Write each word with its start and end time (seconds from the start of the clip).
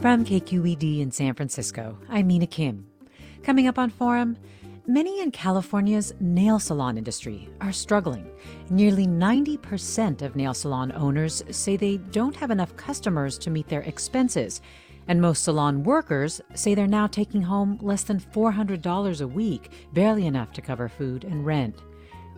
From 0.00 0.24
KQED 0.24 1.00
in 1.00 1.10
San 1.10 1.34
Francisco, 1.34 1.98
I'm 2.08 2.28
Mina 2.28 2.46
Kim. 2.46 2.86
Coming 3.42 3.66
up 3.66 3.80
on 3.80 3.90
Forum, 3.90 4.36
many 4.86 5.20
in 5.20 5.32
California's 5.32 6.14
nail 6.20 6.60
salon 6.60 6.96
industry 6.96 7.48
are 7.60 7.72
struggling. 7.72 8.30
Nearly 8.70 9.08
90% 9.08 10.22
of 10.22 10.36
nail 10.36 10.54
salon 10.54 10.92
owners 10.92 11.42
say 11.50 11.76
they 11.76 11.96
don't 11.96 12.36
have 12.36 12.52
enough 12.52 12.76
customers 12.76 13.38
to 13.38 13.50
meet 13.50 13.66
their 13.66 13.80
expenses, 13.82 14.60
and 15.08 15.20
most 15.20 15.42
salon 15.42 15.82
workers 15.82 16.40
say 16.54 16.76
they're 16.76 16.86
now 16.86 17.08
taking 17.08 17.42
home 17.42 17.76
less 17.82 18.04
than 18.04 18.20
$400 18.20 19.20
a 19.20 19.26
week, 19.26 19.72
barely 19.94 20.26
enough 20.26 20.52
to 20.52 20.62
cover 20.62 20.88
food 20.88 21.24
and 21.24 21.44
rent. 21.44 21.74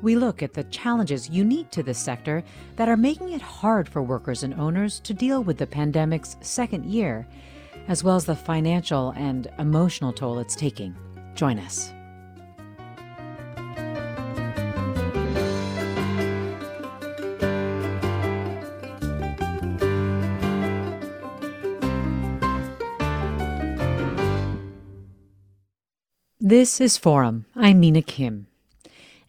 We 0.01 0.17
look 0.17 0.43
at 0.43 0.55
the 0.55 0.65
challenges 0.65 1.29
unique 1.29 1.71
to 1.73 1.83
this 1.83 1.99
sector 1.99 2.43
that 2.77 2.89
are 2.89 2.97
making 2.97 3.33
it 3.33 3.43
hard 3.43 3.87
for 3.87 4.03
workers 4.03 4.45
and 4.45 4.55
owners 4.55 4.99
to 5.01 5.13
deal 5.13 5.43
with 5.43 5.59
the 5.59 5.67
pandemic's 5.67 6.39
second 6.41 6.87
year 6.87 7.29
as 7.89 8.05
well 8.05 8.17
as 8.17 8.25
the 8.25 8.37
financial 8.37 9.13
and 9.17 9.49
emotional 9.59 10.13
toll 10.13 10.39
it's 10.39 10.55
taking. 10.55 10.97
Join 11.35 11.59
us. 11.59 11.93
This 26.43 26.81
is 26.81 26.97
Forum. 26.97 27.47
I'm 27.55 27.79
Mina 27.79 28.03
Kim. 28.03 28.50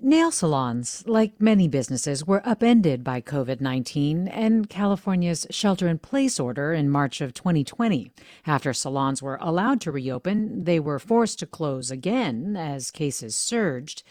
Nail 0.03 0.31
salons, 0.31 1.03
like 1.06 1.39
many 1.39 1.67
businesses, 1.67 2.25
were 2.25 2.41
upended 2.44 3.03
by 3.03 3.22
COVID 3.22 3.62
19 3.62 4.28
and 4.29 4.67
California's 4.67 5.45
shelter 5.51 5.88
in 5.88 6.00
place 6.00 6.39
order 6.39 6.73
in 6.73 6.89
March 6.89 7.22
of 7.22 7.35
2020. 7.35 8.11
After 8.47 8.73
salons 8.73 9.22
were 9.22 9.38
allowed 9.40 9.79
to 9.81 9.91
reopen, 9.91 10.63
they 10.63 10.79
were 10.79 10.97
forced 10.97 11.38
to 11.38 11.45
close 11.45 11.91
again 11.91 12.57
as 12.57 12.90
cases 12.90 13.35
surged. 13.35 14.01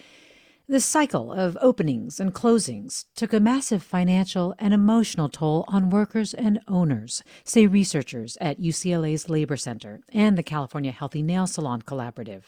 The 0.68 0.78
cycle 0.78 1.32
of 1.32 1.58
openings 1.60 2.20
and 2.20 2.32
closings 2.32 3.06
took 3.16 3.32
a 3.32 3.40
massive 3.40 3.82
financial 3.82 4.54
and 4.60 4.72
emotional 4.72 5.28
toll 5.28 5.64
on 5.66 5.90
workers 5.90 6.32
and 6.34 6.60
owners, 6.68 7.24
say 7.42 7.66
researchers 7.66 8.38
at 8.40 8.60
UCLA's 8.60 9.28
Labor 9.28 9.56
Center 9.56 10.02
and 10.10 10.38
the 10.38 10.44
California 10.44 10.92
Healthy 10.92 11.22
Nail 11.22 11.48
Salon 11.48 11.82
Collaborative. 11.82 12.44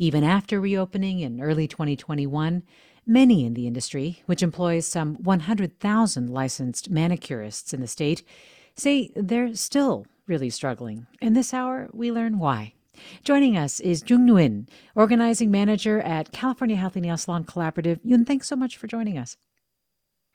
Even 0.00 0.24
after 0.24 0.58
reopening 0.58 1.20
in 1.20 1.42
early 1.42 1.68
2021, 1.68 2.62
many 3.06 3.44
in 3.44 3.52
the 3.52 3.66
industry, 3.66 4.22
which 4.24 4.42
employs 4.42 4.86
some 4.86 5.16
100,000 5.16 6.30
licensed 6.30 6.90
manicurists 6.90 7.74
in 7.74 7.82
the 7.82 7.86
state, 7.86 8.22
say 8.74 9.10
they're 9.14 9.54
still 9.54 10.06
really 10.26 10.48
struggling. 10.48 11.06
In 11.20 11.34
this 11.34 11.52
hour, 11.52 11.90
we 11.92 12.10
learn 12.10 12.38
why. 12.38 12.72
Joining 13.24 13.58
us 13.58 13.78
is 13.78 14.02
Yun 14.08 14.26
Nguyen, 14.26 14.68
organizing 14.94 15.50
manager 15.50 16.00
at 16.00 16.32
California 16.32 16.76
Healthy 16.76 17.02
Nail 17.02 17.18
Salon 17.18 17.44
Collaborative. 17.44 18.00
Yun, 18.02 18.24
thanks 18.24 18.48
so 18.48 18.56
much 18.56 18.78
for 18.78 18.86
joining 18.86 19.18
us. 19.18 19.36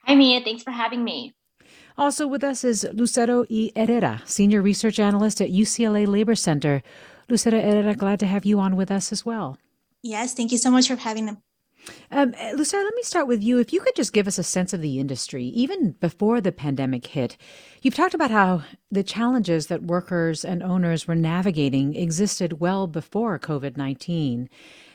Hi, 0.04 0.14
Mia. 0.14 0.44
Thanks 0.44 0.62
for 0.62 0.70
having 0.70 1.02
me. 1.02 1.34
Also 1.98 2.28
with 2.28 2.44
us 2.44 2.62
is 2.62 2.86
Lucero 2.92 3.44
E. 3.48 3.72
Herrera, 3.74 4.22
senior 4.26 4.62
research 4.62 5.00
analyst 5.00 5.40
at 5.40 5.50
UCLA 5.50 6.06
Labor 6.06 6.36
Center. 6.36 6.84
Lucero 7.28 7.60
Herrera, 7.60 7.94
glad 7.94 8.20
to 8.20 8.26
have 8.26 8.44
you 8.44 8.60
on 8.60 8.76
with 8.76 8.90
us 8.90 9.12
as 9.12 9.26
well. 9.26 9.58
Yes, 10.02 10.34
thank 10.34 10.52
you 10.52 10.58
so 10.58 10.70
much 10.70 10.88
for 10.88 10.96
having 10.96 11.26
them. 11.26 11.38
Um, 12.10 12.34
Lucero, 12.54 12.82
let 12.82 12.94
me 12.94 13.02
start 13.02 13.26
with 13.26 13.42
you. 13.42 13.58
If 13.58 13.72
you 13.72 13.80
could 13.80 13.94
just 13.94 14.12
give 14.12 14.26
us 14.26 14.38
a 14.38 14.42
sense 14.42 14.72
of 14.72 14.80
the 14.80 14.98
industry, 14.98 15.44
even 15.46 15.92
before 15.92 16.40
the 16.40 16.52
pandemic 16.52 17.06
hit, 17.06 17.36
you've 17.82 17.94
talked 17.94 18.14
about 18.14 18.30
how 18.30 18.62
the 18.90 19.02
challenges 19.02 19.68
that 19.68 19.84
workers 19.84 20.44
and 20.44 20.62
owners 20.62 21.06
were 21.06 21.14
navigating 21.14 21.94
existed 21.94 22.60
well 22.60 22.86
before 22.86 23.38
COVID 23.38 23.76
19. 23.76 24.48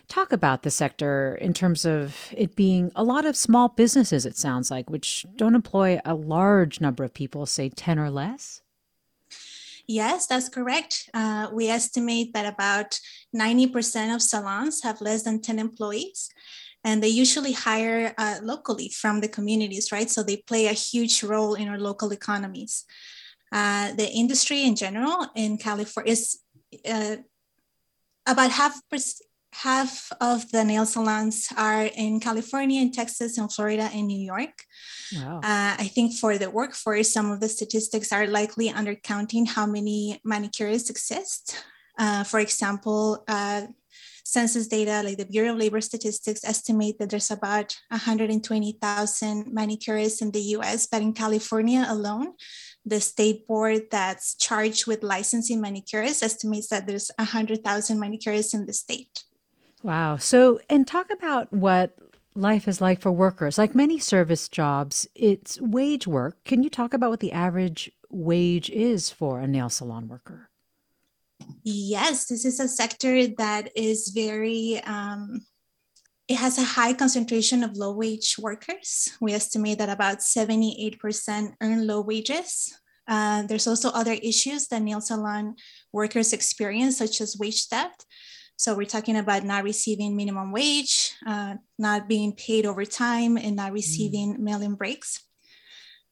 Talk 0.07 0.33
about 0.33 0.63
the 0.63 0.71
sector 0.71 1.35
in 1.39 1.53
terms 1.53 1.85
of 1.85 2.33
it 2.35 2.55
being 2.55 2.91
a 2.95 3.03
lot 3.03 3.25
of 3.25 3.37
small 3.37 3.69
businesses, 3.69 4.25
it 4.25 4.35
sounds 4.35 4.69
like, 4.69 4.89
which 4.89 5.25
don't 5.37 5.55
employ 5.55 6.01
a 6.03 6.13
large 6.13 6.81
number 6.81 7.05
of 7.05 7.13
people, 7.13 7.45
say 7.45 7.69
10 7.69 7.97
or 7.97 8.09
less. 8.09 8.61
Yes, 9.87 10.27
that's 10.27 10.49
correct. 10.49 11.09
Uh, 11.13 11.49
we 11.51 11.67
estimate 11.67 12.33
that 12.33 12.51
about 12.51 12.99
90% 13.35 14.15
of 14.15 14.21
salons 14.21 14.83
have 14.83 15.01
less 15.01 15.23
than 15.23 15.41
10 15.41 15.59
employees. 15.59 16.29
And 16.83 17.03
they 17.03 17.09
usually 17.09 17.51
hire 17.51 18.13
uh, 18.17 18.39
locally 18.41 18.89
from 18.89 19.21
the 19.21 19.27
communities, 19.27 19.91
right? 19.91 20.09
So 20.09 20.23
they 20.23 20.37
play 20.37 20.67
a 20.67 20.73
huge 20.73 21.23
role 21.23 21.53
in 21.53 21.67
our 21.67 21.77
local 21.77 22.11
economies. 22.11 22.85
Uh, 23.51 23.93
the 23.93 24.09
industry 24.09 24.63
in 24.63 24.75
general 24.75 25.27
in 25.35 25.57
California 25.57 26.13
is 26.13 26.39
uh, 26.89 27.17
about 28.25 28.51
half 28.51 28.81
half 29.53 30.11
of 30.21 30.49
the 30.51 30.63
nail 30.63 30.85
salons 30.85 31.47
are 31.57 31.83
in 31.83 32.19
California, 32.19 32.81
in 32.81 32.91
Texas, 32.91 33.37
in 33.37 33.47
Florida, 33.49 33.89
and 33.93 34.07
New 34.07 34.19
York. 34.19 34.65
Wow. 35.15 35.37
Uh, 35.37 35.75
I 35.77 35.91
think 35.93 36.15
for 36.15 36.37
the 36.37 36.49
workforce, 36.49 37.11
some 37.11 37.31
of 37.31 37.39
the 37.39 37.49
statistics 37.49 38.11
are 38.11 38.27
likely 38.27 38.69
undercounting 38.69 39.47
how 39.47 39.65
many 39.65 40.21
manicurists 40.25 40.89
exist. 40.89 41.63
Uh, 41.97 42.23
for 42.23 42.39
example, 42.39 43.23
uh, 43.27 43.63
census 44.23 44.67
data, 44.67 45.01
like 45.03 45.17
the 45.17 45.25
Bureau 45.25 45.51
of 45.51 45.57
Labor 45.57 45.81
Statistics, 45.81 46.45
estimate 46.45 46.97
that 46.99 47.09
there's 47.09 47.31
about 47.31 47.75
120,000 47.89 49.45
manicurists 49.45 50.21
in 50.21 50.31
the 50.31 50.41
US, 50.55 50.87
but 50.87 51.01
in 51.01 51.13
California 51.13 51.85
alone, 51.87 52.33
the 52.85 53.01
state 53.01 53.45
board 53.45 53.91
that's 53.91 54.35
charged 54.35 54.87
with 54.87 55.03
licensing 55.03 55.61
manicurists 55.61 56.23
estimates 56.23 56.69
that 56.69 56.87
there's 56.87 57.11
100,000 57.19 57.99
manicurists 57.99 58.53
in 58.53 58.65
the 58.65 58.73
state. 58.73 59.25
Wow. 59.83 60.17
So, 60.17 60.59
and 60.69 60.87
talk 60.87 61.11
about 61.11 61.51
what 61.51 61.97
life 62.35 62.67
is 62.67 62.81
like 62.81 63.01
for 63.01 63.11
workers. 63.11 63.57
Like 63.57 63.75
many 63.75 63.99
service 63.99 64.47
jobs, 64.47 65.07
it's 65.15 65.59
wage 65.59 66.07
work. 66.07 66.43
Can 66.43 66.63
you 66.63 66.69
talk 66.69 66.93
about 66.93 67.09
what 67.09 67.19
the 67.19 67.31
average 67.31 67.91
wage 68.09 68.69
is 68.69 69.09
for 69.09 69.39
a 69.39 69.47
nail 69.47 69.69
salon 69.69 70.07
worker? 70.07 70.49
Yes, 71.63 72.27
this 72.27 72.45
is 72.45 72.59
a 72.59 72.67
sector 72.67 73.27
that 73.37 73.71
is 73.75 74.11
very 74.13 74.81
um, 74.83 75.41
it 76.27 76.37
has 76.37 76.57
a 76.57 76.63
high 76.63 76.93
concentration 76.93 77.63
of 77.63 77.75
low 77.75 77.93
wage 77.93 78.37
workers. 78.39 79.09
We 79.19 79.33
estimate 79.33 79.79
that 79.79 79.89
about 79.89 80.19
78% 80.19 81.53
earn 81.59 81.87
low 81.87 81.99
wages. 81.99 82.73
Uh, 83.07 83.43
there's 83.43 83.67
also 83.67 83.89
other 83.89 84.13
issues 84.13 84.67
that 84.67 84.81
nail 84.81 85.01
salon 85.01 85.55
workers 85.91 86.31
experience, 86.31 86.97
such 86.97 87.19
as 87.19 87.37
wage 87.37 87.67
theft. 87.67 88.05
So 88.61 88.75
we're 88.75 88.85
talking 88.85 89.17
about 89.17 89.43
not 89.43 89.63
receiving 89.63 90.15
minimum 90.15 90.51
wage, 90.51 91.13
uh, 91.25 91.55
not 91.79 92.07
being 92.07 92.31
paid 92.31 92.67
overtime, 92.67 93.35
and 93.35 93.55
not 93.55 93.71
receiving 93.71 94.35
mm. 94.35 94.37
mail-in 94.37 94.75
breaks. 94.75 95.25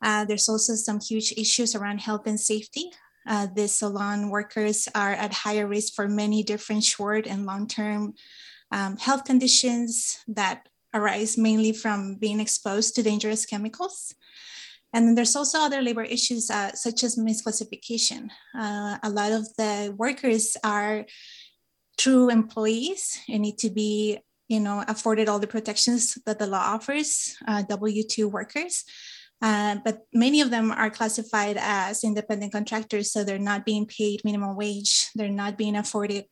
Uh, 0.01 0.25
there's 0.25 0.49
also 0.49 0.73
some 0.73 0.99
huge 0.99 1.31
issues 1.37 1.75
around 1.75 2.01
health 2.01 2.25
and 2.25 2.39
safety. 2.39 2.89
Uh, 3.27 3.45
the 3.55 3.67
salon 3.67 4.31
workers 4.31 4.87
are 4.95 5.11
at 5.11 5.31
higher 5.31 5.67
risk 5.67 5.93
for 5.93 6.07
many 6.07 6.41
different 6.41 6.83
short 6.83 7.27
and 7.27 7.45
long-term 7.45 8.15
um, 8.71 8.97
health 8.97 9.25
conditions 9.25 10.17
that 10.27 10.69
arise 10.95 11.37
mainly 11.37 11.71
from 11.71 12.15
being 12.15 12.39
exposed 12.39 12.95
to 12.95 13.03
dangerous 13.03 13.45
chemicals. 13.45 14.15
And 14.91 15.05
then 15.05 15.13
there's 15.13 15.35
also 15.35 15.59
other 15.59 15.83
labor 15.83 16.01
issues 16.01 16.49
uh, 16.49 16.71
such 16.73 17.03
as 17.03 17.15
misclassification. 17.15 18.31
Uh, 18.57 18.97
a 19.03 19.09
lot 19.11 19.31
of 19.33 19.45
the 19.55 19.93
workers 19.95 20.57
are 20.63 21.05
true 21.99 22.29
employees 22.29 23.19
and 23.27 23.41
need 23.41 23.57
to 23.59 23.69
be, 23.69 24.17
you 24.47 24.59
know, 24.59 24.83
afforded 24.87 25.27
all 25.27 25.37
the 25.37 25.47
protections 25.47 26.17
that 26.25 26.39
the 26.39 26.47
law 26.47 26.73
offers, 26.73 27.35
uh, 27.47 27.61
W-2 27.63 28.31
workers. 28.31 28.85
Uh, 29.41 29.77
but 29.85 30.07
many 30.13 30.41
of 30.41 30.49
them 30.49 30.71
are 30.71 30.89
classified 30.89 31.57
as 31.59 32.03
independent 32.03 32.51
contractors, 32.51 33.11
so 33.11 33.23
they're 33.23 33.37
not 33.39 33.65
being 33.65 33.85
paid 33.85 34.21
minimum 34.23 34.55
wage. 34.55 35.09
They're 35.15 35.29
not 35.29 35.57
being 35.57 35.75
afforded 35.75 36.25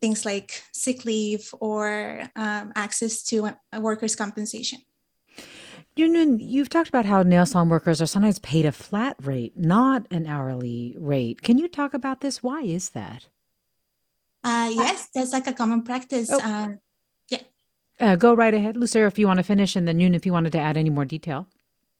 things 0.00 0.24
like 0.24 0.62
sick 0.72 1.04
leave 1.04 1.52
or 1.60 2.22
um, 2.34 2.72
access 2.74 3.22
to 3.24 3.52
workers' 3.78 4.16
compensation. 4.16 4.80
You've 5.94 6.70
talked 6.70 6.88
about 6.88 7.04
how 7.04 7.22
nail 7.22 7.44
salon 7.44 7.68
workers 7.68 8.00
are 8.00 8.06
sometimes 8.06 8.38
paid 8.38 8.64
a 8.64 8.72
flat 8.72 9.16
rate, 9.22 9.56
not 9.56 10.06
an 10.10 10.26
hourly 10.26 10.96
rate. 10.98 11.42
Can 11.42 11.58
you 11.58 11.68
talk 11.68 11.92
about 11.92 12.20
this? 12.20 12.42
Why 12.42 12.62
is 12.62 12.90
that? 12.90 13.26
Uh, 14.42 14.70
yes, 14.72 15.08
that's 15.14 15.32
like 15.32 15.46
a 15.46 15.52
common 15.52 15.82
practice. 15.82 16.30
Oh. 16.32 16.40
Uh, 16.42 16.68
yeah. 17.28 17.42
Uh, 17.98 18.16
go 18.16 18.34
right 18.34 18.54
ahead, 18.54 18.76
Lucero, 18.76 19.06
if 19.06 19.18
you 19.18 19.26
want 19.26 19.38
to 19.38 19.44
finish, 19.44 19.76
and 19.76 19.86
then 19.86 20.00
Yun, 20.00 20.14
if 20.14 20.24
you 20.24 20.32
wanted 20.32 20.52
to 20.52 20.58
add 20.58 20.76
any 20.76 20.90
more 20.90 21.04
detail. 21.04 21.46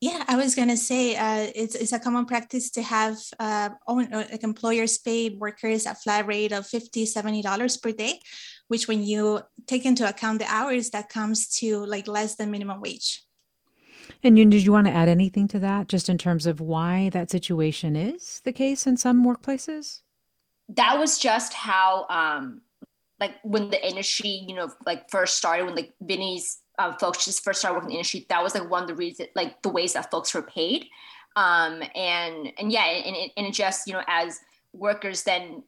Yeah, 0.00 0.24
I 0.26 0.36
was 0.36 0.54
gonna 0.54 0.78
say 0.78 1.14
uh, 1.14 1.52
it's, 1.54 1.74
it's 1.74 1.92
a 1.92 1.98
common 1.98 2.24
practice 2.24 2.70
to 2.70 2.82
have 2.82 3.18
uh, 3.38 3.68
own, 3.86 4.10
uh, 4.10 4.26
like 4.30 4.42
employers 4.42 4.96
paid 4.96 5.38
workers 5.38 5.84
a 5.84 5.94
flat 5.94 6.26
rate 6.26 6.52
of 6.52 6.66
50 6.66 7.04
$70 7.04 7.82
per 7.82 7.92
day, 7.92 8.18
which 8.68 8.88
when 8.88 9.02
you 9.04 9.42
take 9.66 9.84
into 9.84 10.08
account 10.08 10.38
the 10.38 10.46
hours, 10.46 10.88
that 10.90 11.10
comes 11.10 11.48
to 11.58 11.84
like 11.84 12.08
less 12.08 12.36
than 12.36 12.50
minimum 12.50 12.80
wage. 12.80 13.22
And 14.22 14.38
Yun, 14.38 14.48
did 14.48 14.64
you 14.64 14.72
want 14.72 14.86
to 14.86 14.92
add 14.92 15.08
anything 15.08 15.48
to 15.48 15.58
that, 15.58 15.88
just 15.88 16.08
in 16.08 16.16
terms 16.16 16.46
of 16.46 16.60
why 16.60 17.10
that 17.10 17.30
situation 17.30 17.94
is 17.94 18.40
the 18.44 18.52
case 18.52 18.86
in 18.86 18.96
some 18.96 19.22
workplaces? 19.22 20.00
That 20.74 20.98
was 20.98 21.18
just 21.18 21.52
how, 21.52 22.06
um, 22.08 22.62
like 23.18 23.34
when 23.42 23.70
the 23.70 23.86
industry, 23.86 24.44
you 24.46 24.54
know, 24.54 24.70
like 24.86 25.10
first 25.10 25.36
started, 25.36 25.66
when 25.66 25.74
like 25.74 25.92
Vinny's 26.00 26.58
uh, 26.78 26.92
folks 26.94 27.24
just 27.24 27.44
first 27.44 27.60
started 27.60 27.74
working 27.74 27.90
in 27.90 27.94
the 27.94 27.98
industry, 27.98 28.26
that 28.28 28.42
was 28.42 28.54
like 28.54 28.70
one 28.70 28.82
of 28.82 28.88
the 28.88 28.94
reasons, 28.94 29.28
like 29.34 29.60
the 29.62 29.68
ways 29.68 29.92
that 29.92 30.10
folks 30.10 30.32
were 30.34 30.42
paid. 30.42 30.86
Um, 31.36 31.82
and 31.94 32.52
and 32.58 32.72
yeah, 32.72 32.84
and 32.84 33.16
it, 33.16 33.32
and 33.36 33.46
it 33.46 33.54
just 33.54 33.86
you 33.86 33.92
know 33.92 34.02
as 34.06 34.40
workers 34.72 35.22
then 35.22 35.62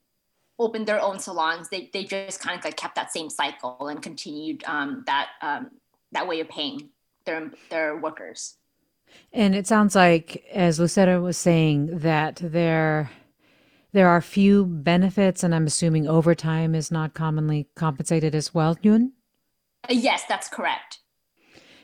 opened 0.59 0.87
their 0.87 1.01
own 1.01 1.19
salons, 1.19 1.69
they 1.69 1.91
they 1.93 2.05
just 2.05 2.41
kind 2.41 2.59
of 2.59 2.65
like 2.65 2.77
kept 2.77 2.95
that 2.95 3.13
same 3.13 3.31
cycle 3.31 3.89
and 3.89 4.03
continued 4.03 4.65
um, 4.65 5.05
that 5.07 5.29
um, 5.41 5.71
that 6.13 6.27
way 6.27 6.41
of 6.41 6.49
paying 6.49 6.89
their 7.27 7.51
their 7.71 7.97
workers. 7.97 8.57
And 9.33 9.55
it 9.55 9.67
sounds 9.67 9.95
like, 9.95 10.43
as 10.53 10.81
Lucero 10.81 11.21
was 11.21 11.37
saying, 11.37 11.99
that 11.99 12.37
there 12.43 13.11
there 13.93 14.09
are 14.09 14.21
few 14.21 14.67
benefits, 14.67 15.43
and 15.43 15.55
I'm 15.55 15.67
assuming 15.67 16.07
overtime 16.07 16.75
is 16.75 16.91
not 16.91 17.15
commonly 17.15 17.69
compensated 17.75 18.35
as 18.35 18.55
well. 18.55 18.77
Yun? 18.83 19.13
Yes, 19.89 20.25
that's 20.29 20.49
correct. 20.49 21.01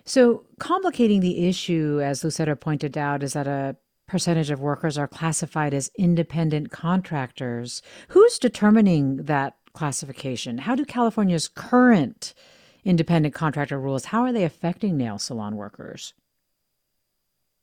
So, 0.04 0.44
complicating 0.58 1.20
the 1.20 1.46
issue, 1.48 2.00
as 2.02 2.24
Lucero 2.24 2.54
pointed 2.54 2.96
out, 2.96 3.22
is 3.22 3.34
that 3.34 3.46
a 3.46 3.76
percentage 4.06 4.50
of 4.50 4.60
workers 4.60 4.96
are 4.96 5.08
classified 5.08 5.74
as 5.74 5.90
independent 5.98 6.70
contractors. 6.70 7.82
Who's 8.08 8.38
determining 8.38 9.24
that 9.24 9.56
classification? 9.74 10.58
How 10.58 10.74
do 10.74 10.86
California's 10.86 11.46
current 11.46 12.32
independent 12.88 13.34
contractor 13.34 13.78
rules, 13.78 14.06
how 14.06 14.22
are 14.22 14.32
they 14.32 14.44
affecting 14.44 14.96
nail 14.96 15.18
salon 15.18 15.56
workers? 15.56 16.14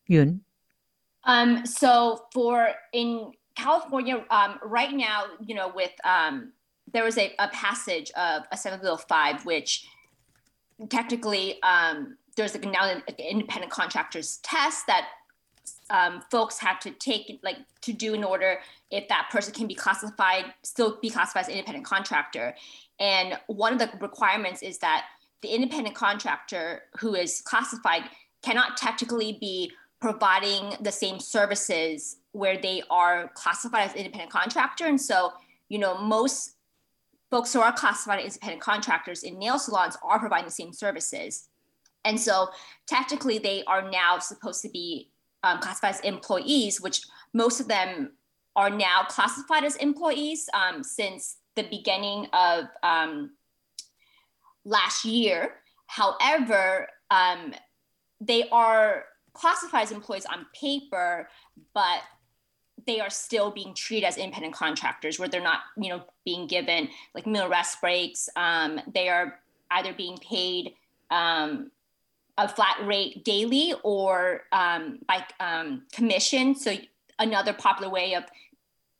Yun? 0.07 0.41
Um, 1.23 1.65
so 1.65 2.25
for 2.31 2.69
in 2.93 3.31
California, 3.55 4.23
um, 4.29 4.59
right 4.63 4.93
now, 4.93 5.25
you 5.39 5.55
know, 5.55 5.71
with 5.73 5.91
um, 6.03 6.51
there 6.91 7.03
was 7.03 7.17
a, 7.17 7.33
a 7.39 7.47
passage 7.49 8.11
of 8.11 8.43
Assembly 8.51 8.79
Bill 8.81 8.97
5, 8.97 9.45
which 9.45 9.87
technically 10.89 11.61
um, 11.63 12.17
there's 12.35 12.55
now 12.61 12.85
an 12.85 13.01
independent 13.17 13.71
contractors 13.71 14.37
test 14.43 14.87
that 14.87 15.07
um, 15.89 16.21
folks 16.29 16.59
have 16.59 16.79
to 16.79 16.91
take 16.91 17.39
like 17.43 17.57
to 17.81 17.93
do 17.93 18.13
in 18.13 18.23
order 18.23 18.59
if 18.91 19.07
that 19.07 19.29
person 19.31 19.53
can 19.53 19.67
be 19.67 19.73
classified 19.73 20.45
still 20.63 20.97
be 21.01 21.09
classified 21.09 21.43
as 21.43 21.49
independent 21.49 21.85
contractor. 21.85 22.55
And 22.99 23.37
one 23.47 23.73
of 23.73 23.79
the 23.79 23.89
requirements 23.99 24.61
is 24.61 24.77
that 24.79 25.05
the 25.41 25.49
independent 25.49 25.95
contractor 25.95 26.83
who 26.99 27.15
is 27.15 27.41
classified 27.41 28.03
cannot 28.41 28.77
technically 28.77 29.37
be 29.39 29.71
providing 29.99 30.75
the 30.81 30.91
same 30.91 31.19
services 31.19 32.17
where 32.35 32.57
they 32.61 32.83
are 32.89 33.29
classified 33.33 33.89
as 33.89 33.95
independent 33.95 34.31
contractor 34.31 34.85
and 34.85 34.99
so 34.99 35.31
you 35.69 35.79
know 35.79 35.97
most 35.97 36.55
folks 37.31 37.51
who 37.53 37.59
are 37.59 37.73
classified 37.73 38.19
as 38.19 38.35
independent 38.35 38.61
contractors 38.61 39.23
in 39.23 39.39
nail 39.39 39.57
salons 39.57 39.97
are 40.03 40.19
providing 40.19 40.45
the 40.45 40.51
same 40.51 40.73
services 40.73 41.49
and 42.05 42.19
so 42.19 42.49
technically, 42.87 43.39
they 43.39 43.63
are 43.65 43.89
now 43.89 44.19
supposed 44.19 44.61
to 44.61 44.69
be 44.69 45.09
um, 45.43 45.59
classified 45.59 45.95
as 45.95 45.99
employees, 46.01 46.79
which 46.79 47.01
most 47.33 47.59
of 47.59 47.67
them 47.67 48.11
are 48.55 48.69
now 48.69 49.03
classified 49.09 49.65
as 49.65 49.75
employees 49.77 50.47
um, 50.53 50.83
since 50.83 51.37
the 51.55 51.63
beginning 51.63 52.27
of 52.31 52.65
um, 52.83 53.31
last 54.63 55.03
year. 55.03 55.55
However, 55.87 56.87
um, 57.09 57.53
they 58.21 58.47
are 58.49 59.05
classified 59.33 59.83
as 59.83 59.91
employees 59.91 60.25
on 60.25 60.45
paper, 60.59 61.27
but 61.73 62.01
they 62.85 62.99
are 62.99 63.09
still 63.09 63.51
being 63.51 63.73
treated 63.73 64.05
as 64.05 64.17
independent 64.17 64.53
contractors 64.53 65.17
where 65.17 65.27
they're 65.27 65.41
not, 65.41 65.59
you 65.77 65.89
know, 65.89 66.03
being 66.23 66.47
given 66.47 66.89
like 67.13 67.25
meal 67.25 67.49
rest 67.49 67.81
breaks. 67.81 68.29
Um, 68.35 68.79
they 68.93 69.09
are 69.09 69.39
either 69.71 69.93
being 69.93 70.17
paid 70.17 70.73
um, 71.09 71.71
a 72.37 72.47
flat 72.47 72.77
rate 72.85 73.23
daily 73.23 73.73
or 73.83 74.41
um, 74.51 74.99
by 75.07 75.25
um, 75.39 75.83
commission. 75.93 76.55
So 76.55 76.75
another 77.17 77.53
popular 77.53 77.91
way 77.91 78.13
of 78.13 78.25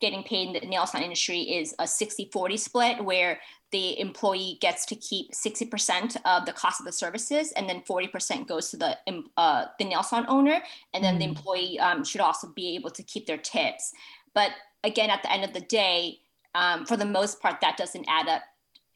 getting 0.01 0.23
paid 0.23 0.47
in 0.47 0.53
the 0.53 0.67
nail 0.67 0.85
salon 0.85 1.03
industry 1.03 1.41
is 1.41 1.73
a 1.79 1.83
60-40 1.83 2.59
split 2.59 3.03
where 3.03 3.39
the 3.71 3.99
employee 3.99 4.57
gets 4.61 4.85
to 4.85 4.95
keep 4.95 5.31
60% 5.31 6.17
of 6.25 6.45
the 6.45 6.53
cost 6.53 6.79
of 6.79 6.85
the 6.85 6.91
services 6.91 7.51
and 7.53 7.67
then 7.67 7.81
40% 7.81 8.47
goes 8.47 8.69
to 8.71 8.77
the, 8.77 8.97
uh, 9.37 9.65
the 9.79 9.85
nail 9.85 10.03
salon 10.03 10.25
owner. 10.27 10.61
And 10.93 11.03
then 11.03 11.15
mm. 11.15 11.19
the 11.19 11.25
employee 11.25 11.79
um, 11.79 12.03
should 12.03 12.21
also 12.21 12.47
be 12.55 12.75
able 12.75 12.89
to 12.91 13.03
keep 13.03 13.25
their 13.25 13.37
tips. 13.37 13.93
But 14.33 14.51
again, 14.83 15.09
at 15.09 15.23
the 15.23 15.31
end 15.31 15.43
of 15.43 15.53
the 15.53 15.61
day, 15.61 16.19
um, 16.53 16.85
for 16.85 16.95
the 16.95 17.05
most 17.05 17.41
part, 17.41 17.59
that 17.61 17.77
doesn't 17.77 18.05
add 18.07 18.27
up. 18.27 18.41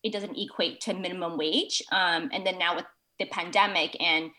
It 0.04 0.14
doesn't 0.14 0.38
equate 0.38 0.80
to 0.82 0.94
minimum 0.94 1.38
wage. 1.38 1.84
Um, 1.92 2.30
and 2.32 2.46
then 2.46 2.58
now 2.58 2.76
with 2.76 2.86
the 3.20 3.26
pandemic 3.26 4.02
and 4.02 4.32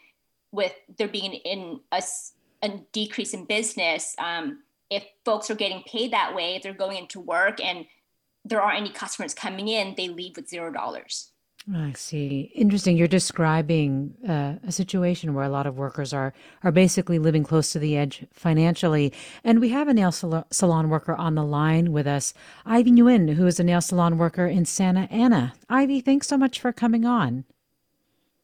with 0.52 0.72
there 0.98 1.08
being 1.08 1.34
in 1.34 1.80
a, 1.92 2.02
a 2.62 2.80
decrease 2.92 3.34
in 3.34 3.44
business, 3.44 4.14
um, 4.18 4.62
if 4.90 5.04
folks 5.24 5.50
are 5.50 5.54
getting 5.54 5.82
paid 5.84 6.12
that 6.12 6.34
way, 6.34 6.56
if 6.56 6.62
they're 6.62 6.74
going 6.74 6.98
into 6.98 7.20
work 7.20 7.62
and 7.64 7.86
there 8.44 8.60
aren't 8.60 8.80
any 8.80 8.90
customers 8.90 9.34
coming 9.34 9.68
in, 9.68 9.94
they 9.96 10.08
leave 10.08 10.36
with 10.36 10.48
zero 10.48 10.72
dollars. 10.72 11.30
I 11.74 11.92
see. 11.92 12.50
Interesting. 12.54 12.96
You're 12.96 13.06
describing 13.06 14.14
uh, 14.26 14.54
a 14.66 14.72
situation 14.72 15.34
where 15.34 15.44
a 15.44 15.50
lot 15.50 15.66
of 15.66 15.76
workers 15.76 16.12
are 16.14 16.32
are 16.64 16.72
basically 16.72 17.18
living 17.18 17.44
close 17.44 17.70
to 17.72 17.78
the 17.78 17.98
edge 17.98 18.26
financially. 18.32 19.12
And 19.44 19.60
we 19.60 19.68
have 19.68 19.86
a 19.86 19.94
nail 19.94 20.10
salon 20.10 20.88
worker 20.88 21.14
on 21.14 21.34
the 21.34 21.44
line 21.44 21.92
with 21.92 22.06
us, 22.06 22.32
Ivy 22.64 22.92
Nguyen, 22.92 23.34
who 23.34 23.46
is 23.46 23.60
a 23.60 23.64
nail 23.64 23.82
salon 23.82 24.16
worker 24.16 24.46
in 24.46 24.64
Santa 24.64 25.02
Ana. 25.10 25.52
Ivy, 25.68 26.00
thanks 26.00 26.28
so 26.28 26.38
much 26.38 26.58
for 26.58 26.72
coming 26.72 27.04
on. 27.04 27.44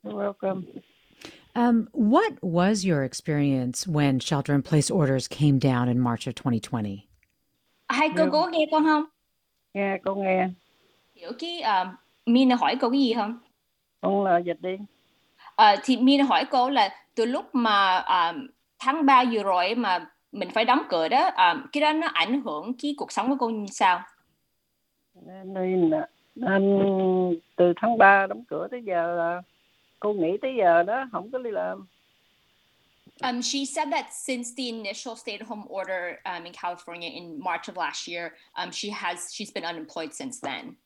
You're 0.04 0.14
welcome. 0.14 0.66
Um, 1.56 1.88
what 1.92 2.32
was 2.42 2.84
your 2.84 3.02
experience 3.02 3.86
when 3.86 4.20
shelter 4.20 4.52
in 4.52 4.62
place 4.62 4.90
orders 4.90 5.28
came 5.28 5.58
down 5.58 5.88
in 5.88 5.98
March 5.98 6.26
of 6.26 6.34
2020? 6.44 7.08
Hai 7.88 8.08
cô 8.16 8.30
có 8.32 8.46
nghe 8.46 8.66
con 8.70 8.84
không? 8.84 9.04
Nghe, 9.75 9.98
con 10.04 10.22
nghe. 10.22 10.48
Hiểu 11.14 11.32
cái 11.38 11.62
uh, 11.62 11.88
Min 12.26 12.50
hỏi 12.50 12.76
câu 12.80 12.90
cái 12.90 13.00
gì 13.00 13.14
không? 13.14 13.38
Con 14.00 14.25
là 14.25 14.38
dịch 14.38 14.60
đi. 14.60 14.76
uh, 15.62 15.78
thì 15.84 15.96
Mina 15.96 16.25
hỏi 16.25 16.44
cô 16.50 16.70
là 16.70 16.88
từ 17.14 17.25
lúc 17.25 17.54
mà 17.54 17.98
um, 17.98 18.46
tháng 18.78 19.06
3 19.06 19.25
vừa 19.32 19.42
rồi 19.42 19.75
mà 19.75 20.06
mình 20.32 20.48
phải 20.50 20.64
đóng 20.64 20.82
cửa 20.88 21.08
đó, 21.08 21.25
um, 21.25 21.66
cái 21.72 21.80
đó 21.80 21.92
nó 21.92 22.06
ảnh 22.06 22.42
hưởng 22.42 22.72
cái 22.82 22.94
cuộc 22.98 23.12
sống 23.12 23.28
của 23.30 23.36
cô 23.38 23.48
như 23.48 23.66
sao? 23.66 24.00
Nên, 25.54 25.90
nên 26.34 27.40
từ 27.56 27.72
tháng 27.76 27.98
3 27.98 28.26
đóng 28.26 28.44
cửa 28.48 28.68
tới 28.70 28.82
giờ 28.82 29.14
là 29.16 29.42
cô 30.00 30.12
nghỉ 30.12 30.36
tới 30.42 30.54
giờ 30.58 30.82
đó 30.82 31.08
không 31.12 31.30
có 31.32 31.38
đi 31.38 31.50
làm. 31.50 31.86
Um, 33.22 33.40
she 33.40 33.64
said 33.64 33.88
that 33.90 34.12
since 34.12 34.52
the 34.56 34.68
initial 34.68 35.16
stay-at-home 35.16 35.64
order 35.68 36.18
um, 36.26 36.44
in 36.44 36.52
California 36.52 37.08
in 37.08 37.40
March 37.40 37.68
of 37.68 37.76
last 37.76 38.06
year, 38.06 38.32
um, 38.56 38.70
she 38.70 38.90
has 38.90 39.32
she's 39.32 39.50
been 39.50 39.64
unemployed 39.64 40.12
since 40.12 40.38
then. 40.40 40.76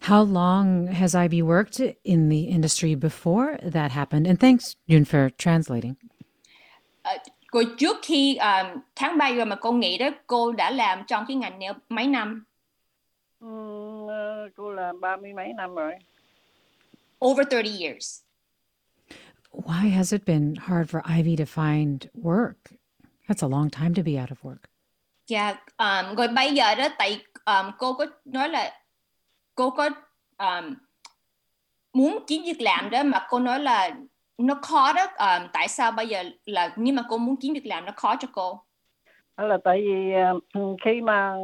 How 0.00 0.22
long 0.22 0.86
has 0.86 1.14
Ivy 1.14 1.42
worked 1.42 1.80
in 2.04 2.28
the 2.28 2.42
industry 2.44 2.94
before 2.94 3.58
that 3.62 3.90
happened? 3.90 4.26
And 4.26 4.38
thanks, 4.40 4.76
Yun, 4.86 5.04
for 5.04 5.30
translating. 5.38 5.96
Uh, 7.04 7.18
rồi 7.52 7.66
trước 7.78 7.96
khi 8.02 8.36
um, 8.36 8.66
tháng 8.96 9.18
3 9.18 9.32
rồi 9.32 9.46
mà 9.46 9.56
cô 9.56 9.72
nghĩ 9.72 9.98
đó, 9.98 10.10
cô 10.26 10.52
đã 10.52 10.70
làm 10.70 11.04
trong 11.06 11.24
cái 11.28 11.36
ngành 11.36 11.58
nail 11.58 11.72
mấy 11.88 12.06
năm? 12.06 12.44
Um, 13.40 14.04
uh, 14.04 14.52
cô 14.56 14.70
làm 14.70 15.00
ba 15.00 15.16
mươi 15.16 15.32
mấy 15.32 15.52
năm 15.52 15.74
rồi. 15.74 15.92
Over 17.26 17.46
30 17.50 17.80
years. 17.80 18.22
Why 19.52 19.88
has 19.88 20.12
it 20.12 20.24
been 20.24 20.56
hard 20.56 20.88
for 20.90 21.02
Ivy 21.04 21.36
to 21.36 21.44
find 21.44 22.08
work? 22.14 22.70
That's 23.28 23.42
a 23.42 23.48
long 23.48 23.70
time 23.70 23.94
to 23.94 24.02
be 24.02 24.18
out 24.18 24.30
of 24.30 24.42
work. 24.42 24.68
Yeah, 25.26 25.56
um, 25.78 26.16
rồi 26.16 26.28
bây 26.28 26.52
giờ 26.52 26.74
đó 26.74 26.88
tại 26.98 27.24
um, 27.44 27.70
cô 27.78 27.92
có 27.92 28.06
nói 28.24 28.48
là 28.48 28.80
cô 29.54 29.70
có 29.70 29.90
um, 30.38 30.74
muốn 31.92 32.18
kiếm 32.26 32.42
việc 32.42 32.60
làm 32.60 32.90
đó 32.90 33.02
mà 33.02 33.26
cô 33.28 33.38
nói 33.38 33.60
là 33.60 33.90
nó 34.38 34.54
khó 34.62 34.92
đó 34.92 35.06
um, 35.18 35.48
tại 35.52 35.68
sao 35.68 35.92
bây 35.92 36.08
giờ 36.08 36.22
là 36.44 36.72
nhưng 36.76 36.96
mà 36.96 37.02
cô 37.08 37.18
muốn 37.18 37.36
kiếm 37.36 37.54
việc 37.54 37.66
làm 37.66 37.84
nó 37.84 37.92
khó 37.96 38.16
cho 38.16 38.28
cô 38.32 38.62
đó 39.36 39.46
là 39.46 39.58
tại 39.64 39.80
vì 39.80 40.12
khi 40.84 41.00
mà 41.00 41.34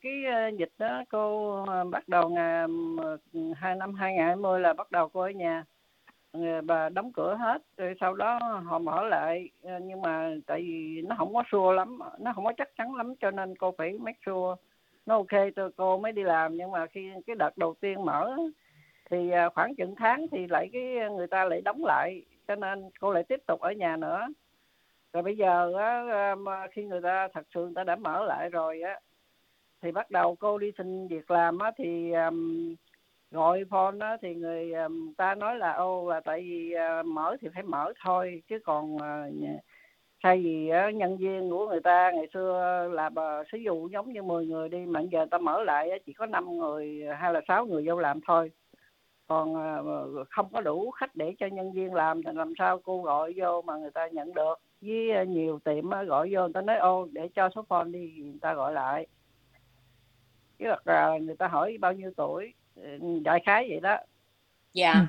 cái 0.00 0.12
dịch 0.58 0.72
đó 0.78 1.02
cô 1.10 1.56
bắt 1.90 2.08
đầu 2.08 2.28
ngày 2.28 2.66
hai 3.56 3.74
năm 3.74 3.94
2020 3.94 4.60
là 4.60 4.72
bắt 4.72 4.90
đầu 4.90 5.08
cô 5.08 5.20
ở 5.20 5.30
nhà 5.30 5.64
Ờ, 6.32 6.60
bà 6.64 6.88
đóng 6.88 7.12
cửa 7.12 7.34
hết 7.34 7.62
rồi 7.76 7.94
sau 8.00 8.14
đó 8.14 8.38
họ 8.64 8.78
mở 8.78 9.04
lại. 9.04 9.50
Ờ, 9.62 9.78
nhưng 9.82 10.02
mà 10.02 10.34
tại 10.46 10.60
vì 10.60 11.02
nó 11.02 11.16
không 11.18 11.34
có 11.34 11.42
sure 11.52 11.76
lắm 11.76 11.98
nó 12.20 12.32
không 12.34 12.44
có 12.44 12.52
chắc 12.56 12.68
chắn 12.76 12.94
lắm 12.94 13.14
cho 13.20 13.30
nên 13.30 13.56
cô 13.56 13.74
phải 13.78 13.98
make 13.98 14.18
sure 14.26 14.62
nó 15.06 15.14
ok. 15.16 15.54
Tôi 15.56 15.70
cô 15.76 15.98
mới 15.98 16.12
đi 16.12 16.22
làm 16.22 16.56
nhưng 16.56 16.70
mà 16.70 16.86
khi 16.86 17.10
cái 17.26 17.36
đợt 17.36 17.56
đầu 17.56 17.74
tiên 17.80 18.04
mở 18.04 18.36
thì 19.10 19.30
ờ, 19.30 19.50
khoảng 19.50 19.74
chừng 19.74 19.94
tháng 19.96 20.26
thì 20.32 20.46
lại 20.46 20.68
cái 20.72 21.10
người 21.16 21.26
ta 21.26 21.44
lại 21.44 21.60
đóng 21.60 21.84
lại 21.84 22.22
cho 22.48 22.54
nên 22.56 22.90
cô 23.00 23.12
lại 23.12 23.22
tiếp 23.22 23.40
tục 23.46 23.60
ở 23.60 23.72
nhà 23.72 23.96
nữa. 23.96 24.28
Rồi 25.12 25.22
bây 25.22 25.36
giờ 25.36 25.72
á, 25.78 26.34
khi 26.72 26.84
người 26.84 27.00
ta 27.00 27.28
thật 27.34 27.46
sự 27.54 27.64
người 27.64 27.74
ta 27.74 27.84
đã 27.84 27.96
mở 27.96 28.24
lại 28.24 28.48
rồi 28.50 28.82
á 28.82 29.00
thì 29.82 29.92
bắt 29.92 30.10
đầu 30.10 30.36
cô 30.36 30.58
đi 30.58 30.72
xin 30.78 31.08
việc 31.08 31.30
làm 31.30 31.58
á 31.58 31.70
thì 31.78 32.12
um, 32.12 32.74
gọi 33.32 33.64
phone 33.70 33.98
đó 33.98 34.16
thì 34.22 34.34
người 34.34 34.72
um, 34.72 35.12
ta 35.14 35.34
nói 35.34 35.56
là 35.58 35.72
ô 35.72 36.10
là 36.10 36.20
tại 36.20 36.40
vì 36.40 36.74
uh, 37.00 37.06
mở 37.06 37.36
thì 37.40 37.48
phải 37.54 37.62
mở 37.62 37.92
thôi 38.04 38.42
chứ 38.48 38.58
còn 38.64 38.94
uh, 38.94 39.00
thay 40.22 40.42
vì 40.42 40.70
nhân 40.94 41.16
viên 41.16 41.50
của 41.50 41.68
người 41.68 41.80
ta 41.80 42.10
ngày 42.14 42.28
xưa 42.34 42.88
là 42.92 43.08
bà 43.08 43.42
sử 43.52 43.58
dụng 43.58 43.92
giống 43.92 44.12
như 44.12 44.22
10 44.22 44.46
người 44.46 44.68
đi 44.68 44.78
mà 44.78 45.00
giờ 45.00 45.26
ta 45.30 45.38
mở 45.38 45.64
lại 45.64 46.00
chỉ 46.06 46.12
có 46.12 46.26
5 46.26 46.58
người 46.58 47.02
hay 47.18 47.32
là 47.32 47.40
6 47.48 47.66
người 47.66 47.84
vô 47.86 47.98
làm 47.98 48.20
thôi. 48.26 48.50
Còn 49.26 49.54
không 50.30 50.48
có 50.52 50.60
đủ 50.60 50.90
khách 50.90 51.16
để 51.16 51.34
cho 51.38 51.46
nhân 51.46 51.72
viên 51.72 51.94
làm 51.94 52.22
thì 52.22 52.30
làm 52.34 52.52
sao 52.58 52.80
cô 52.84 53.02
gọi 53.02 53.34
vô 53.36 53.62
mà 53.62 53.76
người 53.76 53.90
ta 53.90 54.06
nhận 54.06 54.34
được? 54.34 54.54
Với 54.80 55.26
nhiều 55.26 55.58
tiệm 55.64 55.90
gọi 55.90 56.28
vô 56.32 56.40
người 56.40 56.52
ta 56.54 56.60
nói 56.60 56.76
ô 56.76 57.08
để 57.12 57.28
cho 57.34 57.48
số 57.54 57.62
phone 57.68 57.88
đi 57.88 58.12
người 58.16 58.38
ta 58.40 58.54
gọi 58.54 58.72
lại. 58.72 59.06
Chứ 60.58 60.66
là 60.84 61.18
người 61.18 61.36
ta 61.36 61.48
hỏi 61.48 61.76
bao 61.80 61.92
nhiêu 61.92 62.12
tuổi? 62.16 62.52
Đại 63.22 63.40
khái 63.40 63.80
yeah 64.74 65.06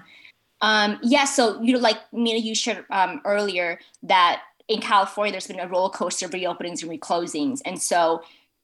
um 0.59 0.97
yeah 1.01 1.25
so 1.25 1.61
you 1.61 1.73
know 1.73 1.79
like 1.79 1.99
Mina 2.11 2.39
you 2.39 2.55
shared 2.55 2.85
um 2.89 3.21
earlier 3.23 3.79
that 4.01 4.39
in 4.67 4.81
California, 4.81 5.31
there's 5.31 5.47
been 5.47 5.59
a 5.59 5.67
roller 5.67 5.89
coaster 5.89 6.25
of 6.25 6.31
reopenings 6.31 6.83
and 6.83 6.91
reclosings. 6.91 7.61
And 7.65 7.81
so 7.81 8.23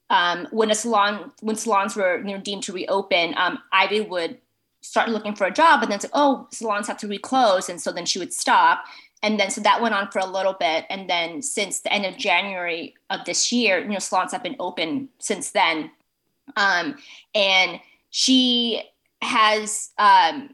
um, 0.10 0.48
when 0.51 0.72
a 0.72 0.75
salon, 0.75 1.32
when 1.41 1.56
salons 1.56 1.96
were 1.96 2.18
you 2.20 2.36
know, 2.36 2.38
deemed 2.38 2.63
to 2.63 2.74
reopen, 2.74 3.34
um, 3.38 3.60
Ivy 3.72 4.01
would 4.01 4.38
start 4.82 5.10
looking 5.10 5.36
for 5.36 5.46
a 5.46 5.51
job 5.51 5.84
and 5.84 5.91
then 5.91 6.00
say, 6.00 6.10
oh, 6.13 6.48
salons 6.51 6.88
have 6.88 6.98
to 7.00 7.08
reclose. 7.08 7.70
And 7.70 7.82
so 7.82 7.91
then 7.91 8.06
she 8.06 8.18
would 8.18 8.34
stop. 8.34 8.86
And 9.22 9.38
then 9.38 9.51
so 9.51 9.60
that 9.62 9.82
went 9.82 9.94
on 9.94 10.10
for 10.10 10.20
a 10.20 10.25
little 10.25 10.53
bit. 10.53 10.86
And 10.89 11.10
then 11.10 11.41
since 11.41 11.82
the 11.82 11.91
end 11.91 12.06
of 12.06 12.18
January 12.18 12.96
of 13.10 13.25
this 13.25 13.51
year, 13.51 13.79
you 13.79 13.89
know, 13.89 14.00
salons 14.00 14.32
have 14.32 14.44
been 14.44 14.56
open 14.60 15.10
since 15.20 15.51
then. 15.51 15.91
Um, 16.56 16.96
and 17.36 17.82
she 18.10 18.82
has 19.22 19.92
um, 19.98 20.51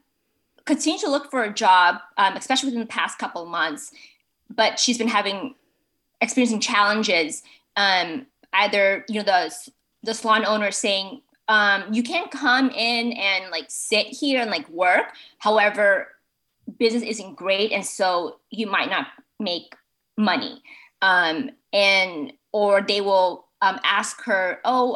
continued 0.66 1.02
to 1.02 1.10
look 1.10 1.30
for 1.30 1.44
a 1.44 1.54
job, 1.54 1.98
um, 2.18 2.36
especially 2.36 2.68
within 2.68 2.82
the 2.82 2.88
past 2.88 3.18
couple 3.18 3.44
of 3.44 3.50
months 3.50 3.92
but 4.50 4.80
she's 4.80 4.98
been 4.98 5.08
having 5.08 5.56
experiencing 6.22 6.60
challenges. 6.60 7.44
Um, 7.76 8.28
either 8.54 9.06
you 9.10 9.16
know 9.16 9.24
the 9.24 9.72
the 10.04 10.14
salon 10.14 10.46
owner 10.46 10.72
saying 10.72 11.22
um, 11.48 11.86
you 11.92 12.04
can't 12.04 12.32
come 12.32 12.70
in 12.70 13.12
and 13.14 13.52
like 13.52 13.66
sit 13.70 14.08
here 14.08 14.42
and 14.42 14.52
like 14.52 14.68
work. 14.70 15.08
However, 15.40 16.10
business 16.78 17.04
isn't 17.04 17.36
great, 17.36 17.72
and 17.72 17.86
so 17.86 18.40
you 18.50 18.68
might 18.68 18.90
not 18.90 19.08
make 19.40 19.76
money. 20.18 20.62
Um, 21.02 21.52
and 21.74 22.34
or 22.52 22.82
they 22.82 23.02
will 23.02 23.48
um, 23.62 23.80
ask 23.84 24.22
her, 24.24 24.60
"Oh, 24.64 24.96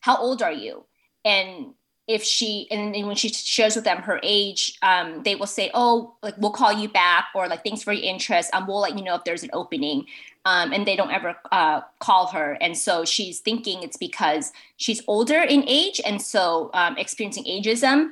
how 0.00 0.16
old 0.16 0.42
are 0.42 0.52
you?" 0.52 0.84
And 1.24 1.74
if 2.06 2.22
she 2.22 2.68
and, 2.70 2.92
when 3.06 3.16
she 3.16 3.28
shares 3.28 3.74
with 3.76 3.84
them 3.84 3.98
her 4.02 4.20
age 4.22 4.76
um, 4.82 5.22
they 5.22 5.34
will 5.34 5.46
say 5.46 5.70
oh 5.72 6.14
like 6.22 6.34
we'll 6.36 6.50
call 6.50 6.72
you 6.72 6.88
back 6.88 7.26
or 7.34 7.48
like 7.48 7.64
thanks 7.64 7.82
for 7.82 7.92
your 7.92 8.04
interest. 8.04 8.50
And 8.52 8.62
um, 8.62 8.68
we'll 8.68 8.80
let 8.80 8.98
you 8.98 9.04
know 9.04 9.14
if 9.14 9.24
there's 9.24 9.42
an 9.42 9.50
opening. 9.52 10.06
Um, 10.46 10.74
and 10.74 10.86
they 10.86 10.94
don't 10.94 11.10
ever 11.10 11.34
uh, 11.52 11.80
call 12.00 12.26
her. 12.26 12.58
And 12.60 12.76
so 12.76 13.06
she's 13.06 13.40
thinking 13.40 13.82
it's 13.82 13.96
because 13.96 14.52
she's 14.76 15.00
older 15.06 15.40
in 15.40 15.64
age 15.66 16.02
and 16.04 16.20
so 16.20 16.68
um, 16.74 16.98
experiencing 16.98 17.44
ageism. 17.44 18.10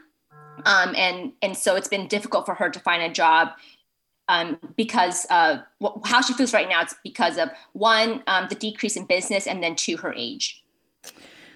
Um, 0.64 0.95
and 0.97 1.33
and 1.42 1.54
so 1.54 1.76
it's 1.76 1.88
been 1.88 2.09
difficult 2.09 2.47
for 2.47 2.54
her 2.54 2.71
to 2.71 2.81
find 2.81 3.02
a 3.02 3.11
job 3.11 3.49
um, 4.28 4.59
because 4.76 5.26
how 5.28 6.21
she 6.26 6.33
feels 6.33 6.54
right 6.54 6.71
now 6.71 6.81
it's 6.81 6.95
because 7.04 7.37
of 7.37 7.50
one 7.75 8.23
the 8.49 8.57
decrease 8.59 8.97
in 8.97 9.04
business 9.04 9.47
and 9.47 9.62
then 9.62 9.76
two 9.76 9.99
her 9.99 10.14
age 10.16 10.62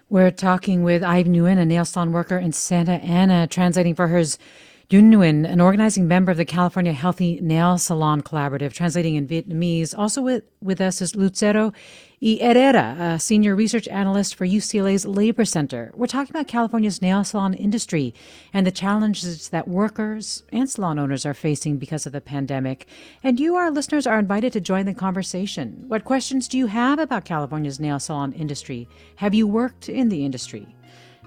we're 0.08 0.30
talking 0.30 0.82
with 0.82 1.02
Ivy 1.02 1.30
Nguyen, 1.30 1.58
a 1.58 1.64
nail 1.64 1.84
salon 1.84 2.12
worker 2.12 2.38
in 2.38 2.52
Santa 2.52 2.92
Ana, 2.92 3.46
translating 3.46 3.94
for 3.94 4.08
hers 4.08 4.38
Yun 4.88 5.10
Nguyen, 5.10 5.44
an 5.44 5.60
organizing 5.60 6.06
member 6.06 6.30
of 6.30 6.36
the 6.36 6.44
California 6.44 6.92
Healthy 6.92 7.40
Nail 7.42 7.76
Salon 7.76 8.22
Collaborative, 8.22 8.72
translating 8.72 9.16
in 9.16 9.26
Vietnamese. 9.26 9.92
Also 9.98 10.22
with, 10.22 10.44
with 10.62 10.80
us 10.80 11.02
is 11.02 11.16
Lucero 11.16 11.72
y 12.22 12.38
Herrera, 12.40 12.96
a 13.00 13.18
senior 13.18 13.56
research 13.56 13.88
analyst 13.88 14.36
for 14.36 14.46
UCLA's 14.46 15.04
Labor 15.04 15.44
Center. 15.44 15.90
We're 15.96 16.06
talking 16.06 16.30
about 16.30 16.46
California's 16.46 17.02
nail 17.02 17.24
salon 17.24 17.52
industry 17.54 18.14
and 18.52 18.64
the 18.64 18.70
challenges 18.70 19.48
that 19.48 19.66
workers 19.66 20.44
and 20.52 20.70
salon 20.70 21.00
owners 21.00 21.26
are 21.26 21.34
facing 21.34 21.78
because 21.78 22.06
of 22.06 22.12
the 22.12 22.20
pandemic. 22.20 22.86
And 23.24 23.40
you, 23.40 23.56
our 23.56 23.72
listeners, 23.72 24.06
are 24.06 24.20
invited 24.20 24.52
to 24.52 24.60
join 24.60 24.86
the 24.86 24.94
conversation. 24.94 25.82
What 25.88 26.04
questions 26.04 26.46
do 26.46 26.58
you 26.58 26.66
have 26.66 27.00
about 27.00 27.24
California's 27.24 27.80
nail 27.80 27.98
salon 27.98 28.32
industry? 28.34 28.88
Have 29.16 29.34
you 29.34 29.48
worked 29.48 29.88
in 29.88 30.10
the 30.10 30.24
industry? 30.24 30.76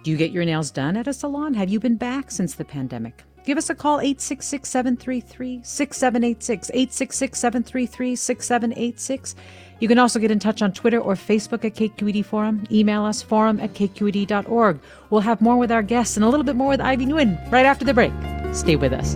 Do 0.04 0.12
you 0.12 0.18
get 0.18 0.32
your 0.32 0.46
nails 0.46 0.72
done 0.72 0.96
at 0.96 1.08
a 1.08 1.14
salon? 1.14 1.54
Have 1.54 1.70
you 1.70 1.80
been 1.80 1.98
back 1.98 2.32
since 2.32 2.56
the 2.56 2.66
pandemic? 2.66 3.24
Give 3.46 3.58
us 3.58 3.70
a 3.70 3.76
call 3.76 4.00
866 4.00 4.70
733 4.70 5.62
6786. 5.64 6.70
866 6.70 7.40
733 7.40 8.16
6786. 8.16 9.36
You 9.80 9.88
can 9.88 9.98
also 9.98 10.20
get 10.20 10.32
in 10.32 10.40
touch 10.40 10.62
on 10.62 10.72
Twitter 10.74 11.00
or 11.00 11.16
Facebook 11.16 11.66
at 11.66 11.76
KQED 11.76 12.26
Forum. 12.26 12.66
Email 12.72 13.06
us 13.06 13.22
forum 13.22 13.60
at 13.60 13.74
kqed.org. 13.74 14.80
We'll 15.10 15.22
have 15.22 15.42
more 15.42 15.58
with 15.58 15.72
our 15.72 15.84
guests 15.84 16.18
and 16.18 16.24
a 16.24 16.30
little 16.30 16.44
bit 16.44 16.56
more 16.56 16.70
with 16.70 16.82
Ivy 16.82 17.06
Nguyen 17.06 17.52
right 17.52 17.66
after 17.66 17.86
the 17.86 17.94
break. 17.94 18.14
Stay 18.54 18.76
with 18.76 18.94
us. 18.94 19.16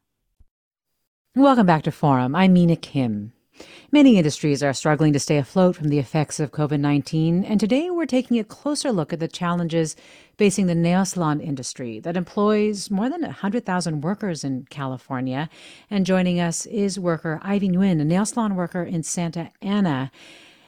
Welcome 1.37 1.65
back 1.65 1.83
to 1.83 1.93
Forum. 1.93 2.35
I'm 2.35 2.51
Mina 2.51 2.75
Kim. 2.75 3.31
Many 3.89 4.17
industries 4.17 4.61
are 4.61 4.73
struggling 4.73 5.13
to 5.13 5.19
stay 5.19 5.37
afloat 5.37 5.77
from 5.77 5.87
the 5.87 5.97
effects 5.97 6.41
of 6.41 6.51
COVID 6.51 6.81
19, 6.81 7.45
and 7.45 7.57
today 7.57 7.89
we're 7.89 8.05
taking 8.05 8.37
a 8.37 8.43
closer 8.43 8.91
look 8.91 9.13
at 9.13 9.21
the 9.21 9.29
challenges 9.29 9.95
facing 10.37 10.67
the 10.67 10.75
nail 10.75 11.05
salon 11.05 11.39
industry 11.39 12.01
that 12.01 12.17
employs 12.17 12.91
more 12.91 13.09
than 13.09 13.21
100,000 13.21 14.01
workers 14.01 14.43
in 14.43 14.67
California. 14.69 15.49
And 15.89 16.05
joining 16.05 16.41
us 16.41 16.65
is 16.65 16.99
worker 16.99 17.39
Ivy 17.43 17.69
Nguyen, 17.69 18.01
a 18.01 18.03
nail 18.03 18.25
salon 18.25 18.55
worker 18.55 18.83
in 18.83 19.01
Santa 19.01 19.51
Ana. 19.61 20.11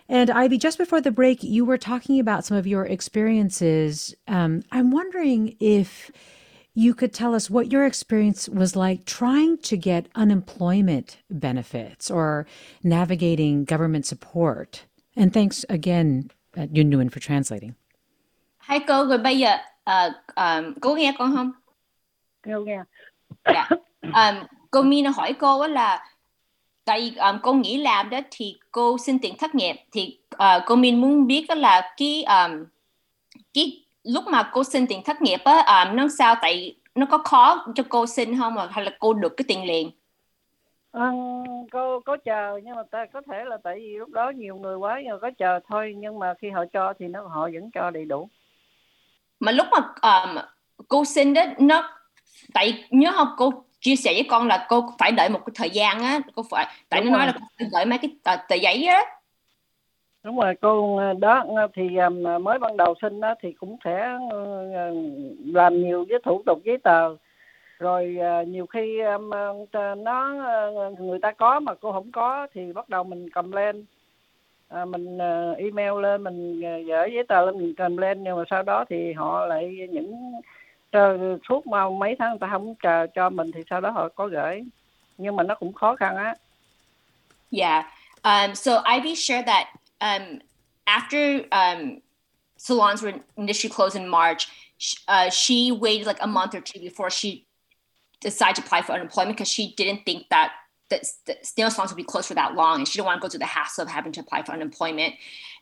And 0.07 0.29
Ivy, 0.29 0.59
just 0.59 0.77
before 0.77 1.01
the 1.01 1.11
break, 1.11 1.43
you 1.43 1.65
were 1.65 1.77
talking 1.77 2.21
about 2.21 2.45
some 2.45 2.55
of 2.55 2.65
your 2.65 2.85
experiences. 2.85 4.15
Um, 4.29 4.63
I'm 4.71 4.91
wondering 4.91 5.57
if 5.59 6.09
you 6.75 6.93
could 6.93 7.13
tell 7.13 7.35
us 7.35 7.49
what 7.49 7.71
your 7.71 7.85
experience 7.85 8.49
was 8.49 8.75
like 8.75 9.05
trying 9.05 9.57
to 9.57 9.77
get 9.77 10.07
unemployment 10.15 11.17
benefits 11.29 12.09
or 12.09 12.47
navigating 12.83 13.63
government 13.63 14.05
support. 14.05 14.83
And 15.15 15.31
thanks 15.31 15.65
again, 15.69 16.31
uh, 16.57 16.67
Yun 16.71 16.91
Nguyen, 16.91 17.11
for 17.11 17.19
translating. 17.19 17.75
Hai 18.57 18.79
cô 18.87 19.05
rồi 19.05 19.17
bây 19.17 19.39
giờ 19.39 19.57
uh, 19.89 20.13
um, 20.35 20.73
cô 20.81 20.95
nghe 20.95 21.13
con 21.17 21.35
không? 21.35 21.51
Nghe 22.45 22.55
nghe. 22.65 22.83
Dạ. 23.45 23.69
Um, 24.01 24.35
cô 24.71 24.81
Mina 24.81 25.09
hỏi 25.09 25.33
cô 25.39 25.67
là 25.67 26.03
tại 26.85 27.15
um, 27.17 27.39
cô 27.43 27.53
nghỉ 27.53 27.77
làm 27.77 28.09
đó 28.09 28.19
thì 28.31 28.55
cô 28.71 28.97
xin 28.97 29.19
tiền 29.19 29.35
thất 29.37 29.55
nghiệp 29.55 29.75
thì 29.91 30.17
uh, 30.35 30.63
cô 30.65 30.75
Min 30.75 31.01
muốn 31.01 31.27
biết 31.27 31.45
đó 31.49 31.55
là 31.55 31.93
cái 31.97 32.23
um, 32.23 32.65
cái 33.53 33.82
lúc 34.03 34.23
mà 34.27 34.49
cô 34.53 34.63
xin 34.63 34.87
tiền 34.87 35.01
thất 35.05 35.21
nghiệp 35.21 35.39
á 35.45 35.85
um, 35.85 35.95
nó 35.95 36.07
sao? 36.17 36.35
Tại 36.41 36.75
nó 36.95 37.05
có 37.05 37.17
khó 37.17 37.65
cho 37.75 37.83
cô 37.89 38.05
xin 38.07 38.39
không? 38.39 38.55
Mà 38.55 38.67
hay 38.71 38.85
là 38.85 38.91
cô 38.99 39.13
được 39.13 39.37
cái 39.37 39.45
tiền 39.47 39.65
liền? 39.65 39.91
À, 40.91 41.11
cô 41.71 41.99
có 41.99 42.17
chờ 42.25 42.59
nhưng 42.63 42.75
mà 42.75 42.83
ta 42.91 43.05
có 43.13 43.21
thể 43.31 43.43
là 43.45 43.57
tại 43.63 43.75
vì 43.75 43.97
lúc 43.97 44.09
đó 44.09 44.29
nhiều 44.29 44.55
người 44.55 44.75
quá 44.75 45.01
nhưng 45.03 45.19
có 45.21 45.31
chờ 45.37 45.59
thôi 45.69 45.95
nhưng 45.97 46.19
mà 46.19 46.33
khi 46.39 46.49
họ 46.49 46.65
cho 46.73 46.93
thì 46.99 47.07
nó 47.07 47.27
họ 47.27 47.49
vẫn 47.53 47.71
cho 47.71 47.89
đầy 47.89 48.05
đủ. 48.05 48.29
Mà 49.39 49.51
lúc 49.51 49.67
mà 49.71 49.79
um, 50.01 50.37
cô 50.87 51.05
xin 51.05 51.33
đó 51.33 51.43
nó 51.59 51.89
tại 52.53 52.87
nhớ 52.89 53.11
không? 53.15 53.27
Cô 53.37 53.63
chia 53.81 53.95
sẻ 53.95 54.13
với 54.13 54.25
con 54.29 54.47
là 54.47 54.65
cô 54.69 54.89
phải 54.99 55.11
đợi 55.11 55.29
một 55.29 55.39
cái 55.45 55.53
thời 55.55 55.69
gian 55.69 56.03
á 56.03 56.19
cô 56.35 56.43
phải 56.49 56.67
tại 56.89 57.01
Đúng 57.01 57.11
nó 57.11 57.17
rồi. 57.17 57.25
nói 57.25 57.33
là 57.35 57.47
cô 57.59 57.65
gửi 57.73 57.85
mấy 57.85 57.97
cái 57.97 58.11
tờ, 58.23 58.35
tờ 58.49 58.55
giấy 58.55 58.85
á 58.85 59.01
đúng 60.23 60.39
rồi 60.39 60.55
cô 60.61 60.97
ờ, 60.97 61.13
đó 61.13 61.43
ờ, 61.55 61.67
thì 61.73 61.97
ờ, 61.97 62.39
mới 62.39 62.59
ban 62.59 62.77
đầu 62.77 62.95
sinh 63.01 63.19
đó 63.19 63.35
thì 63.41 63.53
cũng 63.53 63.77
sẽ 63.83 64.19
làm 65.45 65.83
nhiều 65.83 66.05
cái 66.09 66.19
thủ 66.25 66.43
tục 66.45 66.59
giấy 66.63 66.77
tờ. 66.77 67.15
Rồi 67.79 68.17
nhiều 68.47 68.65
khi 68.65 68.99
nó 69.97 70.33
người 70.99 71.19
ta 71.19 71.31
có 71.31 71.59
mà 71.59 71.73
cô 71.73 71.91
không 71.91 72.11
có 72.11 72.47
thì 72.53 72.73
bắt 72.73 72.89
đầu 72.89 73.03
mình 73.03 73.29
cầm 73.29 73.51
lên. 73.51 73.85
À, 74.69 74.85
mình 74.85 75.17
email 75.57 76.01
lên 76.01 76.23
mình 76.23 76.61
gửi 76.61 77.11
giấy 77.13 77.23
tờ 77.27 77.45
lên 77.45 77.57
mình 77.57 77.73
cầm 77.77 77.97
lên 77.97 78.23
nhưng 78.23 78.37
mà 78.37 78.43
sau 78.49 78.63
đó 78.63 78.85
thì 78.89 79.13
họ 79.13 79.45
lại 79.45 79.87
những 79.91 80.33
suốt 81.49 81.67
mà 81.67 81.89
mấy 81.89 82.15
tháng 82.19 82.29
người 82.29 82.39
ta 82.39 82.47
không 82.51 82.75
chờ 82.83 83.07
cho 83.15 83.29
mình 83.29 83.51
thì 83.51 83.61
sau 83.69 83.81
đó 83.81 83.89
họ 83.89 84.09
có 84.09 84.27
gửi. 84.27 84.63
Nhưng 85.17 85.35
mà 85.35 85.43
nó 85.43 85.55
cũng 85.55 85.73
khó 85.73 85.95
khăn 85.95 86.15
á. 86.15 86.35
Yeah 87.51 87.85
um, 88.23 88.55
so 88.55 88.81
Ivy 88.83 89.15
shared 89.15 89.45
that 89.45 89.67
um, 90.03 90.41
after 90.85 91.45
um, 91.51 92.01
salons 92.57 93.01
were 93.01 93.13
initially 93.37 93.71
closed 93.71 93.95
in 93.95 94.07
March, 94.07 94.47
uh, 95.07 95.29
she 95.29 95.71
waited 95.71 96.05
like 96.05 96.21
a 96.21 96.27
month 96.27 96.53
or 96.53 96.61
two 96.61 96.79
before 96.79 97.09
she 97.09 97.47
decided 98.19 98.57
to 98.57 98.61
apply 98.61 98.81
for 98.81 98.91
unemployment 98.91 99.37
because 99.37 99.47
she 99.47 99.73
didn't 99.75 100.05
think 100.05 100.27
that 100.29 100.51
that, 100.89 101.05
that 101.25 101.51
nail 101.57 101.71
salons 101.71 101.91
would 101.91 101.97
be 101.97 102.03
closed 102.03 102.27
for 102.27 102.33
that 102.35 102.53
long, 102.53 102.79
and 102.79 102.87
she 102.87 102.97
didn't 102.97 103.05
want 103.05 103.21
to 103.21 103.25
go 103.25 103.29
through 103.29 103.39
the 103.39 103.45
hassle 103.45 103.83
of 103.83 103.89
having 103.89 104.11
to 104.11 104.19
apply 104.19 104.43
for 104.43 104.51
unemployment. 104.51 105.15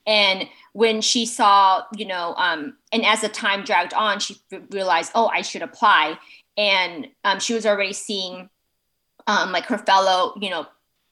And 0.08 0.48
when 0.74 1.02
she 1.02 1.28
saw, 1.28 1.84
you 1.96 2.06
know, 2.06 2.34
um, 2.36 2.76
and 2.92 3.06
as 3.06 3.22
the 3.22 3.30
time 3.30 3.64
dragged 3.64 3.94
on, 3.94 4.20
she 4.20 4.38
realized, 4.72 5.12
oh, 5.14 5.28
I 5.28 5.44
should 5.44 5.62
apply. 5.62 6.18
And 6.58 7.08
um, 7.24 7.40
she 7.40 7.54
was 7.54 7.68
already 7.68 7.94
seeing 7.94 8.50
um, 9.28 9.52
like 9.52 9.66
her 9.66 9.78
fellow, 9.78 10.34
you 10.42 10.50
know, 10.50 10.66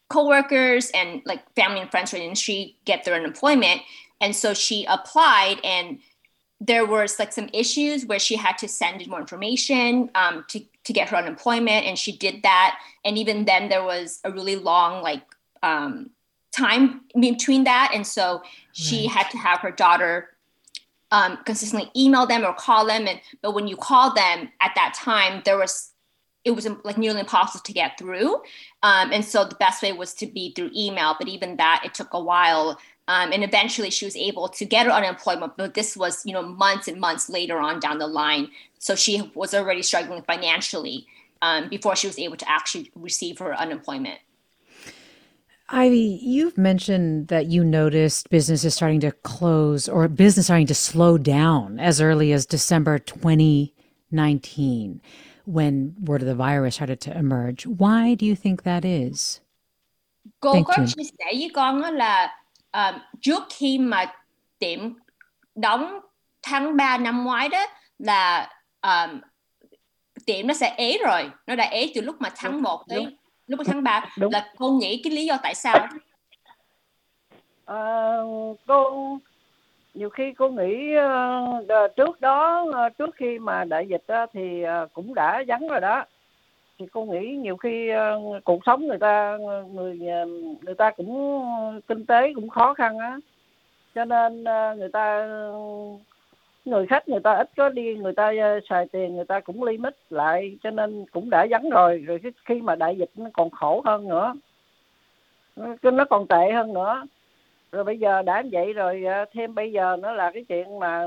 coworkers 0.10 0.90
and 0.92 1.22
like 1.26 1.42
family 1.56 1.82
and 1.82 1.92
friends 1.92 2.10
from 2.10 2.20
the 2.20 2.26
industry 2.26 2.76
get 2.86 3.04
their 3.04 3.16
unemployment. 3.16 3.82
And 4.22 4.36
so 4.36 4.54
she 4.54 4.86
applied 4.86 5.60
and 5.64 6.00
there 6.62 6.86
was 6.86 7.20
like 7.20 7.32
some 7.32 7.50
issues 7.54 8.06
where 8.06 8.20
she 8.20 8.36
had 8.36 8.58
to 8.58 8.68
send 8.68 9.02
in 9.02 9.10
more 9.10 9.22
information 9.22 10.10
um, 10.16 10.44
to, 10.50 10.62
to 10.84 10.94
get 10.94 11.10
her 11.10 11.18
unemployment 11.18 11.86
and 11.86 11.98
she 11.98 12.12
did 12.12 12.44
that 12.44 12.80
and 13.06 13.18
even 13.18 13.46
then 13.46 13.70
there 13.70 13.84
was 13.84 14.20
a 14.26 14.32
really 14.32 14.56
long 14.56 15.02
like 15.02 15.24
um, 15.64 16.10
time 16.52 17.02
between 17.20 17.64
that 17.64 17.92
and 17.94 18.06
so 18.06 18.42
she 18.74 19.08
right. 19.08 19.12
had 19.12 19.30
to 19.30 19.38
have 19.38 19.60
her 19.60 19.72
daughter 19.72 20.30
um, 21.12 21.38
consistently 21.46 21.90
email 21.96 22.26
them 22.26 22.44
or 22.44 22.54
call 22.54 22.86
them 22.86 23.08
and 23.08 23.22
but 23.42 23.54
when 23.54 23.68
you 23.68 23.78
call 23.78 24.14
them 24.14 24.50
at 24.60 24.72
that 24.76 24.94
time 24.94 25.42
there 25.46 25.58
was 25.58 25.92
it 26.50 26.56
was 26.56 26.68
like 26.84 26.98
nearly 26.98 27.20
impossible 27.20 27.62
to 27.64 27.74
get 27.74 28.00
through. 28.00 28.38
Um, 28.82 29.12
and 29.14 29.24
so 29.24 29.46
the 29.46 29.56
best 29.56 29.84
way 29.84 29.94
was 29.94 30.16
to 30.16 30.26
be 30.26 30.52
through 30.56 30.72
email, 30.76 31.16
but 31.18 31.28
even 31.28 31.58
that, 31.58 31.84
it 31.86 31.94
took 31.94 32.12
a 32.12 32.20
while. 32.20 32.80
Um, 33.08 33.32
and 33.32 33.44
eventually 33.44 33.92
she 33.92 34.06
was 34.06 34.16
able 34.16 34.48
to 34.50 34.66
get 34.66 34.88
her 34.88 34.92
unemployment, 34.92 35.58
but 35.58 35.76
this 35.76 35.96
was, 35.96 36.26
you 36.26 36.34
know, 36.34 36.42
months 36.42 36.88
and 36.88 37.00
months 37.00 37.30
later 37.30 37.60
on 37.60 37.80
down 37.80 38.00
the 38.00 38.08
line. 38.08 38.50
So 38.80 38.96
she 38.96 39.32
was 39.36 39.54
already 39.54 39.84
struggling 39.84 40.24
financially 40.24 41.06
um, 41.42 41.70
before 41.70 41.96
she 41.96 42.08
was 42.08 42.18
able 42.18 42.38
to 42.38 42.50
actually 42.50 42.92
receive 42.96 43.38
her 43.40 43.54
unemployment. 43.54 44.20
Ivy, 45.70 46.20
you've 46.24 46.58
mentioned 46.58 47.28
that 47.28 47.46
you 47.46 47.64
noticed 47.64 48.32
businesses 48.32 48.74
starting 48.74 49.02
to 49.02 49.12
close 49.12 49.88
or 49.88 50.08
business 50.08 50.48
starting 50.48 50.68
to 50.68 50.76
slow 50.76 51.20
down 51.20 51.80
as 51.80 52.02
early 52.02 52.34
as 52.34 52.48
December 52.48 52.98
2019 52.98 55.02
when 55.46 55.94
word 56.06 56.22
of 56.22 56.28
the 56.28 56.36
virus 56.36 56.76
started 56.76 57.00
to 57.02 57.12
emerge. 57.12 57.66
Why 57.66 58.16
do 58.16 58.26
you 58.26 58.36
think 58.36 58.64
that 58.64 58.84
is? 58.84 59.40
Cô 60.40 60.54
Thank 60.54 60.68
có 60.68 60.74
you. 60.78 60.86
chia 60.88 61.04
sẻ 61.04 61.26
với 61.26 61.52
con 61.54 61.82
là 61.82 62.38
uh, 62.78 62.96
trước 63.22 63.44
khi 63.50 63.78
mà 63.78 64.06
tiệm 64.60 64.80
đóng 65.56 66.00
tháng 66.42 66.78
3 66.78 66.98
năm 66.98 67.24
ngoái 67.24 67.50
đó 67.50 67.66
là 68.00 68.50
um, 68.82 69.20
tiệm 70.26 70.48
nó 70.48 70.54
sẽ 70.54 70.74
ế 70.78 70.98
rồi, 71.06 71.32
nó 71.48 71.56
đã 71.56 71.64
ế 71.64 71.92
từ 71.96 72.02
lúc 72.02 72.16
mà 72.20 72.30
tháng 72.36 72.62
1 72.62 72.84
tới 72.90 73.06
đúng. 73.06 73.16
lúc 73.48 73.60
tháng 73.66 73.84
3 73.84 74.06
đúng. 74.18 74.34
là 74.34 74.54
cô 74.58 74.72
nghĩ 74.72 75.02
cái 75.04 75.14
lý 75.14 75.26
do 75.26 75.38
tại 75.44 75.56
sao? 75.56 75.88
Uh, 77.72 78.60
cô 78.68 79.18
nhiều 80.00 80.10
khi 80.10 80.34
cô 80.38 80.50
nghĩ 80.50 80.94
ờ, 81.68 81.88
trước 81.96 82.22
đó 82.22 82.66
ờ, 82.74 82.90
trước 82.90 83.16
khi 83.16 83.40
mà 83.40 83.64
đại 83.64 83.88
dịch 83.88 84.04
thì 84.34 84.64
ờ, 84.64 84.88
cũng 84.94 85.14
đã 85.14 85.44
vắng 85.48 85.68
rồi 85.68 85.80
đó. 85.80 86.06
Thì 86.80 86.86
cô 86.92 87.06
nghĩ 87.06 87.36
nhiều 87.36 87.58
khi 87.58 87.92
cuộc 88.44 88.66
sống 88.66 88.88
người 88.88 88.98
ta 88.98 89.38
người 89.74 90.00
người 90.62 90.76
ta 90.78 90.92
cũng, 90.92 91.42
kinh 91.88 92.06
tế 92.06 92.34
cũng 92.36 92.50
khó 92.50 92.74
khăn 92.74 92.98
á. 92.98 93.18
Cho 93.96 94.06
nên 94.06 94.44
người 94.78 94.90
ta, 94.94 95.28
người 96.66 96.88
khách 96.88 97.10
người 97.10 97.20
ta 97.20 97.34
ít 97.34 97.50
có 97.58 97.70
đi, 97.70 97.96
người 97.96 98.14
ta 98.14 98.32
xài 98.70 98.86
tiền 98.92 99.16
người 99.16 99.26
ta 99.26 99.40
cũng 99.40 99.64
limit 99.64 99.96
lại, 100.10 100.58
cho 100.64 100.72
nên 100.72 101.06
cũng 101.12 101.30
đã 101.30 101.48
vắng 101.50 101.70
rồi. 101.70 101.98
Rồi 101.98 102.20
khi 102.46 102.62
mà 102.62 102.76
đại 102.76 102.98
dịch 102.98 103.12
nó 103.16 103.30
còn 103.34 103.50
khổ 103.50 103.82
hơn 103.86 104.08
nữa 104.08 104.34
nó 105.84 106.06
còn 106.06 106.28
tệ 106.28 106.52
hơn 106.52 106.74
nữa 106.74 107.04
rồi 107.72 107.84
bây 107.84 107.98
giờ 107.98 108.22
đã 108.22 108.44
vậy 108.52 108.74
rồi 108.74 109.04
ờ, 109.04 109.26
thêm 109.34 109.56
bây 109.56 109.72
giờ 109.72 109.98
nó 110.02 110.12
là 110.12 110.32
cái 110.34 110.46
chuyện 110.50 110.80
mà 110.80 111.06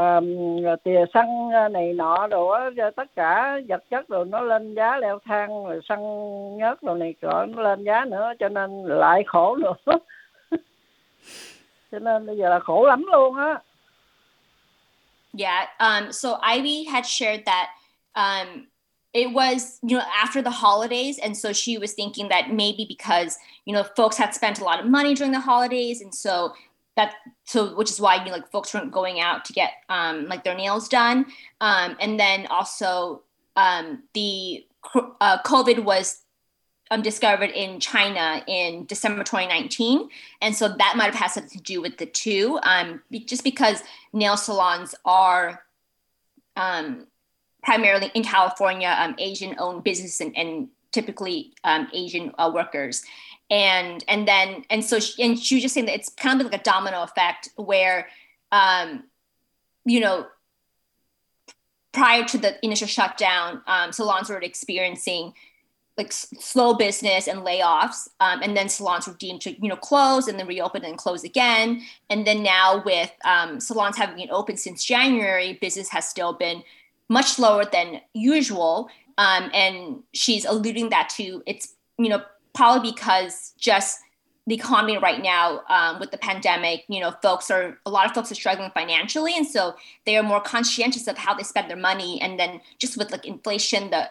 uh, 0.00 0.82
tiền 0.84 1.04
xăng 1.14 1.50
ờ, 1.50 1.68
này 1.68 1.92
nọ 1.92 2.26
đồ 2.26 2.56
tất 2.96 3.14
cả 3.16 3.60
vật 3.68 3.84
chất 3.90 4.08
rồi 4.08 4.24
nó 4.24 4.40
lên 4.40 4.74
giá 4.74 4.96
leo 4.96 5.18
thang 5.24 5.64
rồi 5.66 5.80
xăng 5.88 6.02
nhớt 6.56 6.82
rồi 6.82 6.98
này 6.98 7.14
rồi 7.20 7.46
nó 7.46 7.62
lên 7.62 7.84
giá 7.84 8.04
nữa 8.04 8.32
cho 8.38 8.48
nên 8.48 8.84
lại 8.84 9.22
khổ 9.26 9.56
nữa 9.56 9.74
cho 11.92 11.98
nên 11.98 12.26
bây 12.26 12.36
giờ 12.36 12.48
là 12.50 12.58
khổ 12.60 12.86
lắm 12.86 13.04
luôn 13.12 13.36
á 13.36 13.60
Yeah. 15.32 15.68
Um, 15.78 16.12
so 16.12 16.40
Ivy 16.42 16.84
had 16.84 17.06
shared 17.06 17.44
that 17.44 17.70
um, 18.14 18.66
it 19.12 19.32
was, 19.32 19.78
you 19.82 19.96
know, 19.96 20.04
after 20.22 20.40
the 20.40 20.50
holidays. 20.50 21.18
And 21.18 21.36
so 21.36 21.52
she 21.52 21.78
was 21.78 21.94
thinking 21.94 22.28
that 22.28 22.52
maybe 22.52 22.84
because, 22.86 23.38
you 23.64 23.74
know, 23.74 23.82
folks 23.82 24.16
had 24.16 24.34
spent 24.34 24.60
a 24.60 24.64
lot 24.64 24.78
of 24.78 24.86
money 24.86 25.14
during 25.14 25.32
the 25.32 25.40
holidays. 25.40 26.00
And 26.00 26.14
so 26.14 26.54
that 26.96 27.14
so 27.44 27.74
which 27.76 27.90
is 27.90 28.00
why 28.00 28.16
you 28.16 28.26
know, 28.26 28.32
like 28.32 28.50
folks 28.50 28.74
weren't 28.74 28.92
going 28.92 29.20
out 29.20 29.44
to 29.46 29.52
get 29.52 29.72
um, 29.88 30.26
like 30.26 30.44
their 30.44 30.54
nails 30.54 30.88
done 30.88 31.26
um, 31.60 31.96
and 32.00 32.18
then 32.18 32.46
also 32.46 33.22
um, 33.56 34.02
the 34.14 34.66
uh, 35.20 35.40
covid 35.42 35.84
was 35.84 36.22
um, 36.90 37.02
discovered 37.02 37.50
in 37.50 37.80
china 37.80 38.42
in 38.46 38.84
december 38.86 39.22
2019 39.22 40.08
and 40.42 40.54
so 40.54 40.68
that 40.68 40.94
might 40.96 41.06
have 41.06 41.14
had 41.14 41.28
something 41.28 41.58
to 41.58 41.64
do 41.64 41.80
with 41.80 41.96
the 41.98 42.06
two 42.06 42.58
um, 42.64 43.00
just 43.24 43.44
because 43.44 43.82
nail 44.12 44.36
salons 44.36 44.94
are 45.04 45.62
um, 46.56 47.06
primarily 47.62 48.10
in 48.14 48.22
california 48.22 48.94
um, 48.98 49.14
asian 49.18 49.54
owned 49.58 49.84
business 49.84 50.20
and, 50.20 50.36
and 50.36 50.68
typically 50.92 51.52
um, 51.64 51.88
asian 51.92 52.32
uh, 52.38 52.50
workers. 52.52 53.02
And 53.50 54.04
and 54.06 54.28
then 54.28 54.64
and 54.70 54.84
so 54.84 55.00
she, 55.00 55.20
and 55.22 55.36
she 55.36 55.56
was 55.56 55.62
just 55.62 55.74
saying 55.74 55.86
that 55.86 55.96
it's 55.96 56.08
kind 56.10 56.40
of 56.40 56.46
like 56.46 56.60
a 56.60 56.62
domino 56.62 57.02
effect 57.02 57.48
where 57.56 58.06
um 58.52 59.04
you 59.84 59.98
know 59.98 60.26
prior 61.92 62.24
to 62.26 62.38
the 62.38 62.64
initial 62.64 62.86
shutdown 62.86 63.60
um, 63.66 63.90
salons 63.90 64.30
were 64.30 64.40
experiencing 64.40 65.34
like 65.98 66.12
slow 66.12 66.74
business 66.74 67.26
and 67.26 67.40
layoffs 67.40 68.08
um, 68.20 68.40
and 68.40 68.56
then 68.56 68.68
salons 68.68 69.08
were 69.08 69.14
deemed 69.14 69.40
to 69.40 69.60
you 69.60 69.68
know 69.68 69.74
close 69.74 70.28
and 70.28 70.38
then 70.38 70.46
reopen 70.46 70.84
and 70.84 70.96
close 70.96 71.24
again. 71.24 71.82
And 72.08 72.24
then 72.24 72.44
now 72.44 72.84
with 72.84 73.10
um, 73.24 73.58
salons 73.58 73.96
having 73.96 74.14
been 74.14 74.30
open 74.30 74.56
since 74.56 74.84
january 74.84 75.58
business 75.60 75.88
has 75.88 76.06
still 76.06 76.34
been 76.34 76.62
much 77.10 77.32
slower 77.32 77.64
than 77.70 78.00
usual 78.14 78.88
um, 79.18 79.50
and 79.52 80.02
she's 80.14 80.46
alluding 80.46 80.88
that 80.88 81.10
to 81.10 81.42
it's 81.46 81.74
you 81.98 82.08
know 82.08 82.22
probably 82.54 82.90
because 82.90 83.52
just 83.58 83.98
the 84.46 84.54
economy 84.54 84.98
right 84.98 85.22
now 85.22 85.62
um, 85.68 86.00
with 86.00 86.10
the 86.10 86.18
pandemic, 86.18 86.84
you 86.88 87.00
know, 87.00 87.12
folks 87.22 87.50
are 87.50 87.78
a 87.86 87.90
lot 87.90 88.06
of 88.06 88.12
folks 88.12 88.32
are 88.32 88.34
struggling 88.34 88.70
financially, 88.72 89.36
and 89.36 89.46
so 89.46 89.76
they 90.06 90.16
are 90.16 90.22
more 90.22 90.40
conscientious 90.40 91.06
of 91.06 91.16
how 91.16 91.34
they 91.34 91.44
spend 91.44 91.70
their 91.70 91.76
money. 91.76 92.20
And 92.20 92.38
then 92.38 92.60
just 92.78 92.96
with 92.96 93.12
like 93.12 93.24
inflation, 93.24 93.90
the 93.90 94.10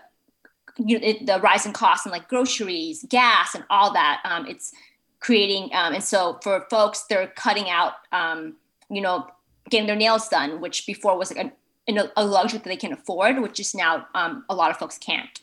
you 0.78 0.98
know, 0.98 1.14
the 1.26 1.42
rising 1.42 1.74
costs 1.74 2.06
and 2.06 2.14
like 2.14 2.30
groceries, 2.30 3.06
gas, 3.10 3.54
and 3.54 3.66
all 3.70 3.92
that, 3.94 4.22
um, 4.24 4.46
it's 4.48 4.72
creating. 5.20 5.72
Um, 5.74 5.94
and 5.94 6.04
so 6.04 6.40
for 6.42 6.66
folks, 6.70 7.04
they're 7.10 7.28
cutting 7.28 7.70
out, 7.70 7.94
um, 8.14 8.56
you 8.90 9.02
know, 9.02 9.28
getting 9.70 9.88
their 9.88 9.96
nails 9.98 10.30
done, 10.30 10.62
which 10.62 10.86
before 10.88 11.18
was 11.18 11.36
like 11.36 11.48
a, 11.48 11.52
a 11.98 12.26
luxury 12.26 12.60
that 12.60 12.68
they 12.68 12.78
can 12.78 12.94
afford, 12.94 13.42
which 13.42 13.60
is 13.60 13.74
now 13.74 14.08
um, 14.14 14.44
a 14.50 14.56
lot 14.56 14.72
of 14.72 14.78
folks 14.78 14.98
can't. 14.98 15.42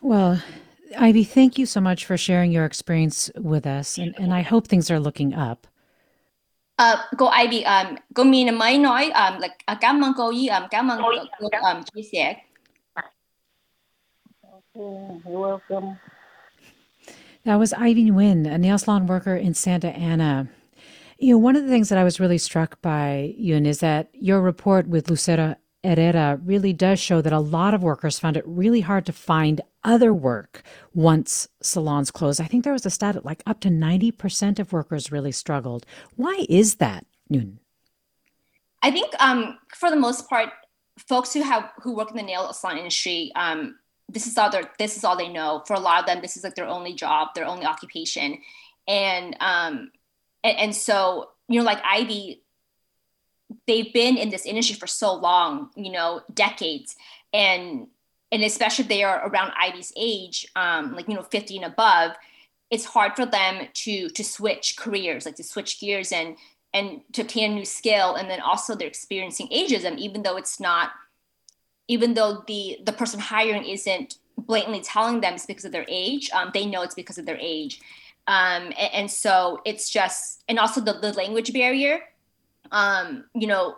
Well, 0.00 0.42
Ivy, 0.98 1.24
thank 1.24 1.58
you 1.58 1.66
so 1.66 1.80
much 1.80 2.04
for 2.04 2.16
sharing 2.16 2.52
your 2.52 2.64
experience 2.64 3.30
with 3.36 3.66
us, 3.66 3.98
and, 3.98 4.14
and 4.18 4.32
I 4.32 4.42
hope 4.42 4.66
things 4.66 4.90
are 4.90 5.00
looking 5.00 5.34
up. 5.34 5.66
Uh, 6.78 6.96
cô 7.16 7.28
Ivy, 7.28 7.64
um, 7.64 7.98
cô 8.14 8.24
Mina 8.24 8.52
mới 8.52 8.78
nói 8.78 9.04
um, 9.04 9.38
là 9.38 9.48
uh, 9.72 9.78
cảm 9.80 10.04
ơn 10.04 10.12
cô 10.16 10.32
với 10.32 10.48
um, 10.48 10.68
cảm 10.70 10.88
ơn 10.88 10.98
cô, 11.02 11.08
cô 11.38 11.48
um, 11.72 11.82
chia 11.94 12.02
sẻ. 12.12 12.36
You're 14.74 15.20
welcome. 15.24 15.96
That 17.44 17.58
was 17.58 17.72
Ivy 17.72 18.04
Nguyen, 18.04 18.46
a 18.46 18.56
nail 18.56 18.78
salon 18.78 19.06
worker 19.06 19.36
in 19.36 19.54
Santa 19.54 19.88
Ana. 19.88 20.46
You 21.22 21.34
know, 21.34 21.38
one 21.38 21.54
of 21.54 21.62
the 21.62 21.68
things 21.68 21.88
that 21.88 21.98
I 21.98 22.02
was 22.02 22.18
really 22.18 22.36
struck 22.36 22.82
by, 22.82 23.32
Yun, 23.38 23.64
is 23.64 23.78
that 23.78 24.08
your 24.12 24.40
report 24.40 24.88
with 24.88 25.08
Lucero 25.08 25.54
Herrera 25.84 26.40
really 26.44 26.72
does 26.72 26.98
show 26.98 27.22
that 27.22 27.32
a 27.32 27.38
lot 27.38 27.74
of 27.74 27.82
workers 27.84 28.18
found 28.18 28.36
it 28.36 28.42
really 28.44 28.80
hard 28.80 29.06
to 29.06 29.12
find 29.12 29.60
other 29.84 30.12
work 30.12 30.64
once 30.94 31.46
salons 31.62 32.10
closed. 32.10 32.40
I 32.40 32.46
think 32.46 32.64
there 32.64 32.72
was 32.72 32.84
a 32.84 32.90
stat 32.90 33.14
at 33.14 33.24
like 33.24 33.40
up 33.46 33.60
to 33.60 33.68
90% 33.68 34.58
of 34.58 34.72
workers 34.72 35.12
really 35.12 35.30
struggled. 35.30 35.86
Why 36.16 36.44
is 36.48 36.74
that, 36.76 37.06
Yun? 37.28 37.60
I 38.82 38.90
think 38.90 39.12
um, 39.20 39.56
for 39.76 39.90
the 39.90 39.96
most 39.96 40.28
part, 40.28 40.48
folks 41.06 41.32
who 41.32 41.42
have 41.42 41.70
who 41.84 41.94
work 41.94 42.10
in 42.10 42.16
the 42.16 42.24
nail 42.24 42.52
salon 42.52 42.78
industry, 42.78 43.30
um, 43.36 43.78
this 44.08 44.26
is 44.26 44.36
all 44.36 44.50
their 44.50 44.64
this 44.80 44.96
is 44.96 45.04
all 45.04 45.16
they 45.16 45.28
know. 45.28 45.62
For 45.68 45.74
a 45.74 45.80
lot 45.80 46.00
of 46.00 46.06
them, 46.06 46.20
this 46.20 46.36
is 46.36 46.42
like 46.42 46.56
their 46.56 46.66
only 46.66 46.94
job, 46.94 47.28
their 47.36 47.46
only 47.46 47.64
occupation, 47.64 48.38
and 48.88 49.36
um, 49.38 49.92
and, 50.44 50.58
and 50.58 50.76
so 50.76 51.30
you 51.48 51.58
know, 51.58 51.66
like 51.66 51.82
Ivy, 51.84 52.42
they've 53.66 53.92
been 53.92 54.16
in 54.16 54.30
this 54.30 54.46
industry 54.46 54.76
for 54.76 54.86
so 54.86 55.14
long, 55.14 55.70
you 55.76 55.92
know, 55.92 56.22
decades, 56.32 56.96
and 57.32 57.88
and 58.30 58.42
especially 58.42 58.84
if 58.84 58.88
they 58.88 59.04
are 59.04 59.28
around 59.28 59.52
Ivy's 59.60 59.92
age, 59.96 60.46
um, 60.56 60.94
like 60.94 61.08
you 61.08 61.14
know, 61.14 61.22
50 61.22 61.56
and 61.56 61.66
above, 61.66 62.12
it's 62.70 62.86
hard 62.86 63.14
for 63.14 63.26
them 63.26 63.68
to 63.72 64.08
to 64.08 64.24
switch 64.24 64.76
careers, 64.76 65.26
like 65.26 65.36
to 65.36 65.44
switch 65.44 65.80
gears 65.80 66.12
and 66.12 66.36
and 66.72 67.02
to 67.12 67.22
obtain 67.22 67.52
a 67.52 67.54
new 67.54 67.66
skill. 67.66 68.14
And 68.14 68.30
then 68.30 68.40
also 68.40 68.74
they're 68.74 68.88
experiencing 68.88 69.48
ageism, 69.48 69.98
even 69.98 70.22
though 70.22 70.38
it's 70.38 70.58
not, 70.58 70.90
even 71.88 72.14
though 72.14 72.44
the 72.46 72.78
the 72.84 72.92
person 72.92 73.20
hiring 73.20 73.64
isn't 73.64 74.16
blatantly 74.38 74.80
telling 74.80 75.20
them 75.20 75.34
it's 75.34 75.46
because 75.46 75.66
of 75.66 75.72
their 75.72 75.84
age, 75.88 76.30
um, 76.32 76.50
they 76.54 76.64
know 76.64 76.82
it's 76.82 76.94
because 76.94 77.18
of 77.18 77.26
their 77.26 77.38
age. 77.38 77.80
Um, 78.26 78.72
and, 78.78 78.90
and 78.94 79.10
so 79.10 79.60
it's 79.64 79.90
just, 79.90 80.44
and 80.48 80.58
also 80.58 80.80
the, 80.80 80.94
the 80.94 81.12
language 81.12 81.52
barrier. 81.52 82.00
Um, 82.70 83.24
you 83.34 83.46
know, 83.46 83.76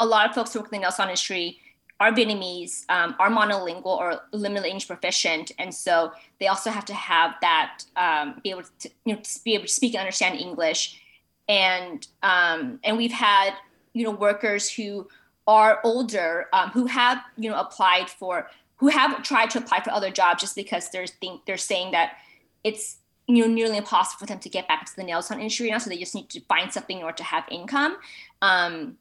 a 0.00 0.06
lot 0.06 0.28
of 0.28 0.34
folks 0.34 0.52
who 0.52 0.60
work 0.60 0.72
in 0.72 0.78
the 0.78 0.82
nail 0.82 0.90
salon 0.90 1.10
industry 1.10 1.58
are 2.00 2.12
Vietnamese, 2.12 2.84
um, 2.88 3.14
are 3.18 3.30
monolingual 3.30 3.86
or 3.86 4.20
limited 4.32 4.66
English 4.66 4.86
proficient, 4.86 5.52
and 5.58 5.72
so 5.72 6.12
they 6.40 6.48
also 6.48 6.70
have 6.70 6.84
to 6.84 6.94
have 6.94 7.34
that 7.40 7.84
um, 7.96 8.40
be 8.42 8.50
able 8.50 8.62
to 8.80 8.90
you 9.04 9.14
know 9.14 9.20
to 9.20 9.44
be 9.44 9.54
able 9.54 9.64
to 9.64 9.72
speak 9.72 9.94
and 9.94 10.00
understand 10.00 10.38
English, 10.38 11.00
and 11.48 12.06
um, 12.22 12.80
and 12.82 12.96
we've 12.96 13.12
had 13.12 13.54
you 13.92 14.04
know 14.04 14.10
workers 14.10 14.68
who 14.70 15.08
are 15.46 15.80
older 15.84 16.46
um, 16.52 16.70
who 16.70 16.86
have 16.86 17.22
you 17.36 17.48
know 17.48 17.58
applied 17.58 18.10
for 18.10 18.50
who 18.76 18.88
have 18.88 19.22
tried 19.22 19.50
to 19.50 19.58
apply 19.58 19.80
for 19.80 19.92
other 19.92 20.10
jobs 20.10 20.40
just 20.40 20.56
because 20.56 20.90
they're 20.90 21.06
think 21.06 21.44
they're 21.46 21.56
saying 21.56 21.92
that 21.92 22.16
it's 22.64 22.96
you 23.26 23.46
know 23.46 23.52
nearly 23.52 23.76
impossible 23.76 24.18
for 24.18 24.26
them 24.26 24.38
to 24.40 24.48
get 24.48 24.68
back 24.68 24.82
into 24.82 24.96
the 24.96 25.04
nail 25.04 25.22
salon 25.22 25.40
industry 25.40 25.70
now, 25.70 25.78
so 25.78 25.90
they 25.90 25.98
just 25.98 26.14
need 26.14 26.28
to 26.30 26.40
find 26.42 26.72
something 26.72 26.98
in 26.98 27.04
order 27.04 27.16
to 27.16 27.24
have 27.24 27.44
income. 27.50 27.96
Um, 28.42 28.98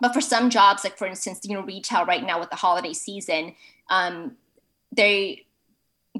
but 0.00 0.12
for 0.12 0.20
some 0.20 0.50
jobs, 0.50 0.84
like 0.84 0.96
for 0.96 1.06
instance, 1.06 1.40
you 1.44 1.54
know, 1.54 1.62
retail 1.62 2.04
right 2.04 2.24
now 2.24 2.38
with 2.40 2.50
the 2.50 2.56
holiday 2.56 2.92
season, 2.92 3.54
um, 3.88 4.36
they 4.92 5.46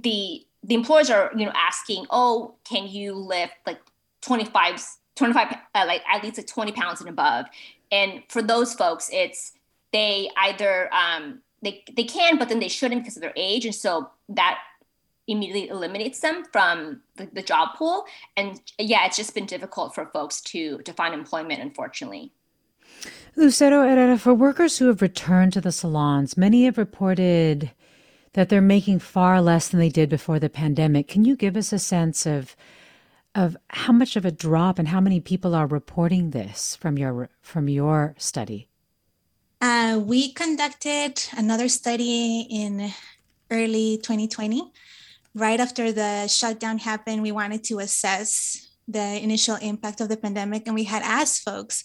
the 0.03 0.47
the 0.63 0.75
employers 0.75 1.11
are 1.11 1.31
you 1.37 1.47
know 1.47 1.53
asking, 1.55 2.07
oh, 2.11 2.55
can 2.65 2.89
you 2.89 3.15
lift 3.15 3.55
like 3.67 3.81
25, 4.23 4.83
25 5.15 5.57
uh, 5.75 5.85
like 5.87 6.03
at 6.11 6.23
least 6.23 6.37
like 6.37 6.47
20 6.47 6.73
pounds 6.73 7.01
and 7.01 7.09
above? 7.09 7.47
And 7.91 8.23
for 8.29 8.43
those 8.43 8.75
folks, 8.75 9.09
it's 9.13 9.53
they 9.93 10.29
either 10.37 10.93
um, 10.93 11.41
they 11.63 11.85
they 11.95 12.05
can, 12.05 12.39
but 12.39 12.49
then 12.49 12.59
they 12.59 12.69
shouldn't 12.69 13.03
because 13.03 13.17
of 13.17 13.23
their 13.23 13.33
age, 13.37 13.65
and 13.65 13.75
so 13.75 14.11
that 14.31 14.59
immediately 15.29 15.69
eliminates 15.69 16.21
them 16.21 16.45
from 16.53 17.01
the, 17.17 17.29
the 17.33 17.43
job 17.43 17.71
pool. 17.77 18.05
And 18.37 18.61
yeah, 18.79 19.07
it's 19.07 19.17
just 19.17 19.35
been 19.35 19.47
difficult 19.47 19.95
for 19.95 20.07
folks 20.07 20.41
to 20.43 20.79
to 20.79 20.93
find 20.93 21.15
employment, 21.15 21.61
unfortunately. 21.61 22.33
Lucero 23.35 23.83
Herrera, 23.83 24.19
for 24.19 24.33
workers 24.33 24.79
who 24.79 24.87
have 24.87 25.03
returned 25.03 25.53
to 25.53 25.61
the 25.61 25.73
salons, 25.73 26.37
many 26.37 26.65
have 26.65 26.79
reported 26.79 27.71
that 28.33 28.49
they're 28.49 28.63
making 28.63 28.99
far 28.99 29.43
less 29.43 29.69
than 29.69 29.81
they 29.81 29.89
did 29.89 30.09
before 30.09 30.39
the 30.39 30.49
pandemic. 30.49 31.09
Can 31.09 31.25
you 31.25 31.37
give 31.37 31.57
us 31.57 31.73
a 31.73 31.79
sense 31.79 32.27
of 32.27 32.57
of 33.35 33.55
how 33.69 33.93
much 33.93 34.17
of 34.17 34.25
a 34.25 34.31
drop 34.31 34.79
and 34.79 34.89
how 34.89 35.01
many 35.01 35.21
people 35.21 35.55
are 35.55 35.67
reporting 35.67 36.31
this 36.31 36.77
from 36.77 36.97
your 36.97 37.29
from 37.43 37.69
your 37.69 38.15
study? 38.19 38.69
Uh, 39.61 40.01
we 40.03 40.33
conducted 40.33 41.23
another 41.37 41.69
study 41.69 42.47
in 42.51 42.93
early 43.51 43.99
2020. 43.99 44.73
Right 45.37 45.61
after 45.61 45.93
the 45.93 46.29
shutdown 46.29 46.79
happened, 46.79 47.21
we 47.21 47.31
wanted 47.31 47.63
to 47.65 47.81
assess 47.81 48.71
the 48.89 49.23
initial 49.23 49.57
impact 49.57 50.01
of 50.01 50.09
the 50.09 50.17
pandemic, 50.17 50.63
and 50.65 50.75
we 50.75 50.85
had 50.85 51.03
asked 51.03 51.43
folks 51.43 51.85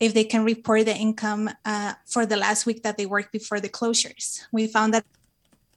if 0.00 0.14
they 0.14 0.24
can 0.24 0.44
report 0.44 0.86
the 0.86 0.96
income 0.96 1.50
uh, 1.66 1.92
for 2.06 2.24
the 2.24 2.38
last 2.38 2.64
week 2.64 2.82
that 2.84 2.96
they 2.96 3.04
worked 3.04 3.32
before 3.32 3.60
the 3.60 3.68
closures. 3.68 4.40
We 4.50 4.66
found 4.66 4.94
that 4.94 5.04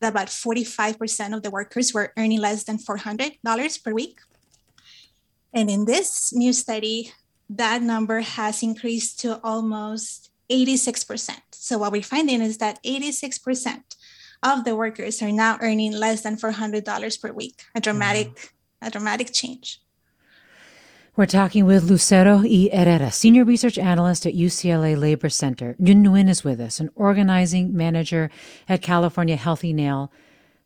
about 0.01 0.27
45% 0.27 1.35
of 1.35 1.43
the 1.43 1.51
workers 1.51 1.93
were 1.93 2.13
earning 2.15 2.39
less 2.39 2.63
than 2.63 2.77
$400 2.77 3.83
per 3.83 3.93
week. 3.93 4.21
And 5.53 5.69
in 5.69 5.83
this 5.83 6.33
new 6.33 6.53
study, 6.53 7.11
that 7.49 7.81
number 7.81 8.21
has 8.21 8.63
increased 8.63 9.19
to 9.21 9.41
almost 9.43 10.29
86%. 10.49 11.31
So 11.51 11.79
what 11.79 11.91
we're 11.91 12.01
finding 12.01 12.41
is 12.41 12.59
that 12.59 12.81
86% 12.81 13.83
of 14.43 14.63
the 14.63 14.75
workers 14.75 15.21
are 15.21 15.31
now 15.31 15.57
earning 15.61 15.91
less 15.91 16.21
than 16.21 16.37
$400 16.37 17.21
per 17.21 17.31
week, 17.31 17.63
a 17.75 17.81
dramatic, 17.81 18.27
mm-hmm. 18.29 18.87
a 18.87 18.91
dramatic 18.91 19.33
change. 19.33 19.81
We're 21.15 21.25
talking 21.25 21.65
with 21.65 21.83
Lucero 21.83 22.43
E. 22.45 22.69
Herrera, 22.69 23.11
Senior 23.11 23.43
Research 23.43 23.77
Analyst 23.77 24.25
at 24.25 24.35
UCLA 24.35 24.97
Labor 24.97 25.27
Center. 25.27 25.75
Yun 25.77 26.05
Nguyen 26.05 26.29
is 26.29 26.45
with 26.45 26.61
us, 26.61 26.79
an 26.79 26.89
organizing 26.95 27.75
manager 27.75 28.31
at 28.69 28.81
California 28.81 29.35
Healthy 29.35 29.73
Nail 29.73 30.13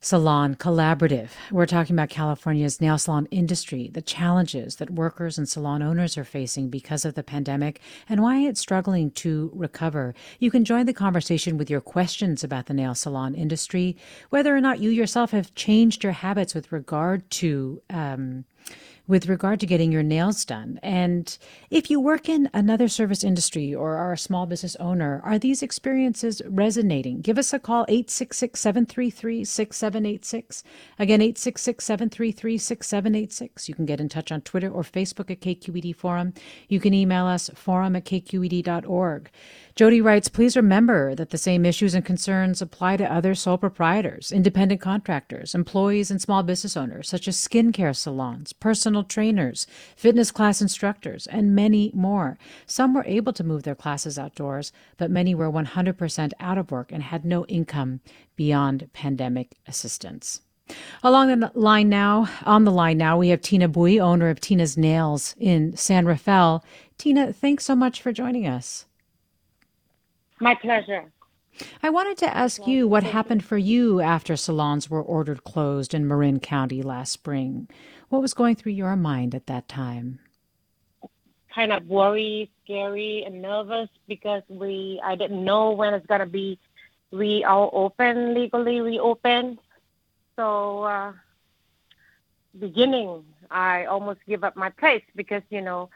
Salon 0.03 0.53
Collaborative. 0.55 1.29
We're 1.49 1.65
talking 1.65 1.95
about 1.95 2.09
California's 2.09 2.81
nail 2.81 2.97
salon 2.97 3.25
industry, 3.31 3.89
the 3.93 4.01
challenges 4.01 4.75
that 4.75 4.89
workers 4.89 5.37
and 5.37 5.47
salon 5.47 5.81
owners 5.81 6.17
are 6.17 6.25
facing 6.25 6.69
because 6.69 7.05
of 7.05 7.13
the 7.13 7.23
pandemic, 7.23 7.79
and 8.09 8.21
why 8.21 8.39
it's 8.39 8.59
struggling 8.59 9.11
to 9.11 9.49
recover. 9.55 10.13
You 10.39 10.51
can 10.51 10.65
join 10.65 10.87
the 10.87 10.93
conversation 10.93 11.57
with 11.57 11.69
your 11.69 11.79
questions 11.79 12.43
about 12.43 12.65
the 12.65 12.73
nail 12.73 12.95
salon 12.95 13.33
industry, 13.33 13.95
whether 14.29 14.53
or 14.53 14.59
not 14.59 14.81
you 14.81 14.89
yourself 14.89 15.31
have 15.31 15.55
changed 15.55 16.03
your 16.03 16.11
habits 16.11 16.53
with 16.53 16.73
regard 16.73 17.29
to. 17.31 17.81
Um, 17.89 18.43
with 19.07 19.27
regard 19.27 19.59
to 19.59 19.65
getting 19.65 19.91
your 19.91 20.03
nails 20.03 20.45
done. 20.45 20.79
And 20.81 21.37
if 21.69 21.89
you 21.89 21.99
work 21.99 22.29
in 22.29 22.49
another 22.53 22.87
service 22.87 23.23
industry 23.23 23.73
or 23.75 23.95
are 23.95 24.13
a 24.13 24.17
small 24.17 24.45
business 24.45 24.75
owner, 24.77 25.21
are 25.25 25.37
these 25.37 25.61
experiences 25.61 26.41
resonating? 26.47 27.21
Give 27.21 27.37
us 27.37 27.53
a 27.53 27.59
call 27.59 27.85
866 27.89 28.59
733 28.59 29.43
6786. 29.43 30.63
Again, 30.99 31.21
866 31.21 31.83
733 31.83 32.57
6786. 32.57 33.69
You 33.69 33.75
can 33.75 33.85
get 33.85 33.99
in 33.99 34.07
touch 34.07 34.31
on 34.31 34.41
Twitter 34.41 34.69
or 34.69 34.83
Facebook 34.83 35.29
at 35.29 35.41
KQED 35.41 35.95
Forum. 35.95 36.33
You 36.69 36.79
can 36.79 36.93
email 36.93 37.25
us 37.25 37.49
forum 37.55 37.95
at 37.95 38.05
kqed.org. 38.05 39.29
Jody 39.75 40.01
writes, 40.01 40.27
please 40.27 40.55
remember 40.55 41.15
that 41.15 41.31
the 41.31 41.37
same 41.37 41.65
issues 41.65 41.95
and 41.95 42.05
concerns 42.05 42.61
apply 42.61 42.95
to 42.97 43.11
other 43.11 43.33
sole 43.33 43.57
proprietors, 43.57 44.31
independent 44.31 44.79
contractors, 44.79 45.55
employees, 45.55 46.11
and 46.11 46.21
small 46.21 46.43
business 46.43 46.77
owners, 46.77 47.09
such 47.09 47.27
as 47.27 47.35
skincare 47.35 47.95
salons, 47.95 48.53
personal 48.53 49.03
trainers, 49.03 49.65
fitness 49.95 50.29
class 50.29 50.61
instructors, 50.61 51.25
and 51.25 51.55
many 51.55 51.91
more. 51.95 52.37
Some 52.67 52.93
were 52.93 53.05
able 53.07 53.33
to 53.33 53.43
move 53.43 53.63
their 53.63 53.73
classes 53.73 54.19
outdoors, 54.19 54.71
but 54.97 55.09
many 55.09 55.33
were 55.33 55.51
100% 55.51 56.33
out 56.39 56.57
of 56.59 56.69
work 56.69 56.91
and 56.91 57.01
had 57.01 57.25
no 57.25 57.43
income 57.47 58.01
beyond 58.35 58.89
pandemic 58.93 59.55
assistance. 59.67 60.41
Along 61.01 61.39
the 61.39 61.51
line 61.55 61.89
now, 61.89 62.29
on 62.45 62.63
the 62.63 62.71
line 62.71 62.99
now, 62.99 63.17
we 63.17 63.29
have 63.29 63.41
Tina 63.41 63.67
Bui, 63.67 63.99
owner 63.99 64.29
of 64.29 64.39
Tina's 64.39 64.77
Nails 64.77 65.35
in 65.39 65.75
San 65.75 66.05
Rafael. 66.05 66.63
Tina, 66.99 67.33
thanks 67.33 67.65
so 67.65 67.75
much 67.75 68.03
for 68.03 68.13
joining 68.13 68.47
us. 68.47 68.85
My 70.39 70.55
pleasure. 70.55 71.11
I 71.81 71.89
wanted 71.89 72.17
to 72.19 72.35
ask 72.35 72.65
you 72.65 72.87
what 72.87 73.03
happened 73.03 73.43
for 73.43 73.57
you 73.57 74.01
after 74.01 74.35
salons 74.35 74.89
were 74.89 75.01
ordered 75.01 75.43
closed 75.43 75.93
in 75.93 76.07
Marin 76.07 76.39
County 76.39 76.81
last 76.81 77.11
spring. 77.11 77.69
What 78.09 78.21
was 78.21 78.33
going 78.33 78.55
through 78.55 78.71
your 78.71 78.95
mind 78.95 79.35
at 79.35 79.47
that 79.47 79.67
time? 79.67 80.19
Kind 81.53 81.71
of 81.71 81.85
worried, 81.87 82.49
scary, 82.63 83.23
and 83.23 83.41
nervous 83.41 83.89
because 84.07 84.41
we 84.49 84.99
I 85.03 85.15
didn't 85.15 85.43
know 85.43 85.71
when 85.71 85.93
it's 85.93 86.07
gonna 86.07 86.25
be 86.25 86.57
we 87.11 87.43
all 87.43 87.69
open 87.73 88.33
legally 88.33 88.81
reopened. 88.81 89.59
So 90.35 90.83
uh, 90.83 91.13
beginning, 92.59 93.23
I 93.51 93.85
almost 93.85 94.19
give 94.27 94.43
up 94.43 94.55
my 94.55 94.71
place 94.71 95.03
because 95.15 95.43
you 95.51 95.61
know 95.61 95.89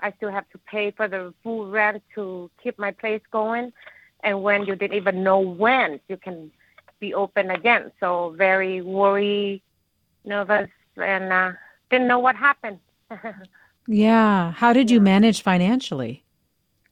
I 0.00 0.12
still 0.16 0.30
have 0.30 0.48
to 0.50 0.58
pay 0.58 0.90
for 0.90 1.08
the 1.08 1.32
full 1.42 1.70
rent 1.70 2.02
to 2.14 2.50
keep 2.62 2.78
my 2.78 2.90
place 2.90 3.22
going. 3.30 3.72
And 4.22 4.42
when 4.42 4.64
you 4.64 4.76
didn't 4.76 4.96
even 4.96 5.22
know 5.22 5.40
when 5.40 6.00
you 6.08 6.16
can 6.16 6.50
be 7.00 7.14
open 7.14 7.50
again. 7.50 7.90
So 7.98 8.34
very 8.36 8.82
worried, 8.82 9.62
nervous, 10.24 10.68
and 10.96 11.32
uh, 11.32 11.52
didn't 11.90 12.08
know 12.08 12.18
what 12.18 12.36
happened. 12.36 12.78
yeah. 13.88 14.52
How 14.52 14.72
did 14.72 14.90
you 14.90 15.00
manage 15.00 15.42
financially? 15.42 16.22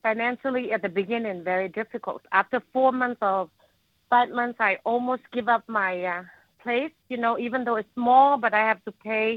Financially, 0.02 0.72
at 0.72 0.82
the 0.82 0.88
beginning, 0.88 1.44
very 1.44 1.68
difficult. 1.68 2.22
After 2.32 2.62
four 2.72 2.92
months 2.92 3.18
of 3.20 3.50
five 4.08 4.30
months, 4.30 4.56
I 4.60 4.78
almost 4.84 5.22
give 5.32 5.48
up 5.48 5.64
my 5.68 6.02
uh, 6.04 6.22
place. 6.62 6.92
You 7.08 7.18
know, 7.18 7.38
even 7.38 7.64
though 7.64 7.76
it's 7.76 7.88
small, 7.94 8.38
but 8.38 8.54
I 8.54 8.60
have 8.60 8.82
to 8.84 8.92
pay 8.92 9.36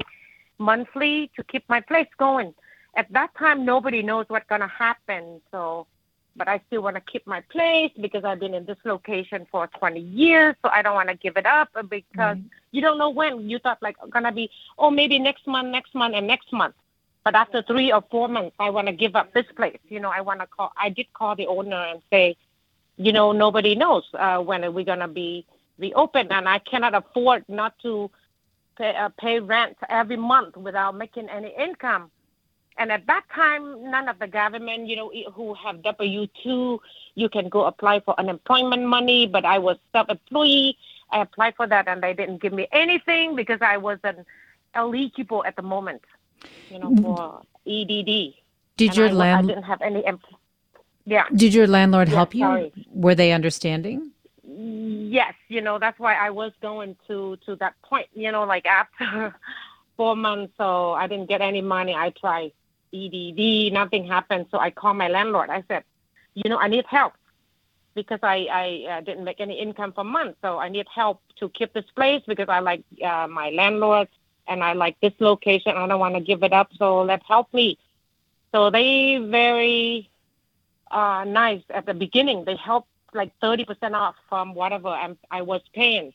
monthly 0.58 1.30
to 1.36 1.44
keep 1.44 1.68
my 1.68 1.80
place 1.80 2.08
going 2.18 2.54
at 2.96 3.10
that 3.12 3.34
time 3.36 3.64
nobody 3.64 4.02
knows 4.02 4.26
what's 4.28 4.46
going 4.48 4.60
to 4.60 4.66
happen 4.66 5.40
so 5.50 5.86
but 6.36 6.48
i 6.48 6.60
still 6.66 6.82
want 6.82 6.96
to 6.96 7.02
keep 7.02 7.26
my 7.26 7.40
place 7.42 7.90
because 8.00 8.24
i've 8.24 8.40
been 8.40 8.54
in 8.54 8.64
this 8.64 8.78
location 8.84 9.46
for 9.50 9.66
20 9.78 10.00
years 10.00 10.54
so 10.62 10.70
i 10.70 10.82
don't 10.82 10.94
want 10.94 11.08
to 11.08 11.16
give 11.16 11.36
it 11.36 11.46
up 11.46 11.68
because 11.88 12.36
mm-hmm. 12.36 12.46
you 12.70 12.80
don't 12.80 12.98
know 12.98 13.10
when. 13.10 13.48
You 13.48 13.58
thought 13.58 13.82
like 13.82 13.96
going 14.10 14.24
to 14.24 14.32
be 14.32 14.50
oh 14.78 14.90
maybe 14.90 15.18
next 15.18 15.46
month 15.46 15.68
next 15.68 15.94
month 15.94 16.14
and 16.14 16.26
next 16.26 16.52
month. 16.52 16.74
But 17.24 17.36
after 17.36 17.62
three 17.62 17.92
or 17.92 18.02
four 18.10 18.28
months 18.28 18.56
i 18.58 18.70
want 18.70 18.88
to 18.88 18.92
give 18.92 19.14
up 19.14 19.32
this 19.32 19.46
place. 19.56 19.78
You 19.88 20.00
know 20.00 20.10
i 20.10 20.20
want 20.20 20.40
to 20.40 20.46
call 20.46 20.72
i 20.76 20.88
did 20.88 21.12
call 21.12 21.36
the 21.36 21.46
owner 21.46 21.76
and 21.76 22.02
say 22.10 22.36
you 22.96 23.12
know 23.12 23.32
nobody 23.32 23.74
knows 23.74 24.04
uh, 24.14 24.38
when 24.38 24.64
are 24.64 24.70
we 24.70 24.84
going 24.84 24.98
to 24.98 25.08
be 25.08 25.46
reopened 25.78 26.30
and 26.32 26.48
i 26.48 26.58
cannot 26.58 26.94
afford 26.94 27.44
not 27.48 27.78
to 27.80 28.10
pay, 28.76 28.94
uh, 28.94 29.08
pay 29.18 29.40
rent 29.40 29.76
every 29.88 30.16
month 30.16 30.56
without 30.56 30.96
making 30.96 31.28
any 31.28 31.54
income 31.58 32.10
and 32.78 32.90
at 32.90 33.06
that 33.06 33.24
time, 33.34 33.90
none 33.90 34.08
of 34.08 34.18
the 34.18 34.26
government, 34.26 34.88
you 34.88 34.96
know, 34.96 35.12
who 35.32 35.54
have 35.54 35.82
W 35.82 36.26
two, 36.42 36.80
you 37.14 37.28
can 37.28 37.48
go 37.48 37.64
apply 37.64 38.00
for 38.00 38.18
unemployment 38.18 38.86
money. 38.86 39.26
But 39.26 39.44
I 39.44 39.58
was 39.58 39.76
self-employed. 39.92 40.74
I 41.10 41.20
applied 41.20 41.54
for 41.56 41.66
that, 41.66 41.88
and 41.88 42.02
they 42.02 42.14
didn't 42.14 42.40
give 42.40 42.52
me 42.52 42.66
anything 42.72 43.36
because 43.36 43.58
I 43.60 43.76
wasn't 43.76 44.26
eligible 44.74 45.44
at 45.44 45.56
the 45.56 45.62
moment, 45.62 46.02
you 46.70 46.78
know, 46.78 46.90
mm. 46.90 47.02
for 47.02 47.42
EDD. 47.66 48.34
Did 48.78 48.88
and 48.88 48.96
your 48.96 49.08
I, 49.08 49.12
land? 49.12 49.50
I 49.50 49.54
didn't 49.54 49.64
have 49.64 49.82
any. 49.82 50.04
yeah. 51.04 51.26
Did 51.34 51.52
your 51.52 51.66
landlord 51.66 52.08
yeah, 52.08 52.14
help 52.14 52.34
you? 52.34 52.40
Sorry. 52.40 52.72
Were 52.90 53.14
they 53.14 53.32
understanding? 53.32 54.12
Yes, 54.44 55.34
you 55.48 55.60
know 55.60 55.78
that's 55.78 55.98
why 55.98 56.14
I 56.14 56.30
was 56.30 56.52
going 56.62 56.96
to 57.06 57.36
to 57.44 57.56
that 57.56 57.74
point. 57.82 58.08
You 58.14 58.32
know, 58.32 58.44
like 58.44 58.64
after 58.64 59.34
four 59.98 60.16
months, 60.16 60.54
so 60.56 60.92
I 60.92 61.06
didn't 61.06 61.28
get 61.28 61.42
any 61.42 61.60
money. 61.60 61.94
I 61.94 62.10
tried 62.18 62.52
EDD, 62.92 63.72
nothing 63.72 64.06
happened. 64.06 64.46
So 64.50 64.58
I 64.58 64.70
called 64.70 64.96
my 64.96 65.08
landlord. 65.08 65.50
I 65.50 65.64
said, 65.68 65.84
you 66.34 66.48
know, 66.48 66.58
I 66.58 66.68
need 66.68 66.84
help 66.86 67.14
because 67.94 68.20
I, 68.22 68.46
I 68.50 68.92
uh, 68.92 69.00
didn't 69.00 69.24
make 69.24 69.40
any 69.40 69.58
income 69.58 69.92
for 69.92 70.04
months. 70.04 70.38
So 70.42 70.58
I 70.58 70.68
need 70.68 70.86
help 70.94 71.20
to 71.38 71.48
keep 71.50 71.72
this 71.72 71.84
place 71.94 72.22
because 72.26 72.48
I 72.48 72.60
like 72.60 72.84
uh, 73.04 73.26
my 73.28 73.50
landlord 73.50 74.08
and 74.48 74.62
I 74.62 74.72
like 74.72 74.96
this 75.00 75.12
location. 75.20 75.76
I 75.76 75.86
don't 75.86 76.00
want 76.00 76.14
to 76.14 76.20
give 76.20 76.42
it 76.42 76.52
up. 76.52 76.70
So 76.78 77.02
let 77.02 77.22
help 77.22 77.52
me. 77.52 77.78
So 78.52 78.70
they 78.70 79.18
very 79.18 80.10
uh, 80.90 81.24
nice 81.26 81.62
at 81.70 81.86
the 81.86 81.94
beginning. 81.94 82.44
They 82.44 82.56
helped 82.56 82.88
like 83.14 83.32
30% 83.42 83.92
off 83.94 84.14
from 84.28 84.54
whatever 84.54 84.88
I'm, 84.88 85.18
I 85.30 85.42
was 85.42 85.60
paying. 85.74 86.12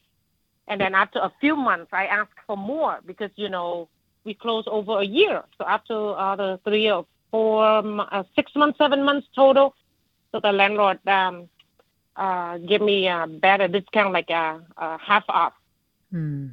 And 0.68 0.82
then 0.82 0.96
after 0.96 1.20
a 1.20 1.32
few 1.40 1.56
months, 1.56 1.90
I 1.94 2.08
asked 2.08 2.40
for 2.46 2.58
more 2.58 3.00
because, 3.06 3.32
you 3.36 3.50
know, 3.50 3.88
we 4.28 4.36
closed 4.36 4.68
over 4.68 5.00
a 5.00 5.06
year. 5.06 5.44
So 5.58 5.66
after 5.66 5.96
uh, 6.16 6.36
the 6.36 6.60
three 6.64 6.92
or 6.92 7.08
four, 7.32 7.64
uh, 7.66 8.24
six 8.36 8.52
months, 8.56 8.78
seven 8.78 9.04
months 9.04 9.28
total, 9.34 9.74
so 10.32 10.40
the 10.40 10.52
landlord 10.52 11.00
um, 11.08 11.50
uh, 12.16 12.60
give 12.60 12.82
me 12.82 13.08
a 13.08 13.26
better 13.26 13.68
discount, 13.68 14.14
like 14.14 14.30
a, 14.30 14.62
a 14.78 14.98
half 15.00 15.24
off. 15.30 15.54
Hmm. 16.12 16.50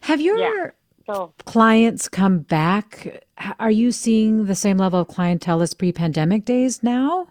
Have 0.00 0.20
your 0.20 0.38
yeah. 0.38 0.70
so, 1.06 1.32
clients 1.44 2.08
come 2.08 2.38
back? 2.38 3.24
Are 3.60 3.70
you 3.70 3.92
seeing 3.92 4.46
the 4.46 4.54
same 4.54 4.78
level 4.78 5.00
of 5.00 5.08
clientele 5.08 5.62
as 5.62 5.74
pre-pandemic 5.74 6.44
days 6.44 6.82
now? 6.82 7.28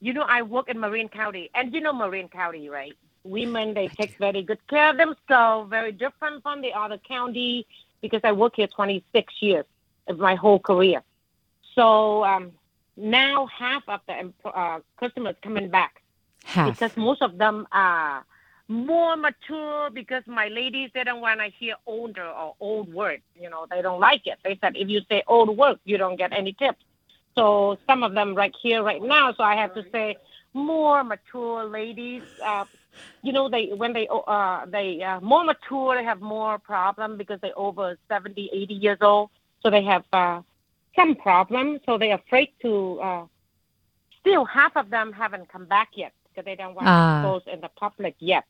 You 0.00 0.14
know, 0.14 0.24
I 0.26 0.42
work 0.42 0.70
in 0.70 0.80
Marin 0.80 1.08
County, 1.08 1.50
and 1.54 1.74
you 1.74 1.80
know 1.80 1.92
Marin 1.92 2.28
County, 2.28 2.70
right? 2.70 2.94
Women 3.22 3.74
they 3.74 3.88
take 3.88 4.16
very 4.18 4.42
good 4.42 4.66
care 4.68 4.90
of 4.90 4.96
themselves, 4.96 5.68
very 5.68 5.92
different 5.92 6.42
from 6.42 6.62
the 6.62 6.72
other 6.72 6.96
county 6.96 7.66
because 8.00 8.20
I 8.24 8.32
work 8.32 8.54
here 8.56 8.66
26 8.66 9.32
years 9.40 9.64
of 10.08 10.18
my 10.18 10.34
whole 10.34 10.58
career. 10.58 11.02
So 11.74 12.24
um, 12.24 12.52
now 12.96 13.46
half 13.46 13.82
of 13.88 14.00
the 14.06 14.32
uh, 14.48 14.80
customers 14.98 15.36
coming 15.42 15.68
back 15.68 16.02
half. 16.44 16.66
because 16.72 16.96
most 16.96 17.22
of 17.22 17.38
them 17.38 17.66
are 17.72 18.24
more 18.68 19.16
mature 19.16 19.90
because 19.90 20.22
my 20.26 20.48
ladies 20.48 20.90
they 20.94 21.02
don't 21.04 21.20
want 21.20 21.40
to 21.40 21.48
hear 21.58 21.74
older 21.86 22.26
or 22.26 22.54
old 22.60 22.92
words. 22.92 23.22
You 23.34 23.50
know, 23.50 23.66
they 23.70 23.82
don't 23.82 24.00
like 24.00 24.26
it. 24.26 24.38
They 24.44 24.58
said 24.60 24.76
if 24.76 24.88
you 24.88 25.00
say 25.08 25.22
old 25.26 25.56
word, 25.56 25.78
you 25.84 25.98
don't 25.98 26.16
get 26.16 26.32
any 26.32 26.52
tips. 26.52 26.84
So 27.34 27.78
some 27.86 28.02
of 28.02 28.14
them 28.14 28.34
right 28.34 28.54
here 28.62 28.82
right 28.82 29.02
now. 29.02 29.32
So 29.34 29.42
I 29.42 29.56
have 29.56 29.72
to 29.74 29.84
say 29.92 30.16
more 30.54 31.02
mature 31.04 31.64
ladies. 31.64 32.22
Uh, 32.44 32.64
you 33.22 33.32
know 33.32 33.48
they 33.48 33.66
when 33.76 33.92
they 33.92 34.08
uh 34.10 34.64
they 34.66 35.02
uh, 35.02 35.20
more 35.20 35.44
mature 35.44 35.96
they 35.96 36.04
have 36.04 36.20
more 36.20 36.58
problem 36.58 37.16
because 37.16 37.38
they 37.40 37.52
over 37.52 37.96
70 38.08 38.48
80 38.52 38.74
years 38.74 38.98
old 39.00 39.30
so 39.62 39.70
they 39.70 39.82
have 39.82 40.04
uh, 40.12 40.40
some 40.96 41.14
problem 41.14 41.78
So 41.86 41.98
they're 41.98 42.14
afraid 42.14 42.50
to. 42.62 43.00
Uh, 43.00 43.24
still, 44.20 44.44
half 44.44 44.76
of 44.76 44.90
them 44.90 45.12
haven't 45.12 45.48
come 45.48 45.66
back 45.66 45.90
yet 45.96 46.12
because 46.24 46.44
they 46.44 46.54
don't 46.56 46.74
want 46.74 46.92
to 46.92 46.98
Ah. 46.98 47.00
expose 47.00 47.42
in 47.52 47.60
the 47.60 47.68
public 47.68 48.14
yet. 48.18 48.44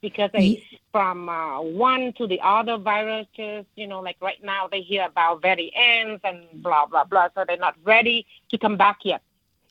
Because 0.00 0.30
they, 0.32 0.58
from 0.92 1.28
uh, 1.28 1.60
one 1.60 2.12
to 2.18 2.26
the 2.26 2.40
other 2.42 2.76
viruses, 2.76 3.64
you 3.74 3.86
know, 3.86 4.00
like 4.00 4.16
right 4.20 4.42
now 4.42 4.66
they 4.68 4.80
hear 4.80 5.04
about 5.06 5.42
variants 5.42 6.22
and 6.24 6.62
blah 6.62 6.86
blah 6.86 7.04
blah, 7.04 7.28
so 7.34 7.44
they're 7.46 7.56
not 7.56 7.76
ready 7.84 8.26
to 8.50 8.58
come 8.58 8.76
back 8.76 8.98
yet. 9.04 9.22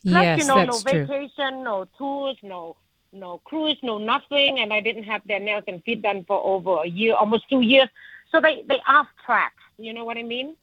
Plus, 0.07 0.27
yes, 0.27 0.33
you 0.33 0.43
know, 0.43 0.59
that's 0.59 0.67
no 0.67 0.79
true. 0.79 1.09
vacation, 1.09 1.63
no 1.63 1.85
tours, 1.97 2.37
no 2.43 2.75
no 3.13 3.39
cruise, 3.45 3.77
no 3.83 3.97
nothing, 3.97 4.59
and 4.59 4.73
I 4.73 4.81
didn't 4.81 5.03
have 5.03 5.21
their 5.25 5.39
nails 5.39 5.63
and 5.67 5.83
feet 5.83 6.01
done 6.01 6.25
for 6.25 6.43
over 6.43 6.83
a 6.83 6.87
year, 6.87 7.15
almost 7.15 7.49
two 7.49 7.61
years. 7.61 7.89
So 8.31 8.41
they 8.41 8.63
they 8.67 8.79
off 8.87 9.07
track. 9.25 9.53
You 9.77 9.93
know 9.93 10.05
what 10.05 10.17
I 10.17 10.23
mean? 10.23 10.55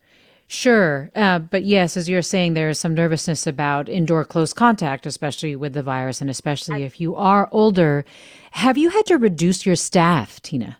Sure. 0.47 1.13
Uh, 1.15 1.39
but 1.39 1.63
yes, 1.65 1.97
as 1.97 2.09
you're 2.09 2.23
saying, 2.23 2.55
there 2.55 2.69
is 2.69 2.81
some 2.81 2.93
nervousness 2.93 3.47
about 3.47 3.89
indoor 3.89 4.25
close 4.25 4.53
contact, 4.53 5.07
especially 5.07 5.55
with 5.55 5.75
the 5.75 5.83
virus 5.83 6.21
and 6.21 6.29
especially 6.29 6.83
if 6.83 7.01
you 7.01 7.15
are 7.15 7.49
older. 7.53 8.05
Have 8.51 8.77
you 8.77 8.91
had 8.91 9.07
to 9.07 9.17
reduce 9.17 9.65
your 9.65 9.77
staff, 9.77 10.43
Tina? 10.43 10.79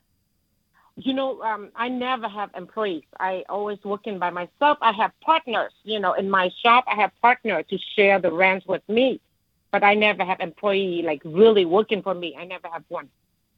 You 0.97 1.15
know, 1.15 1.41
um, 1.43 1.71
I 1.77 1.89
never 1.89 2.29
have 2.29 2.51
employees. 2.57 3.05
I 3.21 3.45
always 3.49 3.79
working 3.85 4.19
by 4.19 4.31
myself. 4.31 4.77
I 4.83 4.91
have 4.91 5.13
partners. 5.21 5.73
You 5.85 6.01
know, 6.01 6.15
in 6.15 6.29
my 6.29 6.51
shop, 6.65 6.83
I 6.89 6.97
have 6.97 7.13
partners 7.23 7.65
to 7.71 7.79
share 7.95 8.21
the 8.21 8.33
rent 8.33 8.65
with 8.67 8.83
me, 8.89 9.21
but 9.73 9.83
I 9.85 9.95
never 9.95 10.25
have 10.25 10.41
employee 10.41 11.03
like 11.05 11.23
really 11.25 11.65
working 11.65 12.03
for 12.03 12.15
me. 12.15 12.37
I 12.39 12.45
never 12.45 12.69
have 12.69 12.85
one. 12.89 13.09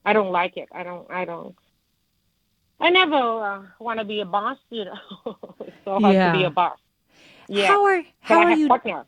I 0.05 0.13
don't 0.13 0.33
like 0.33 0.57
it. 0.57 0.69
I 0.73 0.83
don't. 0.83 1.11
I 1.11 1.25
don't. 1.25 1.55
I 2.81 2.91
never 2.91 3.15
uh, 3.15 3.63
want 3.79 4.01
to 4.01 4.05
be 4.05 4.21
a 4.21 4.25
boss. 4.25 4.59
You 4.71 4.87
know, 4.87 5.37
it's 5.61 5.77
so 5.85 6.01
hard 6.01 6.15
to 6.15 6.33
be 6.39 6.45
a 6.45 6.51
boss. 6.51 6.79
Yeah. 7.49 7.67
How 7.67 7.85
are 7.85 8.03
how 8.21 8.39
are 8.41 8.53
you 8.53 8.69
partner. 8.69 9.05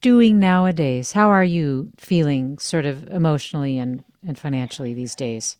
doing 0.00 0.38
nowadays? 0.38 1.12
How 1.12 1.28
are 1.28 1.44
you 1.44 1.90
feeling 1.96 2.58
sort 2.58 2.84
of 2.84 3.08
emotionally 3.08 3.78
and, 3.78 4.04
and 4.26 4.38
financially 4.38 4.94
these 4.94 5.14
days? 5.14 5.56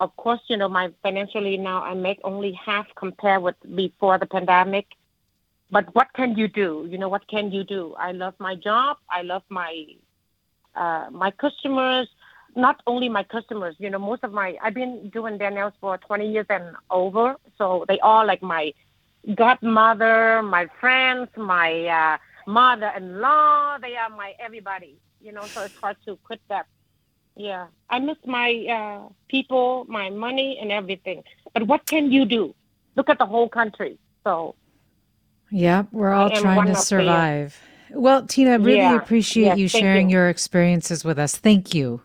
of 0.00 0.14
course, 0.16 0.40
you 0.48 0.56
know, 0.56 0.68
my 0.68 0.90
financially 1.02 1.56
now 1.56 1.82
I 1.82 1.94
make 1.94 2.20
only 2.24 2.52
half 2.52 2.86
compared 2.96 3.42
with 3.42 3.56
before 3.74 4.18
the 4.18 4.26
pandemic. 4.26 4.86
But 5.74 5.92
what 5.92 6.12
can 6.14 6.36
you 6.38 6.46
do? 6.46 6.86
You 6.88 6.98
know, 6.98 7.08
what 7.08 7.26
can 7.26 7.50
you 7.50 7.64
do? 7.64 7.96
I 7.98 8.12
love 8.12 8.34
my 8.38 8.54
job. 8.54 8.98
I 9.10 9.22
love 9.22 9.42
my 9.48 9.72
uh, 10.76 11.06
my 11.10 11.32
customers. 11.32 12.06
Not 12.54 12.80
only 12.86 13.08
my 13.08 13.24
customers, 13.24 13.74
you 13.80 13.90
know, 13.90 13.98
most 13.98 14.22
of 14.22 14.30
my 14.32 14.56
I've 14.62 14.74
been 14.74 15.10
doing 15.12 15.36
their 15.36 15.50
nails 15.50 15.72
for 15.80 15.98
20 15.98 16.30
years 16.30 16.46
and 16.48 16.76
over, 16.92 17.34
so 17.58 17.84
they 17.88 17.98
all 17.98 18.24
like 18.24 18.40
my 18.40 18.72
godmother, 19.34 20.42
my 20.44 20.68
friends, 20.80 21.28
my 21.36 21.70
uh, 22.00 22.18
mother-in-law. 22.46 23.78
They 23.82 23.96
are 23.96 24.10
my 24.10 24.34
everybody, 24.38 24.94
you 25.20 25.32
know. 25.32 25.50
So 25.54 25.62
it's 25.62 25.74
hard 25.82 25.96
to 26.06 26.16
quit 26.22 26.40
that. 26.50 26.66
Yeah, 27.34 27.66
I 27.90 27.98
miss 27.98 28.18
my 28.24 28.48
uh, 28.78 29.08
people, 29.26 29.86
my 29.88 30.08
money, 30.08 30.56
and 30.60 30.70
everything. 30.70 31.24
But 31.52 31.66
what 31.66 31.84
can 31.86 32.12
you 32.12 32.26
do? 32.26 32.54
Look 32.94 33.10
at 33.10 33.18
the 33.18 33.26
whole 33.26 33.48
country. 33.48 33.98
So 34.22 34.54
Yeah, 35.54 35.84
we're 35.92 36.12
all 36.12 36.30
trying 36.30 36.66
to 36.66 36.76
survive. 36.76 37.60
Well, 37.90 38.26
Tina, 38.26 38.52
I 38.52 38.56
really 38.56 38.80
Yeah, 38.80 38.96
appreciate 38.96 39.54
yes, 39.54 39.56
you 39.56 39.68
sharing 39.68 40.10
you. 40.10 40.10
your 40.10 40.28
experiences 40.30 41.04
with 41.04 41.18
us. 41.18 41.36
Thank 41.36 41.74
you. 41.74 42.02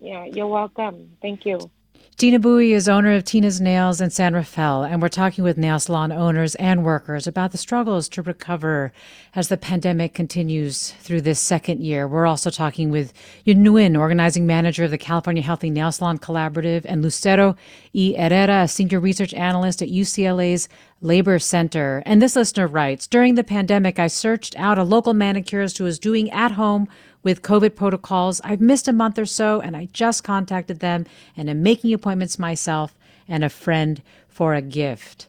yeah, 0.00 0.26
you're 0.26 0.48
welcome. 0.48 1.18
Thank 1.22 1.46
you. 1.46 1.72
Tina 2.16 2.38
Bui 2.38 2.72
is 2.72 2.88
owner 2.88 3.12
of 3.12 3.24
Tina's 3.24 3.60
Nails 3.60 4.00
in 4.00 4.08
San 4.08 4.34
Rafael, 4.34 4.84
and 4.84 5.02
we're 5.02 5.08
talking 5.08 5.42
with 5.42 5.58
nail 5.58 5.80
salon 5.80 6.12
owners 6.12 6.54
and 6.54 6.84
workers 6.84 7.26
about 7.26 7.50
the 7.50 7.58
struggles 7.58 8.08
to 8.10 8.22
recover 8.22 8.92
as 9.34 9.48
the 9.48 9.56
pandemic 9.56 10.14
continues 10.14 10.92
through 11.00 11.22
this 11.22 11.40
second 11.40 11.82
year. 11.82 12.06
We're 12.06 12.26
also 12.26 12.50
talking 12.50 12.90
with 12.90 13.12
Yun 13.44 13.64
Nguyen, 13.64 13.98
organizing 13.98 14.46
manager 14.46 14.84
of 14.84 14.92
the 14.92 14.98
California 14.98 15.42
Healthy 15.42 15.70
Nail 15.70 15.90
Salon 15.90 16.18
Collaborative, 16.18 16.82
and 16.84 17.02
Lucero 17.02 17.56
E. 17.92 18.14
Herrera, 18.14 18.62
a 18.62 18.68
senior 18.68 19.00
research 19.00 19.34
analyst 19.34 19.82
at 19.82 19.88
UCLA's 19.88 20.68
Labor 21.00 21.40
Center. 21.40 22.00
And 22.06 22.22
this 22.22 22.36
listener 22.36 22.68
writes 22.68 23.08
During 23.08 23.34
the 23.34 23.42
pandemic, 23.42 23.98
I 23.98 24.06
searched 24.06 24.54
out 24.56 24.78
a 24.78 24.84
local 24.84 25.14
manicurist 25.14 25.78
who 25.78 25.84
was 25.84 25.98
doing 25.98 26.30
at 26.30 26.52
home 26.52 26.86
with 27.24 27.42
COVID 27.42 27.74
protocols. 27.74 28.40
I've 28.44 28.60
missed 28.60 28.86
a 28.86 28.92
month 28.92 29.18
or 29.18 29.26
so, 29.26 29.60
and 29.60 29.76
I 29.76 29.88
just 29.92 30.22
contacted 30.22 30.78
them 30.78 31.06
and 31.36 31.50
am 31.50 31.62
making 31.62 31.92
appointments 31.92 32.38
myself 32.38 32.94
and 33.26 33.42
a 33.42 33.48
friend 33.48 34.02
for 34.28 34.54
a 34.54 34.62
gift. 34.62 35.26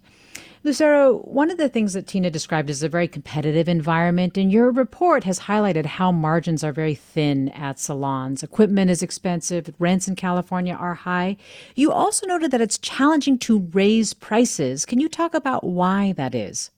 Lucero, 0.66 1.18
one 1.18 1.52
of 1.52 1.60
the 1.60 1.70
things 1.70 1.94
that 1.94 2.08
Tina 2.08 2.32
described 2.32 2.72
is 2.72 2.82
a 2.82 2.90
very 2.90 3.08
competitive 3.08 3.70
environment, 3.70 4.36
and 4.36 4.52
your 4.52 4.72
report 4.72 5.24
has 5.24 5.42
highlighted 5.42 5.86
how 5.86 6.12
margins 6.12 6.64
are 6.64 6.72
very 6.72 6.96
thin 6.96 7.50
at 7.50 7.80
salons. 7.80 8.42
Equipment 8.42 8.90
is 8.90 9.04
expensive, 9.04 9.72
rents 9.78 10.08
in 10.08 10.16
California 10.16 10.74
are 10.74 10.96
high. 10.96 11.38
You 11.76 11.92
also 11.92 12.26
noted 12.26 12.50
that 12.50 12.62
it's 12.62 12.80
challenging 12.80 13.38
to 13.40 13.70
raise 13.74 14.16
prices. 14.16 14.86
Can 14.86 15.00
you 15.00 15.08
talk 15.08 15.36
about 15.36 15.64
why 15.64 16.14
that 16.14 16.34
is? 16.34 16.72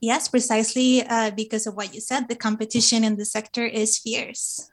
Yes, 0.00 0.28
precisely 0.28 1.04
uh, 1.06 1.30
because 1.30 1.66
of 1.66 1.74
what 1.74 1.94
you 1.94 2.00
said. 2.00 2.28
The 2.28 2.36
competition 2.36 3.04
in 3.04 3.16
the 3.16 3.26
sector 3.26 3.64
is 3.64 3.98
fierce. 3.98 4.70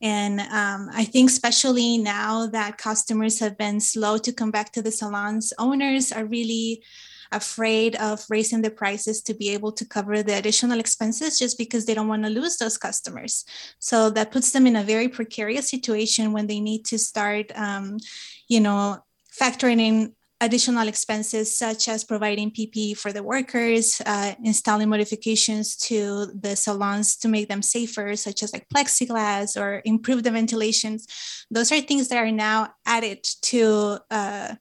And 0.00 0.40
um, 0.40 0.88
I 0.92 1.04
think, 1.04 1.30
especially 1.30 1.98
now 1.98 2.46
that 2.48 2.78
customers 2.78 3.38
have 3.38 3.56
been 3.56 3.78
slow 3.78 4.18
to 4.18 4.32
come 4.32 4.50
back 4.50 4.72
to 4.72 4.82
the 4.82 4.90
salons, 4.90 5.52
owners 5.58 6.10
are 6.10 6.24
really 6.24 6.82
afraid 7.30 7.94
of 7.96 8.24
raising 8.28 8.62
the 8.62 8.70
prices 8.70 9.22
to 9.22 9.32
be 9.32 9.50
able 9.50 9.72
to 9.72 9.86
cover 9.86 10.22
the 10.22 10.36
additional 10.36 10.80
expenses 10.80 11.38
just 11.38 11.56
because 11.56 11.86
they 11.86 11.94
don't 11.94 12.08
want 12.08 12.24
to 12.24 12.30
lose 12.30 12.56
those 12.58 12.76
customers. 12.76 13.44
So 13.78 14.10
that 14.10 14.32
puts 14.32 14.52
them 14.52 14.66
in 14.66 14.76
a 14.76 14.82
very 14.82 15.08
precarious 15.08 15.70
situation 15.70 16.32
when 16.32 16.46
they 16.46 16.60
need 16.60 16.84
to 16.86 16.98
start, 16.98 17.52
um, 17.54 17.98
you 18.48 18.60
know, 18.60 18.98
factoring 19.40 19.80
in 19.80 20.14
additional 20.42 20.88
expenses 20.88 21.56
such 21.56 21.88
as 21.88 22.02
providing 22.02 22.50
PPE 22.50 22.98
for 22.98 23.12
the 23.12 23.22
workers, 23.22 24.02
uh, 24.04 24.34
installing 24.42 24.88
modifications 24.88 25.76
to 25.76 26.26
the 26.34 26.56
salons 26.56 27.16
to 27.16 27.28
make 27.28 27.48
them 27.48 27.62
safer, 27.62 28.16
such 28.16 28.42
as 28.42 28.52
like 28.52 28.68
plexiglass 28.68 29.56
or 29.58 29.80
improve 29.84 30.24
the 30.24 30.32
ventilations. 30.32 31.06
Those 31.48 31.70
are 31.70 31.80
things 31.80 32.08
that 32.08 32.18
are 32.18 32.32
now 32.32 32.74
added 32.84 33.22
to 33.42 34.00
uh, 34.10 34.56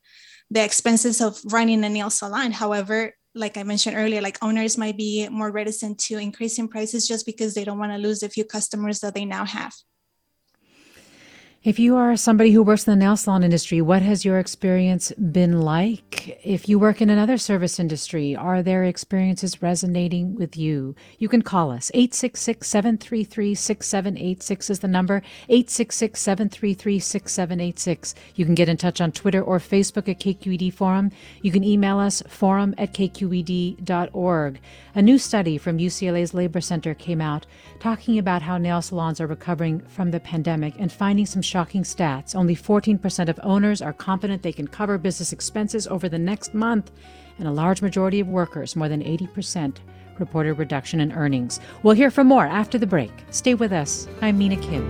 the 0.52 0.64
expenses 0.64 1.20
of 1.20 1.42
running 1.46 1.84
a 1.84 1.90
nail 1.90 2.12
salon. 2.12 2.52
However, 2.52 3.16
like 3.34 3.58
I 3.58 3.64
mentioned 3.64 3.98
earlier, 3.98 4.22
like 4.22 4.38
owners 4.44 4.78
might 4.78 4.98
be 4.98 5.28
more 5.30 5.52
reticent 5.52 5.98
to 6.02 6.18
increase 6.20 6.60
in 6.60 6.68
prices 6.68 7.08
just 7.08 7.26
because 7.26 7.56
they 7.56 7.64
don't 7.64 7.80
want 7.80 7.92
to 7.92 7.98
lose 7.98 8.20
the 8.20 8.30
few 8.30 8.46
customers 8.46 9.00
that 9.00 9.16
they 9.16 9.26
now 9.26 9.46
have. 9.46 9.74
If 11.64 11.78
you 11.78 11.96
are 11.96 12.18
somebody 12.18 12.54
who 12.54 12.64
works 12.64 12.88
in 12.88 12.92
the 12.92 13.06
nail 13.06 13.16
salon 13.16 13.44
industry, 13.44 13.82
what 13.82 14.02
has 14.02 14.26
your 14.26 14.40
experience 14.40 15.12
been 15.12 15.62
like? 15.62 16.40
If 16.44 16.68
you 16.68 16.80
work 16.80 17.04
in 17.04 17.12
another 17.12 17.38
service 17.38 17.80
industry, 17.80 18.36
are 18.36 18.64
their 18.64 18.84
experiences 18.84 19.62
resonating 19.62 20.34
with 20.34 20.58
you? 20.58 20.96
You 21.20 21.30
can 21.30 21.44
call 21.44 21.70
us. 21.70 21.92
866 21.94 22.68
733 22.68 23.54
6786 23.54 24.70
is 24.72 24.80
the 24.80 24.88
number. 24.88 25.22
866 25.50 26.20
733 26.20 26.98
6786. 26.98 28.16
You 28.34 28.46
can 28.46 28.56
get 28.56 28.68
in 28.68 28.78
touch 28.78 29.00
on 29.00 29.12
Twitter 29.12 29.44
or 29.44 29.60
Facebook 29.60 30.10
at 30.10 30.20
KQED 30.20 30.74
Forum. 30.74 31.12
You 31.44 31.52
can 31.52 31.64
email 31.64 32.00
us 32.00 32.24
forum 32.28 32.74
at 32.80 32.96
kqed.org. 32.96 34.60
A 34.96 35.02
new 35.04 35.20
study 35.20 35.60
from 35.60 35.78
UCLA's 35.78 36.34
Labor 36.34 36.60
Center 36.60 36.96
came 36.96 37.22
out 37.22 37.46
talking 37.80 38.18
about 38.18 38.42
how 38.42 38.58
nail 38.58 38.82
salons 38.82 39.22
are 39.22 39.28
recovering 39.28 39.82
from 39.82 40.10
the 40.10 40.20
pandemic 40.20 40.74
and 40.80 40.92
finding 40.92 41.28
some 41.28 41.44
shocking 41.52 41.84
stats. 41.84 42.34
Only 42.34 42.56
14% 42.56 43.28
of 43.28 43.40
owners 43.44 43.82
are 43.82 43.92
confident 43.92 44.42
they 44.42 44.54
can 44.54 44.68
cover 44.68 44.98
business 44.98 45.34
expenses 45.34 45.86
over 45.86 46.08
the 46.08 46.18
next 46.18 46.54
month, 46.54 46.92
and 47.38 47.48
a 47.48 47.52
large 47.52 47.82
majority 47.82 48.22
of 48.22 48.28
workers, 48.28 48.76
more 48.76 48.88
than 48.88 49.04
80%, 49.04 49.78
reported 50.18 50.54
reduction 50.54 51.02
in 51.02 51.12
earnings. 51.12 51.60
We'll 51.84 51.96
hear 51.96 52.10
from 52.10 52.28
more 52.28 52.46
after 52.46 52.78
the 52.78 52.88
break. 52.88 53.12
Stay 53.32 53.54
with 53.54 53.74
us. 53.74 54.08
I'm 54.22 54.38
Mina 54.38 54.56
Kim. 54.58 54.90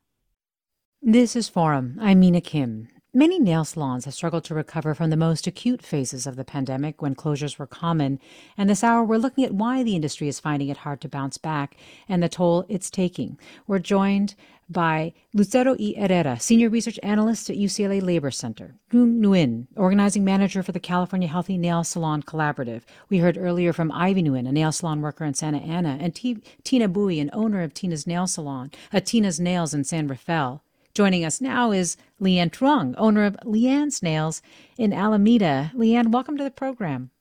This 1.03 1.35
is 1.35 1.49
Forum. 1.49 1.97
I'm 1.99 2.19
Mina 2.19 2.41
Kim. 2.41 2.87
Many 3.11 3.39
nail 3.39 3.65
salons 3.65 4.05
have 4.05 4.13
struggled 4.13 4.43
to 4.43 4.53
recover 4.53 4.93
from 4.93 5.09
the 5.09 5.17
most 5.17 5.47
acute 5.47 5.81
phases 5.81 6.27
of 6.27 6.35
the 6.35 6.45
pandemic 6.45 7.01
when 7.01 7.15
closures 7.15 7.57
were 7.57 7.65
common. 7.65 8.19
And 8.55 8.69
this 8.69 8.83
hour, 8.83 9.03
we're 9.03 9.17
looking 9.17 9.43
at 9.43 9.55
why 9.55 9.81
the 9.81 9.95
industry 9.95 10.27
is 10.27 10.39
finding 10.39 10.69
it 10.69 10.77
hard 10.77 11.01
to 11.01 11.09
bounce 11.09 11.39
back 11.39 11.75
and 12.07 12.21
the 12.21 12.29
toll 12.29 12.67
it's 12.69 12.91
taking. 12.91 13.39
We're 13.65 13.79
joined 13.79 14.35
by 14.69 15.13
Lucero 15.33 15.75
E. 15.79 15.95
Herrera, 15.95 16.39
Senior 16.39 16.69
Research 16.69 16.99
Analyst 17.01 17.49
at 17.49 17.57
UCLA 17.57 17.99
Labor 17.99 18.29
Center, 18.29 18.75
Yun 18.91 19.23
Nguyen, 19.23 19.65
Organizing 19.75 20.23
Manager 20.23 20.61
for 20.61 20.71
the 20.71 20.79
California 20.79 21.27
Healthy 21.27 21.57
Nail 21.57 21.83
Salon 21.83 22.21
Collaborative. 22.21 22.83
We 23.09 23.17
heard 23.17 23.39
earlier 23.39 23.73
from 23.73 23.91
Ivy 23.91 24.21
Nguyen, 24.21 24.47
a 24.47 24.51
nail 24.51 24.71
salon 24.71 25.01
worker 25.01 25.25
in 25.25 25.33
Santa 25.33 25.57
Ana, 25.57 25.97
and 25.99 26.13
T- 26.13 26.43
Tina 26.63 26.87
Bui, 26.87 27.19
an 27.19 27.31
owner 27.33 27.63
of 27.63 27.73
Tina's 27.73 28.05
Nail 28.05 28.27
Salon, 28.27 28.69
uh, 28.93 28.99
Tina's 28.99 29.39
Nails 29.39 29.73
in 29.73 29.83
San 29.83 30.07
Rafael. 30.07 30.61
Joining 30.93 31.23
us 31.23 31.39
now 31.39 31.71
is 31.71 31.95
Leanne 32.19 32.51
Truong, 32.51 32.95
owner 32.97 33.23
of 33.23 33.37
Leanne's 33.45 34.03
Nails 34.03 34.41
in 34.77 34.91
Alameda. 34.91 35.71
Leanne, 35.73 36.11
welcome 36.11 36.35
to 36.35 36.43
the 36.43 36.51
program. 36.51 37.11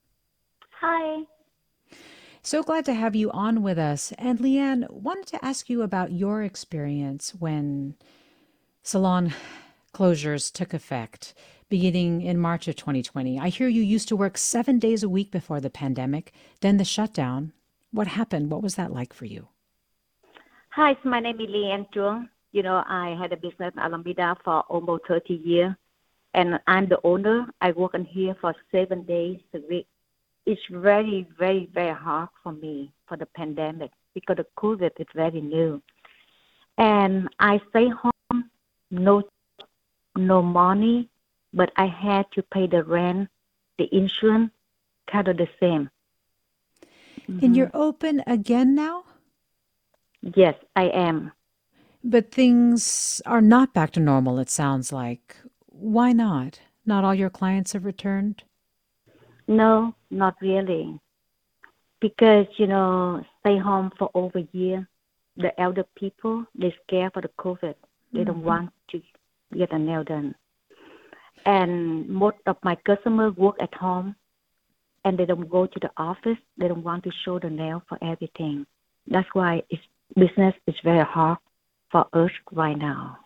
Hi. 0.80 1.22
So 2.42 2.64
glad 2.64 2.84
to 2.86 2.94
have 2.94 3.14
you 3.14 3.30
on 3.30 3.62
with 3.62 3.78
us. 3.78 4.12
And 4.18 4.40
Leanne, 4.40 4.90
wanted 4.90 5.28
to 5.28 5.44
ask 5.44 5.70
you 5.70 5.82
about 5.82 6.10
your 6.10 6.42
experience 6.42 7.32
when 7.38 7.94
salon 8.82 9.34
closures 9.94 10.52
took 10.52 10.74
effect 10.74 11.34
beginning 11.68 12.22
in 12.22 12.38
March 12.38 12.66
of 12.66 12.74
2020. 12.74 13.38
I 13.38 13.50
hear 13.50 13.68
you 13.68 13.82
used 13.82 14.08
to 14.08 14.16
work 14.16 14.36
seven 14.36 14.80
days 14.80 15.04
a 15.04 15.08
week 15.08 15.30
before 15.30 15.60
the 15.60 15.70
pandemic, 15.70 16.32
then 16.60 16.78
the 16.78 16.84
shutdown. 16.84 17.52
What 17.92 18.08
happened? 18.08 18.50
What 18.50 18.62
was 18.62 18.74
that 18.74 18.92
like 18.92 19.12
for 19.12 19.26
you? 19.26 19.46
Hi, 20.70 20.96
so 21.02 21.08
my 21.08 21.20
name 21.20 21.40
is 21.40 21.46
Leanne 21.46 21.86
Truong. 21.92 22.28
You 22.52 22.62
know, 22.62 22.82
I 22.86 23.16
had 23.20 23.32
a 23.32 23.36
business 23.36 23.72
in 23.74 23.78
Alameda 23.78 24.36
for 24.44 24.60
almost 24.62 25.06
30 25.06 25.34
years, 25.34 25.74
and 26.34 26.58
I'm 26.66 26.88
the 26.88 26.98
owner. 27.04 27.46
I 27.60 27.72
work 27.72 27.94
in 27.94 28.04
here 28.04 28.34
for 28.40 28.54
seven 28.72 29.04
days 29.04 29.38
a 29.54 29.60
week. 29.68 29.86
It's 30.46 30.60
very, 30.70 31.28
very, 31.38 31.68
very 31.72 31.94
hard 31.94 32.28
for 32.42 32.52
me 32.52 32.92
for 33.06 33.16
the 33.16 33.26
pandemic 33.26 33.90
because 34.14 34.36
the 34.36 34.46
COVID 34.56 34.90
is 34.98 35.06
very 35.14 35.40
new. 35.40 35.80
And 36.76 37.28
I 37.38 37.60
stay 37.70 37.88
home, 37.88 38.50
no, 38.90 39.22
no 40.16 40.42
money, 40.42 41.08
but 41.52 41.70
I 41.76 41.86
had 41.86 42.30
to 42.32 42.42
pay 42.42 42.66
the 42.66 42.82
rent, 42.82 43.28
the 43.78 43.88
insurance, 43.94 44.50
kind 45.06 45.28
of 45.28 45.36
the 45.36 45.48
same. 45.60 45.90
Mm-hmm. 47.28 47.44
And 47.44 47.56
you're 47.56 47.70
open 47.74 48.22
again 48.26 48.74
now? 48.74 49.04
Yes, 50.22 50.54
I 50.74 50.84
am. 50.84 51.32
But 52.02 52.32
things 52.32 53.20
are 53.26 53.42
not 53.42 53.74
back 53.74 53.90
to 53.92 54.00
normal, 54.00 54.38
it 54.38 54.48
sounds 54.48 54.92
like. 54.92 55.36
Why 55.66 56.12
not? 56.12 56.60
Not 56.86 57.04
all 57.04 57.14
your 57.14 57.30
clients 57.30 57.72
have 57.74 57.84
returned? 57.84 58.42
No, 59.46 59.94
not 60.10 60.36
really. 60.40 60.98
Because, 62.00 62.46
you 62.56 62.66
know, 62.66 63.22
stay 63.40 63.58
home 63.58 63.92
for 63.98 64.10
over 64.14 64.38
a 64.38 64.48
year. 64.52 64.88
The 65.36 65.58
elder 65.60 65.84
people, 65.94 66.46
they 66.54 66.74
scared 66.86 67.12
for 67.12 67.22
the 67.22 67.30
COVID. 67.38 67.74
They 68.12 68.20
mm-hmm. 68.20 68.24
don't 68.24 68.44
want 68.44 68.70
to 68.90 69.02
get 69.56 69.72
a 69.72 69.78
nail 69.78 70.04
done. 70.04 70.34
And 71.44 72.08
most 72.08 72.38
of 72.46 72.56
my 72.62 72.76
customers 72.86 73.36
work 73.36 73.56
at 73.60 73.74
home 73.74 74.16
and 75.04 75.18
they 75.18 75.26
don't 75.26 75.48
go 75.48 75.66
to 75.66 75.80
the 75.80 75.90
office. 75.96 76.38
They 76.58 76.68
don't 76.68 76.82
want 76.82 77.04
to 77.04 77.10
show 77.24 77.38
the 77.38 77.50
nail 77.50 77.82
for 77.88 77.98
everything. 78.02 78.66
That's 79.06 79.28
why 79.32 79.62
it's, 79.68 79.82
business 80.16 80.54
is 80.66 80.74
very 80.82 81.04
hard 81.04 81.38
for 81.90 82.06
us 82.12 82.30
right 82.52 82.78
now. 82.78 83.18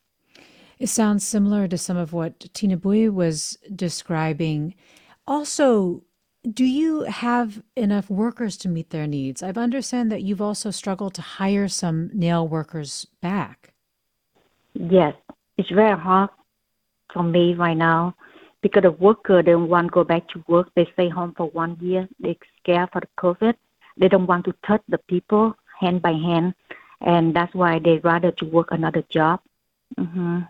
It 0.79 0.89
sounds 0.89 1.27
similar 1.27 1.69
to 1.69 1.79
some 1.79 1.97
of 1.97 2.13
what 2.13 2.53
Tina 2.53 2.77
Bui 2.77 3.09
was 3.09 3.59
describing. 3.75 4.75
Also, 5.27 6.03
do 6.51 6.65
you 6.65 7.03
have 7.03 7.63
enough 7.77 8.11
workers 8.11 8.57
to 8.59 8.69
meet 8.69 8.91
their 8.91 9.07
needs? 9.07 9.43
I've 9.43 9.57
understand 9.57 10.13
that 10.13 10.23
you've 10.23 10.43
also 10.43 10.71
struggled 10.71 11.15
to 11.15 11.23
hire 11.23 11.69
some 11.69 12.11
nail 12.13 12.47
workers 12.47 13.07
back. 13.23 13.73
Yes, 14.75 15.15
it's 15.57 15.71
very 15.71 15.99
hard 15.99 16.31
for 17.13 17.23
me 17.23 17.55
right 17.55 17.77
now 17.77 18.15
because 18.61 18.83
the 18.83 18.91
worker 18.91 19.43
don't 19.43 19.69
want 19.69 19.87
to 19.87 19.91
go 19.91 20.05
back 20.05 20.29
to 20.31 20.45
work. 20.49 20.69
They 20.75 20.87
stay 20.95 21.09
home 21.09 21.33
for 21.37 21.47
one 21.47 21.79
year. 21.81 22.09
They're 22.19 22.35
scared 22.61 22.91
for 22.93 23.01
the 23.01 23.09
COVID. 23.19 23.55
They 23.97 24.09
don't 24.09 24.27
want 24.27 24.45
to 24.47 24.55
touch 24.67 24.83
the 24.89 24.99
people 24.99 25.55
hand 25.81 26.03
by 26.03 26.13
hand 26.13 26.55
and 27.05 27.35
that's 27.35 27.55
why 27.55 27.79
they'd 27.79 28.05
rather 28.05 28.33
to 28.33 28.45
work 28.47 28.69
another 28.73 29.05
job. 29.09 29.41
Mm-hmm. 29.99 30.41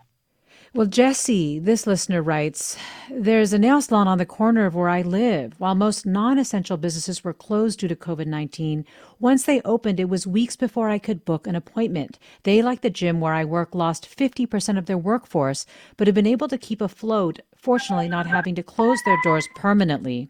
Well, 0.75 0.87
Jesse, 0.87 1.57
this 1.57 1.87
listener 1.87 2.21
writes 2.21 2.77
There's 3.09 3.53
a 3.53 3.57
nail 3.57 3.81
salon 3.81 4.09
on 4.09 4.17
the 4.17 4.25
corner 4.25 4.65
of 4.65 4.75
where 4.75 4.89
I 4.89 5.03
live. 5.03 5.53
While 5.57 5.73
most 5.73 6.05
non 6.05 6.37
essential 6.37 6.75
businesses 6.75 7.23
were 7.23 7.31
closed 7.31 7.79
due 7.79 7.87
to 7.87 7.95
COVID 7.95 8.27
19, 8.27 8.83
once 9.17 9.45
they 9.45 9.61
opened, 9.61 10.01
it 10.01 10.09
was 10.09 10.27
weeks 10.27 10.57
before 10.57 10.89
I 10.89 10.97
could 10.97 11.23
book 11.23 11.47
an 11.47 11.55
appointment. 11.55 12.19
They, 12.43 12.61
like 12.61 12.81
the 12.81 12.89
gym 12.89 13.21
where 13.21 13.33
I 13.33 13.45
work, 13.45 13.73
lost 13.73 14.13
50% 14.17 14.77
of 14.77 14.85
their 14.85 14.97
workforce, 14.97 15.65
but 15.95 16.07
have 16.07 16.15
been 16.15 16.27
able 16.27 16.49
to 16.49 16.57
keep 16.57 16.81
afloat, 16.81 17.39
fortunately, 17.55 18.09
not 18.09 18.27
having 18.27 18.53
to 18.55 18.61
close 18.61 18.99
their 19.05 19.17
doors 19.23 19.47
permanently. 19.55 20.29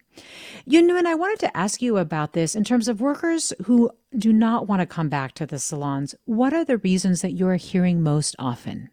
Yun, 0.67 1.07
I 1.07 1.15
wanted 1.15 1.39
to 1.39 1.57
ask 1.57 1.81
you 1.81 1.97
about 1.97 2.33
this 2.33 2.55
in 2.55 2.63
terms 2.63 2.87
of 2.87 3.01
workers 3.01 3.51
who 3.63 3.89
do 4.15 4.31
not 4.31 4.67
want 4.67 4.81
to 4.81 4.85
come 4.85 5.09
back 5.09 5.33
to 5.33 5.47
the 5.47 5.57
salons. 5.57 6.13
What 6.25 6.53
are 6.53 6.63
the 6.63 6.77
reasons 6.77 7.21
that 7.21 7.33
you're 7.33 7.55
hearing 7.55 8.03
most 8.03 8.35
often? 8.37 8.91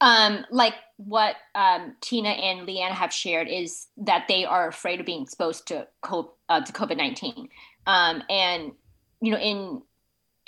Um, 0.00 0.44
like 0.50 0.74
what 0.96 1.36
um, 1.54 1.94
Tina 2.00 2.28
and 2.28 2.66
Leanne 2.66 2.90
have 2.90 3.12
shared 3.12 3.48
is 3.48 3.86
that 3.98 4.26
they 4.28 4.44
are 4.44 4.68
afraid 4.68 5.00
of 5.00 5.06
being 5.06 5.22
exposed 5.22 5.68
to 5.68 5.86
COVID, 6.04 6.28
uh, 6.48 6.60
to 6.62 6.72
COVID 6.72 6.96
nineteen, 6.96 7.48
um, 7.86 8.22
and 8.28 8.72
you 9.20 9.32
know 9.32 9.38
in 9.38 9.82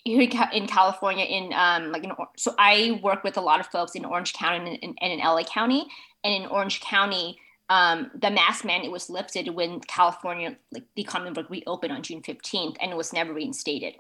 in 0.05 0.67
California, 0.67 1.25
in 1.25 1.53
um, 1.55 1.93
like 1.93 2.05
in, 2.05 2.13
so 2.37 2.55
I 2.59 3.01
work 3.03 3.25
with 3.25 3.37
a 3.37 3.41
lot 3.41 3.61
of 3.61 3.67
folks 3.67 3.95
in 3.95 4.05
Orange 4.05 4.33
County 4.33 4.79
and, 4.83 4.99
and 5.01 5.13
in 5.13 5.19
LA 5.19 5.45
County, 5.45 5.87
and 6.25 6.35
in 6.45 6.51
Orange 6.51 6.81
County. 6.81 7.39
Um, 7.71 8.11
the 8.15 8.31
mask 8.31 8.65
mandate 8.65 8.91
was 8.91 9.11
lifted 9.11 9.49
when 9.49 9.81
California, 9.81 10.57
like 10.73 10.85
the 10.97 11.03
economy 11.03 11.45
reopened 11.51 11.93
on 11.93 12.03
June 12.03 12.23
15th, 12.23 12.79
and 12.81 12.91
it 12.91 12.97
was 12.97 13.13
never 13.13 13.35
reinstated, 13.35 13.97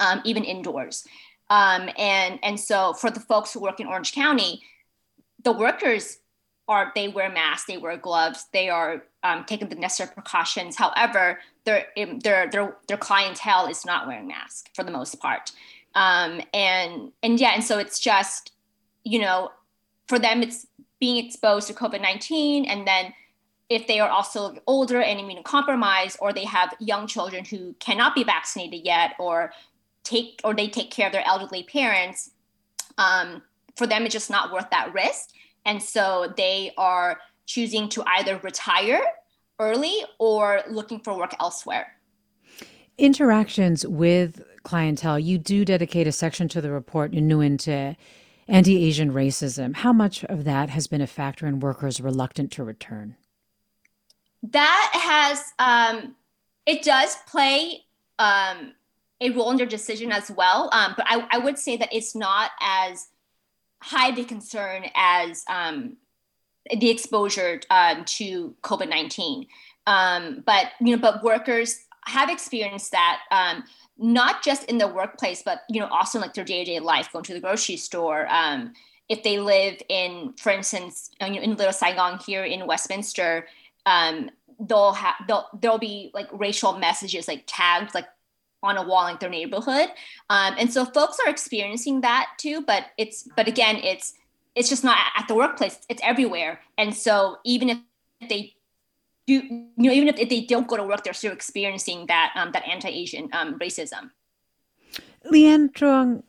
um, 0.00 0.20
even 0.26 0.44
indoors. 0.44 1.06
Um, 1.50 1.90
and 1.98 2.38
and 2.42 2.58
so 2.58 2.94
for 2.94 3.10
the 3.10 3.20
folks 3.20 3.52
who 3.52 3.60
work 3.60 3.80
in 3.80 3.86
Orange 3.86 4.12
County, 4.12 4.62
the 5.42 5.52
workers 5.52 6.18
are 6.68 6.92
they 6.94 7.08
wear 7.08 7.28
masks, 7.28 7.66
they 7.66 7.76
wear 7.76 7.96
gloves, 7.96 8.46
they 8.52 8.68
are 8.68 9.02
um, 9.24 9.44
taking 9.44 9.68
the 9.68 9.74
necessary 9.74 10.10
precautions. 10.14 10.76
However, 10.76 11.40
their 11.64 11.86
their 11.96 12.48
their 12.48 12.76
their 12.86 12.96
clientele 12.96 13.66
is 13.66 13.84
not 13.84 14.06
wearing 14.06 14.28
masks 14.28 14.70
for 14.74 14.84
the 14.84 14.92
most 14.92 15.20
part, 15.20 15.50
um, 15.96 16.40
and 16.54 17.10
and 17.22 17.40
yeah, 17.40 17.50
and 17.54 17.64
so 17.64 17.78
it's 17.78 17.98
just 17.98 18.52
you 19.02 19.18
know 19.18 19.50
for 20.06 20.18
them 20.18 20.42
it's 20.42 20.66
being 21.00 21.24
exposed 21.24 21.66
to 21.66 21.74
COVID 21.74 22.00
nineteen, 22.00 22.64
and 22.64 22.86
then 22.86 23.12
if 23.68 23.86
they 23.86 23.98
are 24.00 24.08
also 24.08 24.56
older 24.66 25.00
and 25.00 25.18
immunocompromised, 25.20 26.16
or 26.20 26.32
they 26.32 26.44
have 26.44 26.74
young 26.78 27.06
children 27.08 27.44
who 27.44 27.72
cannot 27.80 28.14
be 28.14 28.22
vaccinated 28.22 28.84
yet, 28.84 29.14
or 29.18 29.52
take 30.04 30.40
or 30.44 30.54
they 30.54 30.68
take 30.68 30.90
care 30.90 31.06
of 31.06 31.12
their 31.12 31.26
elderly 31.26 31.62
parents 31.62 32.30
um, 32.98 33.42
for 33.76 33.86
them 33.86 34.04
it's 34.04 34.12
just 34.12 34.30
not 34.30 34.52
worth 34.52 34.68
that 34.70 34.92
risk 34.92 35.30
and 35.64 35.82
so 35.82 36.32
they 36.36 36.72
are 36.76 37.20
choosing 37.46 37.88
to 37.90 38.02
either 38.06 38.38
retire 38.38 39.02
early 39.58 40.04
or 40.18 40.62
looking 40.68 41.00
for 41.00 41.16
work 41.16 41.34
elsewhere. 41.40 41.96
Interactions 42.96 43.86
with 43.86 44.42
clientele, 44.62 45.18
you 45.18 45.38
do 45.38 45.64
dedicate 45.64 46.06
a 46.06 46.12
section 46.12 46.48
to 46.48 46.60
the 46.60 46.70
report 46.70 47.12
Inuin 47.12 47.58
to 47.60 47.96
anti 48.48 48.84
Asian 48.84 49.12
racism. 49.12 49.76
How 49.76 49.92
much 49.92 50.24
of 50.24 50.44
that 50.44 50.70
has 50.70 50.86
been 50.86 51.00
a 51.00 51.06
factor 51.06 51.46
in 51.46 51.60
workers 51.60 52.00
reluctant 52.00 52.50
to 52.52 52.64
return? 52.64 53.16
That 54.42 54.90
has, 54.94 55.52
um, 55.58 56.14
it 56.66 56.82
does 56.82 57.16
play 57.26 57.84
um, 58.18 58.74
a 59.20 59.30
role 59.30 59.50
in 59.50 59.56
their 59.56 59.66
decision 59.66 60.12
as 60.12 60.30
well. 60.30 60.70
Um, 60.72 60.94
but 60.96 61.06
I, 61.08 61.26
I, 61.30 61.38
would 61.38 61.58
say 61.58 61.76
that 61.76 61.92
it's 61.92 62.14
not 62.14 62.50
as 62.60 63.08
high 63.82 64.10
the 64.12 64.24
concern 64.24 64.84
as 64.94 65.44
um, 65.48 65.96
the 66.70 66.90
exposure 66.90 67.60
um, 67.70 68.04
to 68.06 68.54
COVID 68.62 68.88
nineteen. 68.88 69.46
Um, 69.86 70.42
but 70.46 70.66
you 70.80 70.96
know, 70.96 71.00
but 71.00 71.22
workers 71.22 71.84
have 72.06 72.30
experienced 72.30 72.92
that 72.92 73.20
um, 73.30 73.64
not 73.98 74.42
just 74.42 74.64
in 74.64 74.78
the 74.78 74.88
workplace, 74.88 75.42
but 75.42 75.60
you 75.68 75.80
know, 75.80 75.88
also 75.88 76.18
in 76.18 76.22
like 76.22 76.34
their 76.34 76.44
day 76.44 76.64
to 76.64 76.72
day 76.72 76.80
life, 76.80 77.12
going 77.12 77.24
to 77.24 77.34
the 77.34 77.40
grocery 77.40 77.76
store. 77.76 78.26
Um, 78.30 78.72
if 79.08 79.24
they 79.24 79.40
live 79.40 79.76
in, 79.88 80.34
for 80.38 80.52
instance, 80.52 81.10
you 81.20 81.30
know, 81.30 81.40
in 81.40 81.56
Little 81.56 81.72
Saigon 81.72 82.20
here 82.24 82.44
in 82.44 82.64
Westminster, 82.66 83.46
they'll 84.60 84.92
have 84.92 85.14
they'll 85.26 85.46
there'll 85.60 85.78
be 85.78 86.10
like 86.14 86.28
racial 86.32 86.78
messages 86.78 87.26
like 87.26 87.44
tagged 87.46 87.94
like 87.94 88.06
on 88.62 88.76
a 88.76 88.82
wall 88.82 89.06
in 89.06 89.16
their 89.20 89.30
neighborhood, 89.30 89.88
um, 90.28 90.54
and 90.58 90.72
so 90.72 90.84
folks 90.84 91.18
are 91.24 91.30
experiencing 91.30 92.00
that 92.02 92.28
too. 92.38 92.62
But 92.62 92.86
it's 92.98 93.28
but 93.36 93.48
again, 93.48 93.76
it's 93.76 94.14
it's 94.54 94.68
just 94.68 94.84
not 94.84 94.98
at 95.16 95.28
the 95.28 95.34
workplace; 95.34 95.78
it's 95.88 96.02
everywhere. 96.04 96.60
And 96.78 96.94
so 96.94 97.36
even 97.44 97.70
if 97.70 98.28
they 98.28 98.54
do, 99.26 99.34
you 99.34 99.68
know, 99.76 99.92
even 99.92 100.08
if, 100.08 100.28
they 100.28 100.40
don't 100.42 100.66
go 100.66 100.76
to 100.76 100.84
work, 100.84 101.04
they're 101.04 101.12
still 101.12 101.32
experiencing 101.32 102.06
that 102.06 102.32
um, 102.34 102.52
that 102.52 102.66
anti-Asian 102.66 103.28
um, 103.32 103.58
racism. 103.58 104.10
Leanne 105.24 105.72
Truong, 105.72 106.22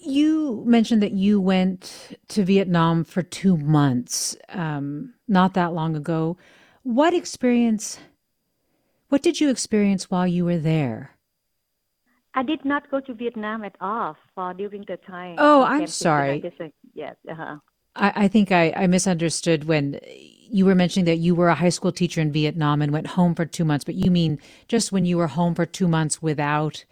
you 0.00 0.62
mentioned 0.66 1.02
that 1.02 1.12
you 1.12 1.40
went 1.40 2.16
to 2.28 2.44
Vietnam 2.44 3.04
for 3.04 3.22
two 3.22 3.56
months 3.56 4.36
um, 4.50 5.14
not 5.26 5.54
that 5.54 5.74
long 5.74 5.96
ago. 5.96 6.36
What 6.82 7.12
experience, 7.12 7.98
what 9.08 9.22
did 9.22 9.40
you 9.40 9.50
experience 9.50 10.10
while 10.10 10.26
you 10.26 10.44
were 10.44 10.58
there? 10.58 11.17
I 12.38 12.44
did 12.44 12.64
not 12.64 12.88
go 12.88 13.00
to 13.00 13.14
Vietnam 13.14 13.64
at 13.64 13.74
all 13.80 14.16
for 14.32 14.54
during 14.54 14.84
the 14.86 14.96
time. 14.96 15.34
Oh, 15.38 15.64
I'm 15.64 15.88
sorry. 15.88 16.40
Yes. 16.94 17.16
Uh-huh. 17.28 17.56
I, 17.96 18.12
I 18.14 18.28
think 18.28 18.52
I, 18.52 18.72
I 18.76 18.86
misunderstood 18.86 19.64
when 19.64 19.98
you 20.06 20.64
were 20.64 20.76
mentioning 20.76 21.06
that 21.06 21.16
you 21.16 21.34
were 21.34 21.48
a 21.48 21.56
high 21.56 21.68
school 21.70 21.90
teacher 21.90 22.20
in 22.20 22.30
Vietnam 22.30 22.80
and 22.80 22.92
went 22.92 23.08
home 23.08 23.34
for 23.34 23.44
two 23.44 23.64
months, 23.64 23.84
but 23.84 23.96
you 23.96 24.12
mean 24.12 24.38
just 24.68 24.92
when 24.92 25.04
you 25.04 25.16
were 25.16 25.26
home 25.26 25.56
for 25.56 25.66
two 25.66 25.88
months 25.88 26.22
without 26.22 26.84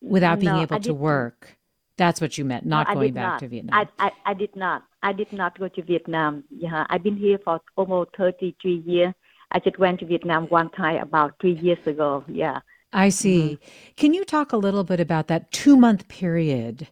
without 0.00 0.40
being 0.40 0.54
no, 0.54 0.62
able 0.62 0.80
to 0.80 0.94
work. 0.94 1.58
That's 1.98 2.22
what 2.22 2.38
you 2.38 2.46
meant, 2.46 2.64
not 2.64 2.88
no, 2.88 2.94
going 2.94 3.12
back 3.12 3.32
not. 3.32 3.40
to 3.40 3.48
Vietnam. 3.48 3.88
I, 3.98 4.06
I, 4.06 4.10
I 4.24 4.32
did 4.32 4.56
not. 4.56 4.82
I 5.02 5.12
did 5.12 5.30
not 5.30 5.58
go 5.58 5.68
to 5.68 5.82
Vietnam. 5.82 6.44
Yeah, 6.48 6.86
I've 6.88 7.02
been 7.02 7.18
here 7.18 7.38
for 7.44 7.60
almost 7.76 8.16
33 8.16 8.76
years. 8.86 9.12
I 9.52 9.58
just 9.58 9.78
went 9.78 10.00
to 10.00 10.06
Vietnam 10.06 10.46
one 10.46 10.70
time 10.70 11.02
about 11.02 11.34
three 11.38 11.58
years 11.58 11.86
ago. 11.86 12.24
Yeah. 12.28 12.60
I 12.96 13.10
see. 13.10 13.40
Mm-hmm. 13.40 13.92
Can 13.96 14.14
you 14.14 14.24
talk 14.24 14.52
a 14.52 14.56
little 14.56 14.82
bit 14.82 15.00
about 15.00 15.28
that 15.28 15.52
two 15.52 15.76
month 15.76 16.08
period 16.08 16.88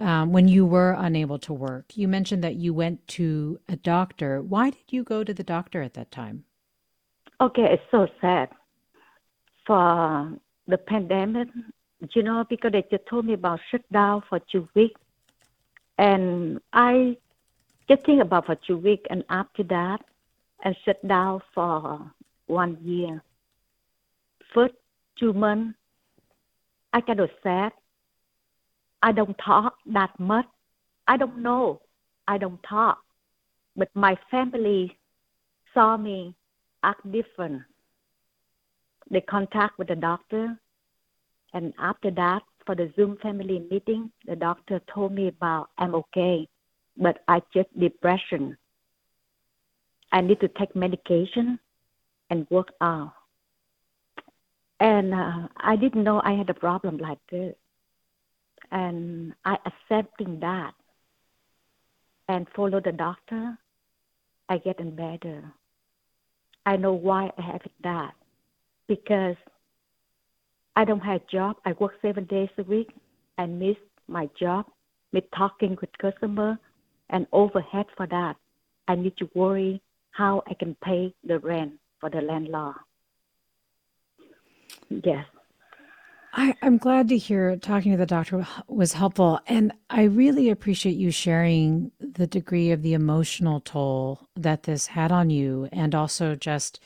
um, 0.00 0.32
when 0.32 0.48
you 0.48 0.66
were 0.66 0.96
unable 0.98 1.38
to 1.38 1.52
work? 1.52 1.96
You 1.96 2.08
mentioned 2.08 2.42
that 2.42 2.56
you 2.56 2.74
went 2.74 3.06
to 3.08 3.60
a 3.68 3.76
doctor. 3.76 4.42
Why 4.42 4.70
did 4.70 4.82
you 4.88 5.04
go 5.04 5.22
to 5.22 5.32
the 5.32 5.44
doctor 5.44 5.80
at 5.80 5.94
that 5.94 6.10
time? 6.10 6.44
Okay, 7.40 7.68
it's 7.70 7.84
so 7.92 8.08
sad. 8.20 8.48
For 9.64 10.36
the 10.66 10.76
pandemic, 10.76 11.48
you 12.14 12.24
know, 12.24 12.44
because 12.50 12.72
they 12.72 12.82
just 12.90 13.06
told 13.06 13.24
me 13.24 13.34
about 13.34 13.60
shutdown 13.70 14.24
for 14.28 14.40
two 14.50 14.68
weeks. 14.74 15.00
And 15.98 16.60
I 16.72 17.16
just 17.88 18.04
think 18.04 18.20
about 18.20 18.46
for 18.46 18.56
two 18.56 18.76
weeks, 18.76 19.04
and 19.08 19.22
after 19.28 19.62
that, 19.64 20.00
and 20.64 20.74
shut 20.84 21.06
down 21.06 21.42
for 21.54 22.10
one 22.46 22.76
year. 22.82 23.22
First 24.52 24.74
months, 25.32 25.78
I 26.92 27.00
of 27.08 27.30
sad. 27.42 27.72
I 29.02 29.12
don't 29.12 29.36
talk 29.38 29.76
that 29.86 30.18
much. 30.18 30.46
I 31.06 31.16
don't 31.16 31.38
know. 31.38 31.80
I 32.26 32.38
don't 32.38 32.62
talk. 32.62 32.98
But 33.76 33.88
my 33.94 34.16
family 34.30 34.96
saw 35.74 35.96
me 35.96 36.34
act 36.82 37.10
different. 37.10 37.62
They 39.10 39.20
contact 39.20 39.78
with 39.78 39.88
the 39.88 39.96
doctor. 39.96 40.58
And 41.52 41.74
after 41.78 42.10
that, 42.12 42.42
for 42.64 42.74
the 42.74 42.92
Zoom 42.96 43.18
family 43.22 43.66
meeting, 43.70 44.10
the 44.26 44.36
doctor 44.36 44.80
told 44.92 45.12
me 45.12 45.28
about 45.28 45.68
I'm 45.76 45.94
okay, 45.94 46.48
but 46.96 47.18
I 47.28 47.42
just 47.52 47.68
depression. 47.78 48.56
I 50.12 50.20
need 50.20 50.40
to 50.40 50.48
take 50.48 50.74
medication 50.74 51.58
and 52.30 52.46
work 52.50 52.68
out. 52.80 53.12
And 54.80 55.14
uh, 55.14 55.48
I 55.56 55.76
didn't 55.76 56.04
know 56.04 56.20
I 56.24 56.32
had 56.32 56.50
a 56.50 56.54
problem 56.54 56.98
like 56.98 57.18
this. 57.30 57.54
And 58.70 59.34
I 59.44 59.56
accepting 59.66 60.40
that 60.40 60.74
and 62.28 62.46
follow 62.56 62.80
the 62.80 62.92
doctor, 62.92 63.56
I 64.48 64.58
getting 64.58 64.94
better. 64.94 65.44
I 66.66 66.76
know 66.76 66.92
why 66.92 67.30
I 67.38 67.42
have 67.42 67.60
that 67.82 68.14
because 68.88 69.36
I 70.76 70.84
don't 70.84 71.00
have 71.00 71.20
a 71.20 71.30
job. 71.30 71.56
I 71.64 71.72
work 71.78 71.92
seven 72.02 72.24
days 72.24 72.48
a 72.58 72.62
week. 72.64 72.90
I 73.38 73.46
miss 73.46 73.76
my 74.08 74.28
job, 74.38 74.66
with 75.12 75.24
talking 75.36 75.76
with 75.80 75.90
customer, 75.98 76.58
and 77.10 77.26
overhead 77.32 77.86
for 77.96 78.06
that. 78.06 78.36
I 78.88 78.94
need 78.96 79.16
to 79.18 79.30
worry 79.34 79.80
how 80.10 80.42
I 80.48 80.54
can 80.54 80.76
pay 80.82 81.14
the 81.24 81.38
rent 81.38 81.74
for 82.00 82.10
the 82.10 82.20
landlord. 82.20 82.76
Yes. 84.88 85.26
I, 86.36 86.54
am 86.62 86.78
glad 86.78 87.08
to 87.08 87.16
hear 87.16 87.56
talking 87.56 87.92
to 87.92 87.98
the 87.98 88.06
doctor 88.06 88.46
was 88.66 88.92
helpful. 88.92 89.38
And 89.46 89.72
I 89.88 90.02
really 90.04 90.50
appreciate 90.50 90.96
you 90.96 91.12
sharing 91.12 91.92
the 92.00 92.26
degree 92.26 92.72
of 92.72 92.82
the 92.82 92.92
emotional 92.92 93.60
toll 93.60 94.28
that 94.34 94.64
this 94.64 94.88
had 94.88 95.12
on 95.12 95.30
you 95.30 95.68
and 95.72 95.94
also 95.94 96.34
just 96.34 96.80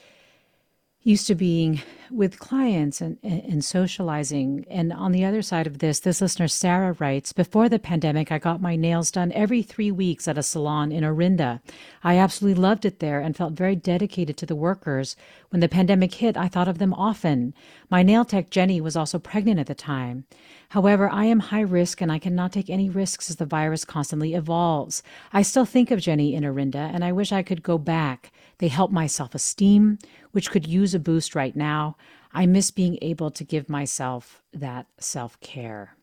used 1.03 1.27
to 1.29 1.35
being 1.35 1.81
with 2.11 2.39
clients 2.39 3.01
and, 3.01 3.19
and 3.23 3.65
socializing. 3.65 4.65
And 4.71 4.93
on 4.93 5.13
the 5.13 5.25
other 5.25 5.43
side 5.43 5.67
of 5.67 5.79
this, 5.79 6.01
this 6.01 6.21
listener, 6.21 6.49
Sarah, 6.49 6.97
writes 6.99 7.33
Before 7.33 7.69
the 7.69 7.79
pandemic, 7.79 8.31
I 8.33 8.39
got 8.39 8.61
my 8.61 8.77
nails 8.77 9.11
done 9.11 9.33
every 9.33 9.63
three 9.63 9.91
weeks 9.91 10.29
at 10.29 10.39
a 10.39 10.43
salon 10.43 10.93
in 10.93 11.05
Orinda. 11.05 11.61
I 12.03 12.17
absolutely 12.17 12.61
loved 12.61 12.85
it 12.85 13.01
there 13.01 13.21
and 13.21 13.37
felt 13.37 13.53
very 13.53 13.77
dedicated 13.77 14.37
to 14.39 14.47
the 14.47 14.57
workers. 14.57 15.17
When 15.51 15.61
the 15.61 15.69
pandemic 15.69 16.15
hit, 16.15 16.37
I 16.37 16.49
thought 16.49 16.69
of 16.69 16.79
them 16.79 16.95
often. 16.95 17.55
My 17.91 18.03
nail 18.03 18.25
tech, 18.25 18.51
Jenny, 18.51 18.81
was 18.81 18.97
also 18.97 19.19
pregnant 19.19 19.61
at 19.61 19.67
the 19.67 19.75
time. 19.75 20.25
However, 20.71 21.09
I 21.11 21.25
am 21.25 21.41
high 21.41 21.63
risk 21.63 22.03
and 22.03 22.13
I 22.13 22.19
cannot 22.19 22.53
take 22.53 22.69
any 22.69 22.91
risks 22.91 23.31
as 23.31 23.37
the 23.37 23.47
virus 23.47 23.87
constantly 23.87 24.35
evolves. 24.35 25.03
I 25.33 25.43
still 25.43 25.65
think 25.65 25.91
of 25.91 26.01
Jenny 26.01 26.35
in 26.35 26.45
Orinda 26.45 26.91
and 26.93 27.03
I 27.03 27.13
wish 27.13 27.33
I 27.33 27.43
could 27.43 27.63
go 27.63 27.79
back. 27.79 28.33
They 28.59 28.69
help 28.69 28.91
my 28.91 29.07
self 29.07 29.35
esteem, 29.35 29.99
which 30.33 30.51
could 30.51 30.67
use 30.67 30.95
a 30.95 30.99
boost 30.99 31.35
right 31.35 31.55
now. 31.57 31.97
I 32.39 32.47
miss 32.47 32.71
being 32.71 32.99
able 33.03 33.33
to 33.33 33.43
give 33.43 33.69
myself 33.69 34.45
that 34.53 34.87
self 35.01 35.41
care. 35.41 35.97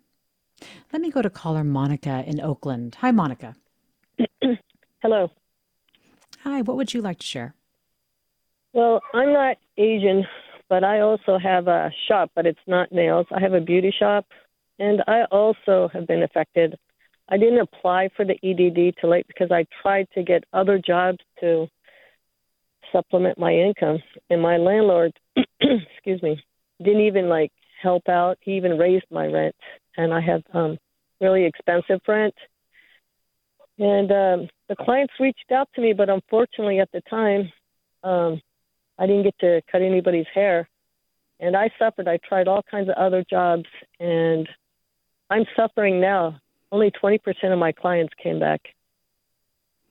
Let 0.92 1.02
me 1.02 1.10
go 1.10 1.22
to 1.22 1.30
caller 1.30 1.64
Monica 1.64 2.26
in 2.28 2.42
Oakland. 2.42 2.98
Hi, 3.00 3.12
Monica. 3.12 3.56
Hello. 5.02 5.32
Hi, 6.44 6.62
what 6.62 6.76
would 6.76 6.94
you 6.94 7.02
like 7.02 7.20
to 7.20 7.26
share? 7.26 7.56
Well, 8.74 9.00
I'm 9.14 9.32
not 9.32 9.56
Asian, 9.78 10.26
but 10.68 10.84
I 10.84 11.00
also 11.00 11.38
have 11.38 11.70
a 11.70 11.90
shop, 12.06 12.32
but 12.36 12.46
it's 12.46 12.68
not 12.68 12.92
nails. 12.92 13.28
I 13.32 13.40
have 13.40 13.54
a 13.54 13.62
beauty 13.62 13.94
shop, 13.98 14.26
and 14.78 15.02
I 15.08 15.24
also 15.32 15.90
have 15.94 16.06
been 16.06 16.22
affected. 16.22 16.76
I 17.30 17.38
didn't 17.38 17.60
apply 17.60 18.10
for 18.14 18.26
the 18.26 18.38
EDD 18.44 18.98
till 19.00 19.12
late 19.12 19.28
because 19.28 19.52
I 19.52 19.66
tried 19.82 20.10
to 20.16 20.22
get 20.22 20.44
other 20.52 20.80
jobs 20.86 21.20
to 21.40 21.68
supplement 22.92 23.38
my 23.38 23.54
income. 23.54 24.00
And 24.30 24.42
my 24.42 24.58
landlord, 24.58 25.14
excuse 25.62 26.22
me, 26.22 26.44
didn't 26.84 27.02
even 27.02 27.30
like 27.30 27.52
help 27.82 28.08
out. 28.10 28.38
He 28.42 28.58
even 28.58 28.78
raised 28.78 29.06
my 29.12 29.28
rent, 29.28 29.56
and 29.98 30.14
I 30.14 30.22
have 30.22 30.44
um, 30.54 30.78
really 31.22 31.46
expensive 31.46 32.02
rent. 32.08 32.36
And 33.78 34.12
um, 34.12 34.48
the 34.70 34.76
clients 34.80 35.14
reached 35.20 35.52
out 35.54 35.70
to 35.76 35.82
me, 35.82 35.94
but 35.94 36.10
unfortunately, 36.10 36.80
at 36.80 36.92
the 36.92 37.02
time, 37.10 37.52
um, 38.04 38.42
I 38.98 39.06
didn't 39.06 39.24
get 39.24 39.38
to 39.40 39.62
cut 39.72 39.82
anybody's 39.82 40.28
hair, 40.34 40.70
and 41.40 41.56
I 41.56 41.70
suffered. 41.78 42.08
I 42.08 42.18
tried 42.18 42.48
all 42.48 42.64
kinds 42.70 42.90
of 42.90 42.96
other 42.96 43.24
jobs, 43.30 43.66
and 44.00 44.48
I'm 45.30 45.46
suffering 45.56 46.00
now. 46.00 46.40
Only 46.72 46.92
20% 46.92 47.20
of 47.52 47.60
my 47.60 47.72
clients 47.72 48.14
came 48.22 48.40
back, 48.40 48.62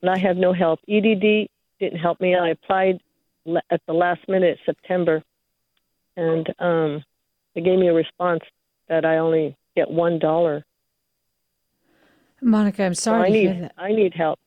and 0.01 0.09
I 0.09 0.17
have 0.17 0.37
no 0.37 0.53
help. 0.53 0.79
EDD 0.87 1.49
didn't 1.79 1.99
help 1.99 2.19
me. 2.21 2.35
I 2.35 2.49
applied 2.49 2.99
at 3.69 3.81
the 3.87 3.93
last 3.93 4.21
minute 4.27 4.57
September, 4.65 5.23
and 6.17 6.47
um, 6.59 7.03
they 7.53 7.61
gave 7.61 7.79
me 7.79 7.87
a 7.87 7.93
response 7.93 8.41
that 8.89 9.05
I 9.05 9.17
only 9.17 9.55
get 9.75 9.89
one 9.89 10.19
dollar. 10.19 10.65
Monica, 12.41 12.83
I'm 12.83 12.93
sorry 12.93 13.19
so 13.19 13.23
I 13.23 13.27
to 13.27 13.33
need, 13.33 13.51
hear 13.51 13.61
that. 13.61 13.73
I 13.77 13.91
need 13.91 14.13
help. 14.13 14.39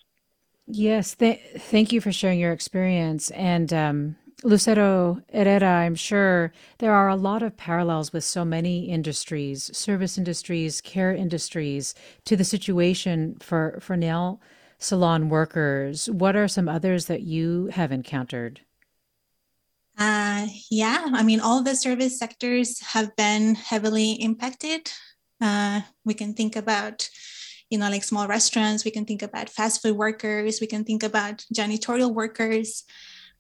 Yes, 0.67 1.15
th- 1.15 1.41
thank 1.57 1.93
you 1.93 2.01
for 2.01 2.13
sharing 2.13 2.39
your 2.39 2.53
experience. 2.53 3.31
And 3.31 3.73
um, 3.73 4.17
Lucero 4.45 5.21
Herrera, 5.33 5.67
I'm 5.67 5.95
sure 5.95 6.53
there 6.79 6.93
are 6.93 7.09
a 7.09 7.17
lot 7.17 7.43
of 7.43 7.57
parallels 7.57 8.13
with 8.13 8.23
so 8.23 8.45
many 8.45 8.85
industries, 8.89 9.77
service 9.77 10.19
industries, 10.19 10.81
care 10.81 11.13
industries, 11.15 11.95
to 12.27 12.37
the 12.37 12.45
situation 12.45 13.37
for, 13.41 13.79
for 13.81 13.97
nail 13.97 14.41
salon 14.79 15.29
workers. 15.29 16.09
What 16.09 16.37
are 16.37 16.49
some 16.49 16.69
others 16.69 17.07
that 17.07 17.23
you 17.23 17.67
have 17.73 17.93
encountered? 17.93 18.61
Uh, 19.99 20.47
yeah, 20.71 21.07
I 21.13 21.25
mean, 21.25 21.41
all 21.41 21.63
the 21.63 21.75
service 21.75 22.19
sectors 22.19 22.81
have 22.81 23.17
been 23.17 23.57
heavily 23.57 24.13
impacted. 24.13 24.93
Uh, 25.41 25.81
we 26.05 26.15
can 26.15 26.35
think 26.35 26.55
about, 26.55 27.11
you 27.69 27.79
know, 27.79 27.91
like 27.91 28.05
small 28.05 28.29
restaurants, 28.29 28.85
we 28.85 28.93
can 28.93 29.05
think 29.05 29.23
about 29.23 29.51
fast 29.51 29.83
food 29.83 29.97
workers, 29.97 30.61
we 30.61 30.69
can 30.69 30.85
think 30.85 31.03
about 31.03 31.45
janitorial 31.53 32.15
workers, 32.15 32.85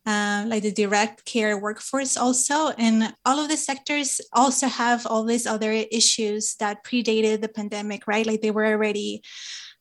uh, 0.05 0.45
like 0.49 0.65
the 0.65 0.73
direct 0.73 1.25
care 1.25 1.57
workforce 1.57 2.17
also. 2.17 2.71
And 2.71 3.15
all 3.25 3.39
of 3.39 3.49
the 3.49 3.57
sectors 3.57 4.21
also 4.33 4.67
have 4.67 5.07
all 5.07 5.23
these 5.23 5.47
other 5.47 5.71
issues 5.71 6.57
that 6.57 6.85
predated 6.85 7.41
the 7.41 7.49
pandemic, 7.49 8.09
right? 8.09 8.27
Like 8.27 8.43
they 8.43 8.51
were 8.51 8.67
already 8.67 9.23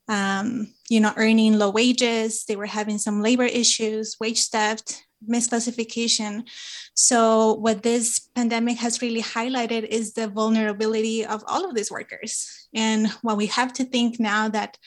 um, 0.08 0.74
you 0.90 1.00
know, 1.00 1.14
earning 1.18 1.58
low 1.58 1.70
wages. 1.70 2.46
They 2.46 2.56
were 2.56 2.66
having 2.66 2.98
some 2.98 3.22
labor 3.22 3.44
issues, 3.44 4.16
wage 4.20 4.48
theft, 4.48 5.04
misclassification. 5.28 6.48
So, 6.94 7.54
what 7.54 7.84
this 7.84 8.20
pandemic 8.36 8.78
has 8.78 9.02
really 9.02 9.22
highlighted 9.22 9.84
is 9.86 10.14
the 10.14 10.28
vulnerability 10.28 11.26
of 11.26 11.44
all 11.48 11.68
of 11.68 11.76
these 11.76 11.92
workers. 11.92 12.68
And 12.74 13.08
what 13.22 13.38
we 13.38 13.48
have 13.48 13.74
to 13.74 13.84
think 13.84 14.20
now 14.20 14.50
that 14.50 14.78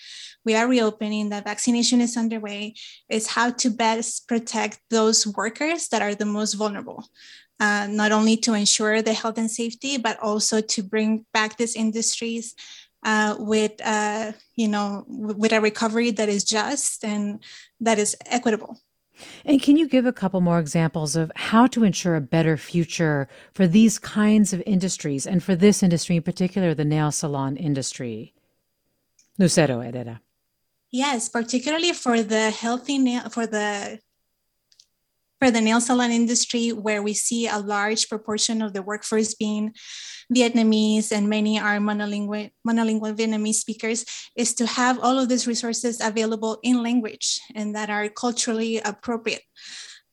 we 0.45 0.55
are 0.55 0.69
reopening, 0.69 1.29
that 1.31 1.45
vaccination 1.45 2.01
is 2.01 2.17
underway, 2.17 2.75
is 3.09 3.27
how 3.27 3.51
to 3.51 3.71
best 3.71 4.27
protect 4.27 4.81
those 4.91 5.27
workers 5.27 5.89
that 5.89 6.03
are 6.03 6.15
the 6.15 6.27
most 6.27 6.55
vulnerable. 6.55 7.05
Uh, 7.59 7.87
not 7.91 8.11
only 8.11 8.39
to 8.39 8.55
ensure 8.55 9.03
the 9.03 9.13
health 9.13 9.37
and 9.37 9.51
safety, 9.51 9.99
but 9.99 10.19
also 10.21 10.63
to 10.63 10.83
bring 10.83 11.27
back 11.35 11.59
these 11.59 11.77
industries 11.77 12.55
uh, 13.03 13.37
with 13.39 13.73
uh, 13.85 14.33
you 14.57 14.69
know 14.69 15.05
with 15.09 15.53
a 15.53 15.61
recovery 15.61 16.11
that 16.13 16.29
is 16.29 16.45
just 16.45 17.05
and 17.05 17.43
that 17.81 17.99
is 17.99 18.17
equitable. 18.27 18.79
And 19.45 19.61
can 19.61 19.77
you 19.77 19.87
give 19.87 20.07
a 20.07 20.13
couple 20.13 20.41
more 20.41 20.59
examples 20.59 21.15
of 21.15 21.31
how 21.37 21.67
to 21.69 21.85
ensure 21.85 22.17
a 22.17 22.21
better 22.23 22.57
future 22.57 23.29
for 23.53 23.67
these 23.67 23.99
kinds 23.99 24.53
of 24.53 24.63
industries 24.65 25.27
and 25.27 25.43
for 25.43 25.55
this 25.55 25.83
industry 25.83 26.17
in 26.17 26.23
particular, 26.23 26.75
the 26.75 26.85
nail 26.85 27.13
salon 27.13 27.57
industry? 27.57 28.35
Lucero 29.39 29.81
Herrera. 29.81 30.21
Yes, 30.91 31.29
particularly 31.29 31.93
for 31.93 32.23
the 32.23 32.51
healthy 32.51 32.99
nail 32.99 33.29
for 33.31 33.47
the 33.47 34.01
for 35.39 35.51
the 35.51 35.61
nail 35.61 35.81
salon 35.81 36.11
industry, 36.11 36.69
where 36.71 37.03
we 37.03 37.15
see 37.15 37.49
a 37.49 37.59
large 37.59 38.09
proportion 38.09 38.61
of 38.61 38.75
the 38.75 38.83
workforce 38.83 39.35
being 39.35 39.73
Vietnamese 40.35 41.13
and 41.13 41.29
many 41.29 41.59
are 41.59 41.79
monolingual, 41.79 42.51
monolingual 42.67 43.17
Vietnamese 43.17 43.57
speakers, 43.57 44.05
is 44.37 44.55
to 44.55 44.67
have 44.67 44.99
all 45.01 45.19
of 45.19 45.29
these 45.29 45.47
resources 45.47 46.01
available 46.01 46.59
in 46.63 46.83
language 46.83 47.41
and 47.55 47.75
that 47.75 47.91
are 47.91 48.09
culturally 48.09 48.79
appropriate. 48.79 49.43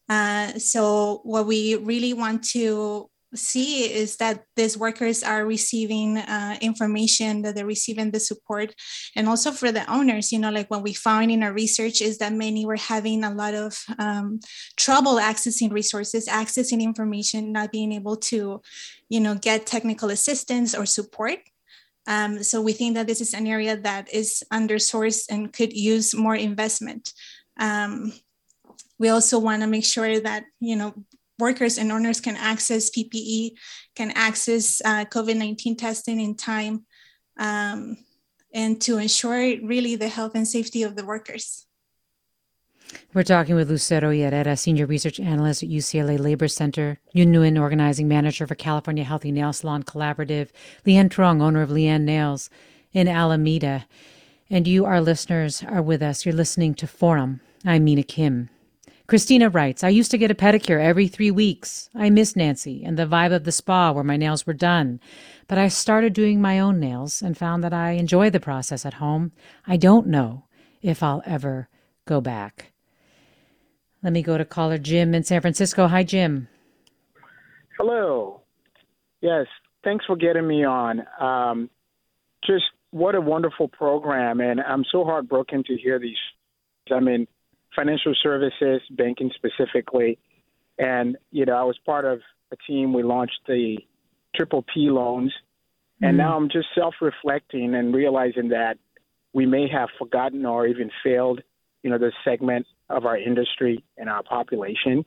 Uh, 0.10 0.54
so, 0.58 1.22
what 1.24 1.46
we 1.46 1.76
really 1.76 2.14
want 2.14 2.44
to 2.44 3.10
see 3.36 3.92
is 3.92 4.18
that 4.18 4.44
these 4.56 4.78
workers 4.78 5.24
are 5.24 5.46
receiving 5.46 6.18
uh, 6.18 6.58
information 6.62 7.42
that 7.42 7.56
they're 7.56 7.66
receiving 7.66 8.12
the 8.12 8.20
support. 8.20 8.74
And 9.16 9.28
also 9.28 9.52
for 9.52 9.72
the 9.72 9.90
owners 9.92 10.32
you 10.32 10.40
know 10.40 10.52
like 10.52 10.70
what 10.70 10.84
we 10.84 10.94
found 10.94 11.32
in 11.32 11.44
our 11.44 11.54
research 11.54 12.02
is 12.02 12.18
that 12.20 12.34
many 12.34 12.66
were 12.66 12.78
having 12.78 13.24
a 13.24 13.34
lot 13.34 13.54
of 13.54 13.78
um, 14.00 14.40
trouble 14.78 15.16
accessing 15.16 15.72
resources 15.72 16.28
accessing 16.28 16.82
information 16.82 17.52
not 17.52 17.72
being 17.72 17.92
able 17.92 18.18
to 18.18 18.62
you 19.10 19.20
know 19.20 19.36
get 19.36 19.66
technical 19.66 20.10
assistance 20.10 20.74
or 20.74 20.86
support. 20.86 21.40
Um, 22.08 22.42
so 22.42 22.62
we 22.62 22.72
think 22.72 22.96
that 22.96 23.06
this 23.06 23.20
is 23.20 23.34
an 23.34 23.48
area 23.48 23.76
that 23.76 24.14
is 24.14 24.42
undersourced 24.52 25.26
and 25.30 25.52
could 25.52 25.74
use 25.74 26.16
more 26.16 26.36
investment. 26.36 27.12
Um, 27.60 28.14
we 28.98 29.10
also 29.10 29.40
want 29.40 29.62
to 29.62 29.68
make 29.68 29.84
sure 29.86 30.20
that 30.22 30.46
you 30.60 30.76
know 30.76 30.94
workers 31.40 31.78
and 31.78 31.92
owners 31.92 32.20
can 32.20 32.36
access 32.36 32.90
PPE, 32.90 33.52
can 33.96 34.12
access 34.12 34.82
uh, 34.84 35.06
COVID 35.06 35.38
19 35.38 35.78
testing 35.78 36.20
in 36.20 36.36
time, 36.36 36.86
um, 37.38 37.98
and 38.54 38.82
to 38.82 38.98
ensure 38.98 39.40
really 39.66 39.96
the 39.96 40.10
health 40.10 40.34
and 40.36 40.48
safety 40.48 40.84
of 40.84 40.96
the 40.96 41.06
workers. 41.06 41.68
We're 43.14 43.24
talking 43.24 43.56
with 43.56 43.70
Lucero 43.70 44.12
Herrera, 44.12 44.56
Senior 44.56 44.86
Research 44.86 45.20
Analyst 45.20 45.64
at 45.64 45.70
UCLA 45.70 46.18
Labor 46.18 46.48
Center, 46.48 47.00
Yun 47.14 47.34
Nguyen, 47.34 47.60
Organizing 47.60 48.08
Manager 48.08 48.48
for 48.48 48.56
California 48.56 49.04
Healthy 49.04 49.32
Nail 49.32 49.52
Salon 49.52 49.84
Collaborative, 49.84 50.50
Leanne 50.86 51.10
Truong, 51.10 51.42
owner 51.42 51.62
of 51.62 51.70
Leanne 51.70 52.04
Nails 52.04 52.50
in 52.94 53.08
Alameda. 53.08 53.86
And 54.50 54.68
you, 54.68 54.86
our 54.86 55.02
listeners, 55.02 55.64
are 55.64 55.82
with 55.82 56.02
us. 56.02 56.26
You're 56.26 56.36
listening 56.36 56.74
to 56.76 56.88
Forum. 56.88 57.42
I'm 57.66 57.84
Mina 57.84 58.04
Kim. 58.04 58.50
Christina 59.08 59.50
writes, 59.50 59.86
I 59.86 59.90
used 59.90 60.12
to 60.12 60.18
get 60.18 60.32
a 60.32 60.36
pedicure 60.36 60.84
every 60.84 61.08
three 61.08 61.32
weeks. 61.32 61.90
I 61.96 62.10
miss 62.10 62.36
Nancy 62.36 62.84
and 62.84 63.00
the 63.00 63.06
vibe 63.06 63.34
of 63.34 63.46
the 63.46 63.54
spa 63.54 63.92
where 63.92 64.04
my 64.04 64.18
nails 64.18 64.46
were 64.46 64.54
done. 64.54 65.00
But 65.48 65.58
I 65.58 65.70
started 65.70 66.12
doing 66.12 66.42
my 66.42 66.60
own 66.60 66.78
nails 66.78 67.22
and 67.22 67.38
found 67.38 67.64
that 67.64 67.74
I 67.74 67.92
enjoy 67.92 68.30
the 68.30 68.42
process 68.42 68.86
at 68.86 68.96
home. 68.96 69.32
I 69.66 69.78
don't 69.78 70.08
know 70.08 70.44
if 70.82 71.02
I'll 71.02 71.24
ever 71.26 71.70
go 72.06 72.20
back. 72.20 72.74
Let 74.04 74.12
me 74.12 74.22
go 74.22 74.38
to 74.38 74.44
caller 74.44 74.78
Jim 74.78 75.16
in 75.16 75.24
San 75.24 75.40
Francisco. 75.40 75.88
Hi, 75.88 76.04
Jim. 76.04 76.50
Hello. 77.78 78.42
Yes, 79.22 79.48
thanks 79.86 80.06
for 80.06 80.18
getting 80.18 80.48
me 80.48 80.66
on. 80.66 81.04
Um, 81.20 81.70
just 82.46 82.66
what 82.92 83.16
a 83.16 83.22
wonderful 83.22 83.70
program, 83.70 84.42
and 84.42 84.60
I'm 84.62 84.84
so 84.92 85.04
heartbroken 85.04 85.64
to 85.64 85.78
hear 85.78 85.98
these. 85.98 86.18
I 86.92 87.00
mean, 87.00 87.28
financial 87.78 88.14
services, 88.22 88.82
banking 88.92 89.32
specifically. 89.36 90.18
And, 90.78 91.18
you 91.32 91.46
know, 91.46 91.56
I 91.56 91.64
was 91.64 91.78
part 91.86 92.06
of 92.06 92.20
a 92.52 92.56
team. 92.68 92.92
We 92.92 93.04
launched 93.04 93.40
the 93.48 93.78
triple 94.36 94.64
P 94.74 94.90
loans. 94.90 95.34
And 96.02 96.16
mm 96.16 96.18
now 96.18 96.36
I'm 96.38 96.50
just 96.50 96.68
self 96.76 96.96
reflecting 97.02 97.74
and 97.74 97.96
realizing 97.96 98.50
that 98.50 98.78
we 99.34 99.46
may 99.46 99.68
have 99.68 99.90
forgotten 99.98 100.46
or 100.46 100.68
even 100.68 100.92
failed, 101.04 101.42
you 101.84 101.90
know, 101.90 101.98
this 101.98 102.14
segment 102.24 102.68
of 102.90 103.06
our 103.06 103.18
industry 103.18 103.84
and 103.98 104.10
our 104.10 104.24
population, 104.24 105.04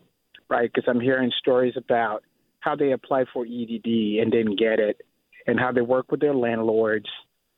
right? 0.48 0.70
Because 0.72 0.88
I'm 0.88 1.00
hearing 1.00 1.30
stories 1.38 1.74
about 1.76 2.24
how 2.60 2.74
they 2.76 2.92
applied 2.92 3.26
for 3.32 3.44
EDD 3.44 4.20
and 4.20 4.30
didn't 4.32 4.58
get 4.58 4.78
it, 4.80 5.00
and 5.46 5.58
how 5.58 5.72
they 5.72 5.80
work 5.80 6.10
with 6.10 6.20
their 6.20 6.34
landlords. 6.34 7.08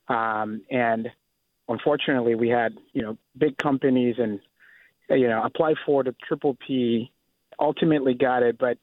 Um, 0.09 0.63
and 0.71 1.09
unfortunately, 1.69 2.35
we 2.35 2.49
had, 2.49 2.75
you 2.93 3.03
know, 3.03 3.19
big 3.37 3.57
companies 3.57 4.17
and 4.19 4.41
Uh, 5.13 5.17
you 5.17 5.29
know, 5.29 5.43
applied 5.43 5.77
for 5.85 6.03
the 6.03 6.15
triple 6.27 6.57
P, 6.67 7.13
ultimately 7.59 8.15
got 8.15 8.43
it, 8.43 8.57
but 8.59 8.79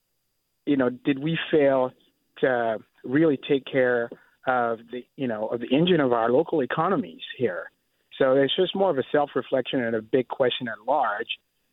you 0.65 0.77
know, 0.77 0.89
did 0.89 1.17
we 1.19 1.37
fail 1.51 1.91
to 2.39 2.77
really 3.03 3.39
take 3.49 3.65
care 3.65 4.09
of 4.45 4.79
the 4.91 5.03
you 5.15 5.27
know 5.27 5.47
of 5.47 5.61
the 5.61 5.67
engine 5.67 5.99
of 5.99 6.13
our 6.13 6.29
local 6.29 6.61
economies 6.61 7.21
here? 7.37 7.71
So 8.17 8.33
it's 8.33 8.55
just 8.55 8.75
more 8.75 8.91
of 8.91 8.97
a 8.97 9.03
self-reflection 9.11 9.81
and 9.81 9.95
a 9.95 10.01
big 10.01 10.27
question 10.27 10.67
at 10.67 10.85
large. 10.85 11.27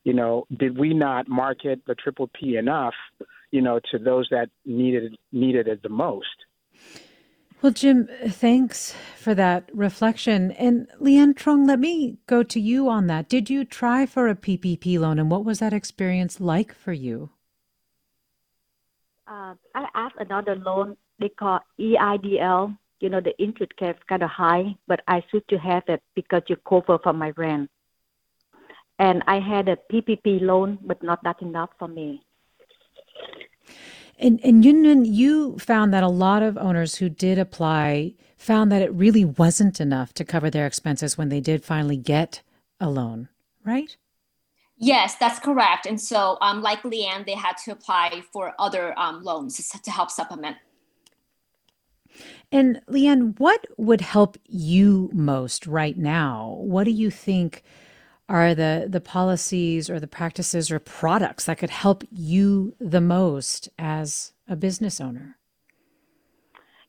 You 0.05 0.15
know, 0.15 0.47
did 0.57 0.79
we 0.79 0.95
not 0.95 1.29
market 1.29 1.81
the 1.87 1.97
triple 1.97 2.31
P 2.33 2.57
enough? 2.57 2.95
You 3.51 3.61
know, 3.61 3.81
to 3.91 3.99
those 3.99 4.29
that 4.31 4.49
needed 4.65 5.17
needed 5.33 5.69
it 5.69 5.83
the 5.83 5.89
most. 5.89 6.47
Well, 7.63 7.73
Jim, 7.73 8.09
thanks 8.29 8.95
for 9.17 9.35
that 9.35 9.71
reflection. 9.73 10.53
And 10.53 10.89
Leanne 11.01 11.35
Truong, 11.35 11.67
let 11.67 11.81
me 11.81 12.19
go 12.27 12.43
to 12.43 12.61
you 12.61 12.89
on 12.89 13.07
that. 13.07 13.29
Did 13.29 13.49
you 13.49 13.65
try 13.65 14.05
for 14.07 14.29
a 14.29 14.35
PPP 14.35 14.99
loan, 14.99 15.19
and 15.19 15.31
what 15.31 15.45
was 15.45 15.59
that 15.61 15.73
experience 15.73 16.39
like 16.39 16.75
for 16.75 16.93
you? 16.93 17.31
Uh, 19.27 19.55
I 19.75 19.87
asked 19.95 20.17
another 20.19 20.55
loan 20.55 20.97
they 21.19 21.31
call 21.31 21.61
EIDL. 21.81 22.77
You 23.01 23.09
know, 23.09 23.21
the 23.21 23.37
interest 23.39 23.73
is 23.81 23.95
kind 24.09 24.23
of 24.23 24.31
high, 24.31 24.77
but 24.87 25.01
I 25.09 25.23
should 25.31 25.47
to 25.49 25.59
have 25.59 25.85
it 25.89 26.03
because 26.15 26.43
you 26.49 26.57
cover 26.69 26.99
for 27.03 27.13
my 27.13 27.33
rent. 27.37 27.71
And 28.99 29.23
I 29.27 29.41
had 29.41 29.69
a 29.69 29.77
PPP 29.93 30.41
loan, 30.41 30.79
but 30.83 31.03
not 31.03 31.23
that 31.25 31.43
enough 31.43 31.71
for 31.79 31.89
me. 31.89 32.23
And 34.19 34.41
and 34.43 34.65
Yunnan, 34.65 35.05
you 35.05 35.59
found 35.59 35.93
that 35.93 36.03
a 36.03 36.09
lot 36.09 36.43
of 36.43 36.57
owners 36.57 36.97
who 36.97 37.09
did 37.09 37.39
apply 37.39 38.15
found 38.39 38.71
that 38.73 38.83
it 38.83 38.93
really 38.93 39.25
wasn't 39.25 39.81
enough 39.81 40.13
to 40.15 40.25
cover 40.25 40.51
their 40.51 40.67
expenses 40.67 41.19
when 41.19 41.29
they 41.29 41.41
did 41.41 41.65
finally 41.65 41.97
get 41.97 42.43
a 42.81 42.89
loan, 42.89 43.29
right? 43.65 43.97
Yes, 44.79 45.17
that's 45.17 45.39
correct. 45.39 45.87
And 45.87 46.01
so, 46.01 46.37
um, 46.43 46.61
like 46.61 46.83
Leanne, 46.83 47.25
they 47.25 47.35
had 47.35 47.57
to 47.65 47.73
apply 47.73 48.23
for 48.31 48.55
other 48.59 48.99
um, 48.99 49.23
loans 49.23 49.57
to, 49.57 49.83
to 49.83 49.91
help 49.91 50.11
supplement. 50.11 50.57
And 52.53 52.81
Leanne, 52.89 53.39
what 53.39 53.67
would 53.79 54.03
help 54.03 54.37
you 54.47 55.11
most 55.13 55.67
right 55.67 55.97
now? 55.97 56.59
What 56.61 56.85
do 56.85 56.91
you 56.91 57.11
think 57.11 57.63
are 58.29 58.55
the 58.55 58.87
the 58.89 59.01
policies 59.01 59.89
or 59.89 60.01
the 60.01 60.07
practices 60.07 60.71
or 60.71 60.79
products 60.79 61.45
that 61.45 61.59
could 61.59 61.71
help 61.71 62.05
you 62.11 62.75
the 62.81 63.01
most 63.01 63.69
as 63.79 64.33
a 64.49 64.57
business 64.57 65.01
owner? 65.01 65.39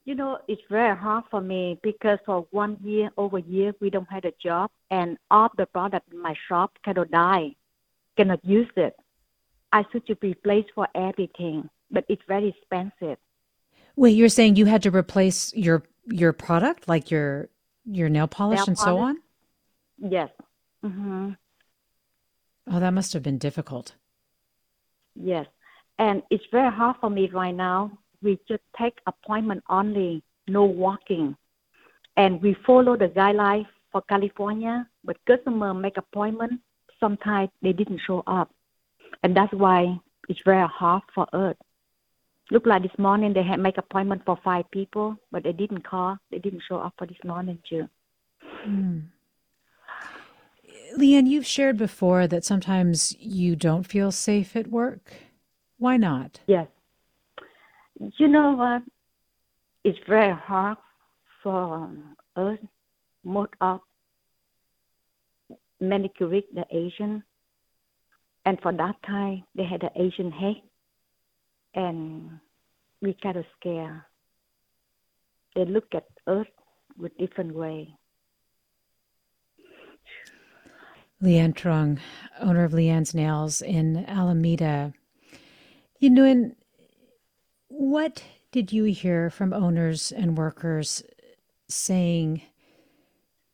You 0.05 0.15
know, 0.15 0.39
it's 0.47 0.61
very 0.69 0.95
hard 0.95 1.25
for 1.29 1.41
me 1.41 1.79
because 1.83 2.17
for 2.25 2.47
one 2.51 2.77
year, 2.81 3.09
over 3.17 3.39
year, 3.39 3.73
we 3.81 3.89
don't 3.89 4.09
have 4.09 4.23
a 4.23 4.33
job, 4.41 4.71
and 4.89 5.17
all 5.29 5.49
the 5.57 5.65
product 5.65 6.11
in 6.13 6.21
my 6.21 6.33
shop 6.47 6.71
cannot 6.83 7.11
die, 7.11 7.55
cannot 8.15 8.43
use 8.45 8.69
it. 8.77 8.95
I 9.73 9.83
should 9.91 10.07
to 10.07 10.17
replace 10.21 10.65
for 10.73 10.87
everything, 10.95 11.69
but 11.91 12.05
it's 12.07 12.21
very 12.27 12.49
expensive. 12.49 13.17
Wait, 13.97 14.11
you're 14.11 14.29
saying 14.29 14.55
you 14.55 14.65
had 14.65 14.83
to 14.83 14.91
replace 14.91 15.53
your 15.53 15.83
your 16.05 16.31
product, 16.31 16.87
like 16.87 17.11
your 17.11 17.49
your 17.85 18.09
nail 18.09 18.27
polish 18.27 18.59
nail 18.59 18.65
and 18.67 18.77
polish? 18.77 18.97
so 18.97 18.97
on? 18.97 19.17
Yes. 19.99 20.29
Mm-hmm. 20.85 21.31
Oh, 22.69 22.79
that 22.79 22.93
must 22.93 23.13
have 23.13 23.23
been 23.23 23.37
difficult. 23.37 23.95
Yes, 25.15 25.47
and 25.97 26.21
it's 26.29 26.43
very 26.51 26.71
hard 26.71 26.97
for 27.01 27.09
me 27.09 27.29
right 27.29 27.55
now 27.55 27.97
we 28.21 28.39
just 28.47 28.63
take 28.77 28.97
appointment 29.05 29.63
only, 29.69 30.23
no 30.47 30.65
walking. 30.65 31.35
And 32.15 32.41
we 32.41 32.55
follow 32.65 32.97
the 32.97 33.09
guidelines 33.09 33.67
for 33.91 34.01
California, 34.03 34.87
but 35.03 35.17
customer 35.25 35.73
make 35.73 35.97
appointment, 35.97 36.61
sometimes 36.99 37.49
they 37.61 37.73
didn't 37.73 38.01
show 38.05 38.23
up. 38.25 38.51
And 39.23 39.35
that's 39.35 39.53
why 39.53 39.99
it's 40.29 40.39
very 40.45 40.67
hard 40.67 41.03
for 41.13 41.27
us. 41.33 41.55
Look 42.49 42.65
like 42.65 42.81
this 42.81 42.97
morning 42.97 43.33
they 43.33 43.43
had 43.43 43.59
make 43.59 43.77
appointment 43.77 44.23
for 44.25 44.37
five 44.43 44.69
people, 44.71 45.17
but 45.31 45.43
they 45.43 45.51
didn't 45.51 45.83
call. 45.83 46.17
They 46.31 46.39
didn't 46.39 46.63
show 46.67 46.77
up 46.77 46.93
for 46.97 47.05
this 47.05 47.17
morning 47.23 47.59
too. 47.69 47.87
Mm. 48.65 49.03
Leanne, 50.97 51.27
you've 51.27 51.45
shared 51.45 51.77
before 51.77 52.27
that 52.27 52.43
sometimes 52.43 53.15
you 53.19 53.55
don't 53.55 53.83
feel 53.83 54.11
safe 54.11 54.55
at 54.55 54.67
work. 54.67 55.13
Why 55.77 55.97
not? 55.97 56.39
Yes 56.47 56.67
you 58.17 58.27
know 58.27 58.51
what? 58.53 58.83
It's 59.83 59.99
very 60.07 60.33
hard 60.33 60.77
for 61.41 61.89
us, 62.35 62.57
most 63.23 63.51
of 63.61 63.81
manicurists, 65.81 66.53
the 66.53 66.65
Asian, 66.71 67.23
and 68.45 68.59
for 68.61 68.73
that 68.73 68.95
time 69.05 69.43
they 69.55 69.63
had 69.63 69.83
an 69.83 69.89
Asian 69.95 70.31
head, 70.31 70.61
and 71.73 72.39
we 73.01 73.15
kind 73.21 73.37
of 73.37 73.45
scared. 73.59 74.01
They 75.55 75.65
look 75.65 75.87
at 75.93 76.05
us 76.27 76.45
with 76.97 77.17
different 77.17 77.55
way. 77.55 77.96
Leanne 81.21 81.53
Truong, 81.53 81.99
owner 82.39 82.63
of 82.63 82.73
Leanne's 82.73 83.13
Nails 83.13 83.61
in 83.61 84.05
Alameda. 84.05 84.93
You 85.99 86.11
know, 86.11 86.23
in 86.23 86.55
what 87.69 88.23
did 88.51 88.71
you 88.71 88.85
hear 88.85 89.29
from 89.29 89.53
owners 89.53 90.11
and 90.11 90.37
workers 90.37 91.03
saying 91.67 92.41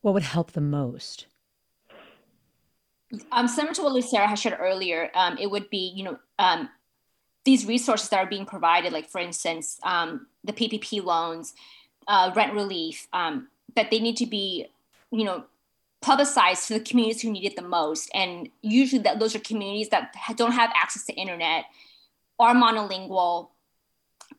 what 0.01 0.13
would 0.13 0.23
help 0.23 0.51
the 0.51 0.61
most? 0.61 1.27
Um, 3.31 3.47
similar 3.47 3.73
to 3.75 3.83
what 3.83 3.93
Lucero 3.93 4.25
has 4.25 4.39
shared 4.39 4.57
earlier, 4.59 5.09
um, 5.13 5.37
it 5.37 5.49
would 5.49 5.69
be, 5.69 5.93
you 5.95 6.03
know, 6.03 6.19
um, 6.39 6.69
these 7.45 7.65
resources 7.65 8.09
that 8.09 8.17
are 8.17 8.25
being 8.25 8.45
provided, 8.45 8.91
like 8.91 9.09
for 9.09 9.19
instance, 9.19 9.79
um, 9.83 10.27
the 10.43 10.53
PPP 10.53 11.03
loans, 11.03 11.53
uh, 12.07 12.31
rent 12.35 12.53
relief, 12.53 13.07
um, 13.13 13.47
that 13.75 13.91
they 13.91 13.99
need 13.99 14.17
to 14.17 14.25
be, 14.25 14.67
you 15.11 15.23
know, 15.23 15.45
publicized 16.03 16.67
to 16.67 16.75
the 16.75 16.79
communities 16.81 17.21
who 17.21 17.31
need 17.31 17.45
it 17.45 17.55
the 17.55 17.61
most. 17.61 18.11
And 18.13 18.49
usually 18.61 19.01
that 19.03 19.19
those 19.19 19.35
are 19.35 19.39
communities 19.39 19.89
that 19.89 20.13
don't 20.35 20.51
have 20.51 20.71
access 20.75 21.05
to 21.05 21.13
internet, 21.13 21.65
are 22.39 22.53
monolingual, 22.53 23.49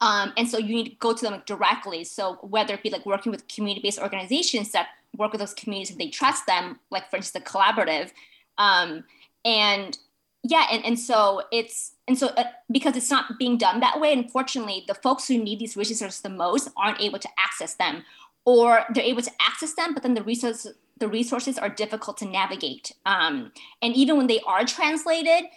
um, 0.00 0.32
and 0.36 0.48
so 0.48 0.58
you 0.58 0.74
need 0.74 0.90
to 0.90 0.96
go 0.96 1.12
to 1.12 1.24
them 1.24 1.42
directly. 1.46 2.04
So 2.04 2.38
whether 2.42 2.74
it 2.74 2.82
be 2.82 2.90
like 2.90 3.06
working 3.06 3.32
with 3.32 3.46
community-based 3.48 4.00
organizations 4.00 4.72
that 4.72 4.88
work 5.16 5.32
with 5.32 5.40
those 5.40 5.54
communities 5.54 5.90
and 5.90 6.00
they 6.00 6.08
trust 6.08 6.46
them, 6.46 6.80
like 6.90 7.10
for 7.10 7.16
instance, 7.16 7.44
the 7.44 7.50
collaborative. 7.50 8.10
Um, 8.58 9.04
and 9.44 9.96
yeah, 10.42 10.66
and, 10.70 10.84
and 10.84 10.98
so 10.98 11.42
it's 11.52 11.92
and 12.06 12.18
so 12.18 12.28
uh, 12.28 12.44
because 12.70 12.96
it's 12.96 13.10
not 13.10 13.38
being 13.38 13.56
done 13.56 13.80
that 13.80 13.98
way, 14.00 14.12
unfortunately, 14.12 14.84
the 14.86 14.94
folks 14.94 15.26
who 15.26 15.42
need 15.42 15.58
these 15.58 15.76
resources 15.76 16.20
the 16.20 16.28
most 16.28 16.68
aren't 16.76 17.00
able 17.00 17.18
to 17.18 17.28
access 17.38 17.74
them, 17.74 18.04
or 18.44 18.84
they're 18.92 19.04
able 19.04 19.22
to 19.22 19.30
access 19.40 19.74
them, 19.74 19.94
but 19.94 20.02
then 20.02 20.14
the 20.14 20.22
resources 20.22 20.74
the 20.98 21.08
resources 21.08 21.58
are 21.58 21.68
difficult 21.68 22.18
to 22.18 22.24
navigate. 22.24 22.92
Um, 23.04 23.50
and 23.82 23.94
even 23.96 24.16
when 24.16 24.28
they 24.28 24.40
are 24.46 24.64
translated, 24.64 25.50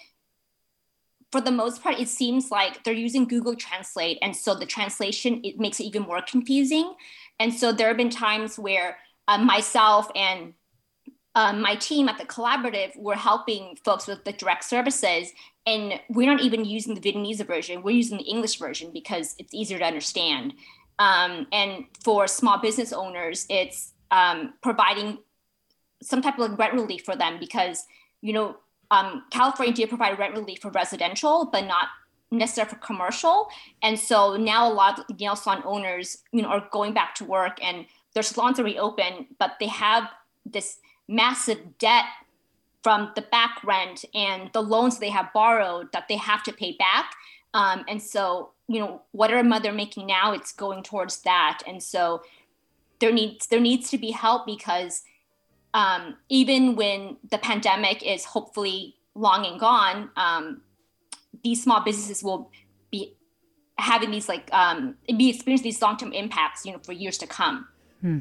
for 1.31 1.41
the 1.41 1.51
most 1.51 1.83
part, 1.83 1.99
it 1.99 2.07
seems 2.07 2.49
like 2.49 2.83
they're 2.83 2.93
using 2.93 3.25
Google 3.25 3.55
Translate. 3.55 4.17
And 4.21 4.35
so 4.35 4.55
the 4.55 4.65
translation, 4.65 5.41
it 5.43 5.59
makes 5.59 5.79
it 5.79 5.83
even 5.83 6.03
more 6.03 6.21
confusing. 6.21 6.93
And 7.39 7.53
so 7.53 7.71
there 7.71 7.89
have 7.89 7.97
been 7.97 8.09
times 8.09 8.57
where 8.57 8.97
uh, 9.27 9.37
myself 9.37 10.09
and 10.15 10.53
uh, 11.35 11.53
my 11.53 11.75
team 11.75 12.09
at 12.09 12.17
the 12.17 12.25
collaborative 12.25 12.97
were 12.97 13.15
helping 13.15 13.77
folks 13.83 14.07
with 14.07 14.23
the 14.23 14.31
direct 14.31 14.63
services. 14.63 15.31
And 15.65 15.99
we're 16.09 16.31
not 16.31 16.41
even 16.41 16.65
using 16.65 16.95
the 16.95 17.01
Vietnamese 17.01 17.45
version, 17.45 17.83
we're 17.83 17.91
using 17.91 18.17
the 18.17 18.23
English 18.23 18.57
version 18.57 18.91
because 18.93 19.35
it's 19.37 19.53
easier 19.53 19.77
to 19.77 19.85
understand. 19.85 20.53
Um, 20.99 21.47
and 21.51 21.85
for 22.03 22.27
small 22.27 22.59
business 22.59 22.91
owners, 22.91 23.45
it's 23.49 23.93
um, 24.11 24.53
providing 24.61 25.19
some 26.01 26.21
type 26.21 26.39
of 26.39 26.57
rent 26.57 26.73
relief 26.73 27.03
for 27.03 27.15
them 27.15 27.37
because, 27.39 27.85
you 28.21 28.33
know, 28.33 28.57
um, 28.89 29.23
California 29.31 29.73
did 29.73 29.89
provide 29.89 30.17
rent 30.17 30.33
relief 30.33 30.59
for 30.61 30.71
residential, 30.71 31.49
but 31.51 31.65
not 31.65 31.89
necessarily 32.31 32.73
for 32.73 32.79
commercial. 32.79 33.47
And 33.81 33.99
so 33.99 34.35
now 34.37 34.71
a 34.71 34.73
lot 34.73 34.99
of 34.99 35.19
nail 35.19 35.35
salon 35.35 35.61
owners, 35.65 36.23
you 36.31 36.41
know, 36.41 36.49
are 36.49 36.67
going 36.71 36.93
back 36.93 37.15
to 37.15 37.25
work 37.25 37.63
and 37.63 37.85
their 38.13 38.23
salons 38.23 38.59
are 38.59 38.63
reopened, 38.63 39.27
but 39.39 39.53
they 39.59 39.67
have 39.67 40.09
this 40.45 40.79
massive 41.07 41.77
debt 41.77 42.05
from 42.83 43.11
the 43.15 43.21
back 43.21 43.61
rent 43.63 44.05
and 44.13 44.49
the 44.53 44.61
loans 44.61 44.99
they 44.99 45.09
have 45.09 45.31
borrowed 45.33 45.91
that 45.91 46.07
they 46.07 46.17
have 46.17 46.43
to 46.43 46.53
pay 46.53 46.73
back. 46.77 47.11
Um, 47.53 47.85
and 47.87 48.01
so, 48.01 48.51
you 48.67 48.79
know, 48.79 49.01
whatever 49.11 49.43
money 49.43 49.63
they're 49.63 49.73
making 49.73 50.07
now, 50.07 50.33
it's 50.33 50.51
going 50.51 50.83
towards 50.83 51.21
that. 51.21 51.61
And 51.67 51.81
so 51.81 52.21
there 52.99 53.11
needs 53.11 53.47
there 53.47 53.59
needs 53.59 53.89
to 53.91 53.97
be 53.97 54.11
help 54.11 54.45
because 54.45 55.03
um, 55.73 56.15
even 56.29 56.75
when 56.75 57.17
the 57.29 57.37
pandemic 57.37 58.03
is 58.03 58.25
hopefully 58.25 58.95
long 59.15 59.45
and 59.45 59.59
gone, 59.59 60.09
um, 60.15 60.61
these 61.43 61.63
small 61.63 61.81
businesses 61.83 62.23
will 62.23 62.51
be 62.91 63.15
having 63.77 64.11
these 64.11 64.27
like 64.27 64.49
um, 64.53 64.95
be 65.17 65.29
experiencing 65.29 65.63
these 65.63 65.81
long 65.81 65.97
term 65.97 66.13
impacts, 66.13 66.65
you 66.65 66.71
know, 66.71 66.79
for 66.79 66.93
years 66.93 67.17
to 67.19 67.27
come. 67.27 67.67
Hmm. 68.01 68.19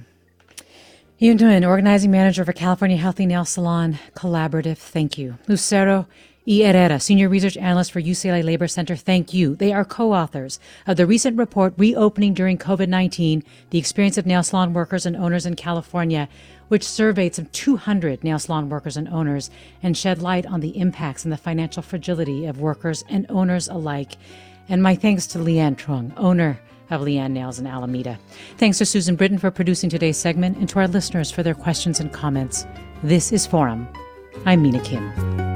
Yun 1.19 1.39
Nguyen, 1.39 1.67
organizing 1.67 2.11
manager 2.11 2.45
for 2.45 2.53
California 2.53 2.99
Healthy 2.99 3.25
Nail 3.25 3.47
Salon 3.47 3.99
Collaborative. 4.15 4.77
Thank 4.77 5.17
you, 5.17 5.39
Lucero 5.49 6.07
E. 6.49 6.63
Herrera, 6.63 7.01
Senior 7.01 7.29
Research 7.29 7.57
Analyst 7.57 7.91
for 7.91 8.01
UCLA 8.01 8.45
Labor 8.45 8.69
Center, 8.69 8.95
thank 8.95 9.35
you. 9.35 9.57
They 9.57 9.73
are 9.73 9.85
co 9.85 10.13
authors 10.13 10.61
of 10.87 10.97
the 10.97 11.05
recent 11.05 11.37
report, 11.37 11.75
Reopening 11.77 12.35
During 12.35 12.57
COVID 12.57 12.89
19 12.89 13.43
The 13.71 13.79
Experience 13.79 14.17
of 14.17 14.27
Nail 14.27 14.45
Salon 14.45 14.73
Workers 14.73 15.05
and 15.05 15.17
Owners 15.17 15.45
in 15.45 15.57
California, 15.57 16.29
which 16.69 16.85
surveyed 16.85 17.35
some 17.35 17.47
200 17.47 18.23
nail 18.23 18.39
salon 18.39 18.69
workers 18.69 18.97
and 18.97 19.09
owners 19.09 19.51
and 19.83 19.97
shed 19.97 20.23
light 20.23 20.47
on 20.47 20.61
the 20.61 20.79
impacts 20.79 21.25
and 21.25 21.33
the 21.33 21.37
financial 21.37 21.83
fragility 21.83 22.47
of 22.47 22.61
workers 22.61 23.03
and 23.09 23.27
owners 23.29 23.67
alike. 23.67 24.17
And 24.69 24.81
my 24.81 24.95
thanks 24.95 25.27
to 25.29 25.39
Leanne 25.39 25.77
Truong, 25.77 26.13
owner 26.17 26.61
of 26.91 27.01
Leanne 27.01 27.33
Nails 27.33 27.59
in 27.59 27.67
Alameda. 27.67 28.21
Thanks 28.57 28.79
to 28.79 28.87
Susan 28.87 29.17
Britton 29.17 29.39
for 29.39 29.51
producing 29.51 29.91
today's 29.91 30.17
segment 30.17 30.59
and 30.59 30.69
to 30.69 30.79
our 30.79 30.87
listeners 30.87 31.33
for 31.33 31.43
their 31.43 31.55
questions 31.55 31.99
and 31.99 32.13
comments. 32.13 32.67
This 33.03 33.33
is 33.33 33.49
Forum. 33.49 33.89
I'm 34.45 34.63
Mina 34.63 34.81
Kim. 34.81 35.56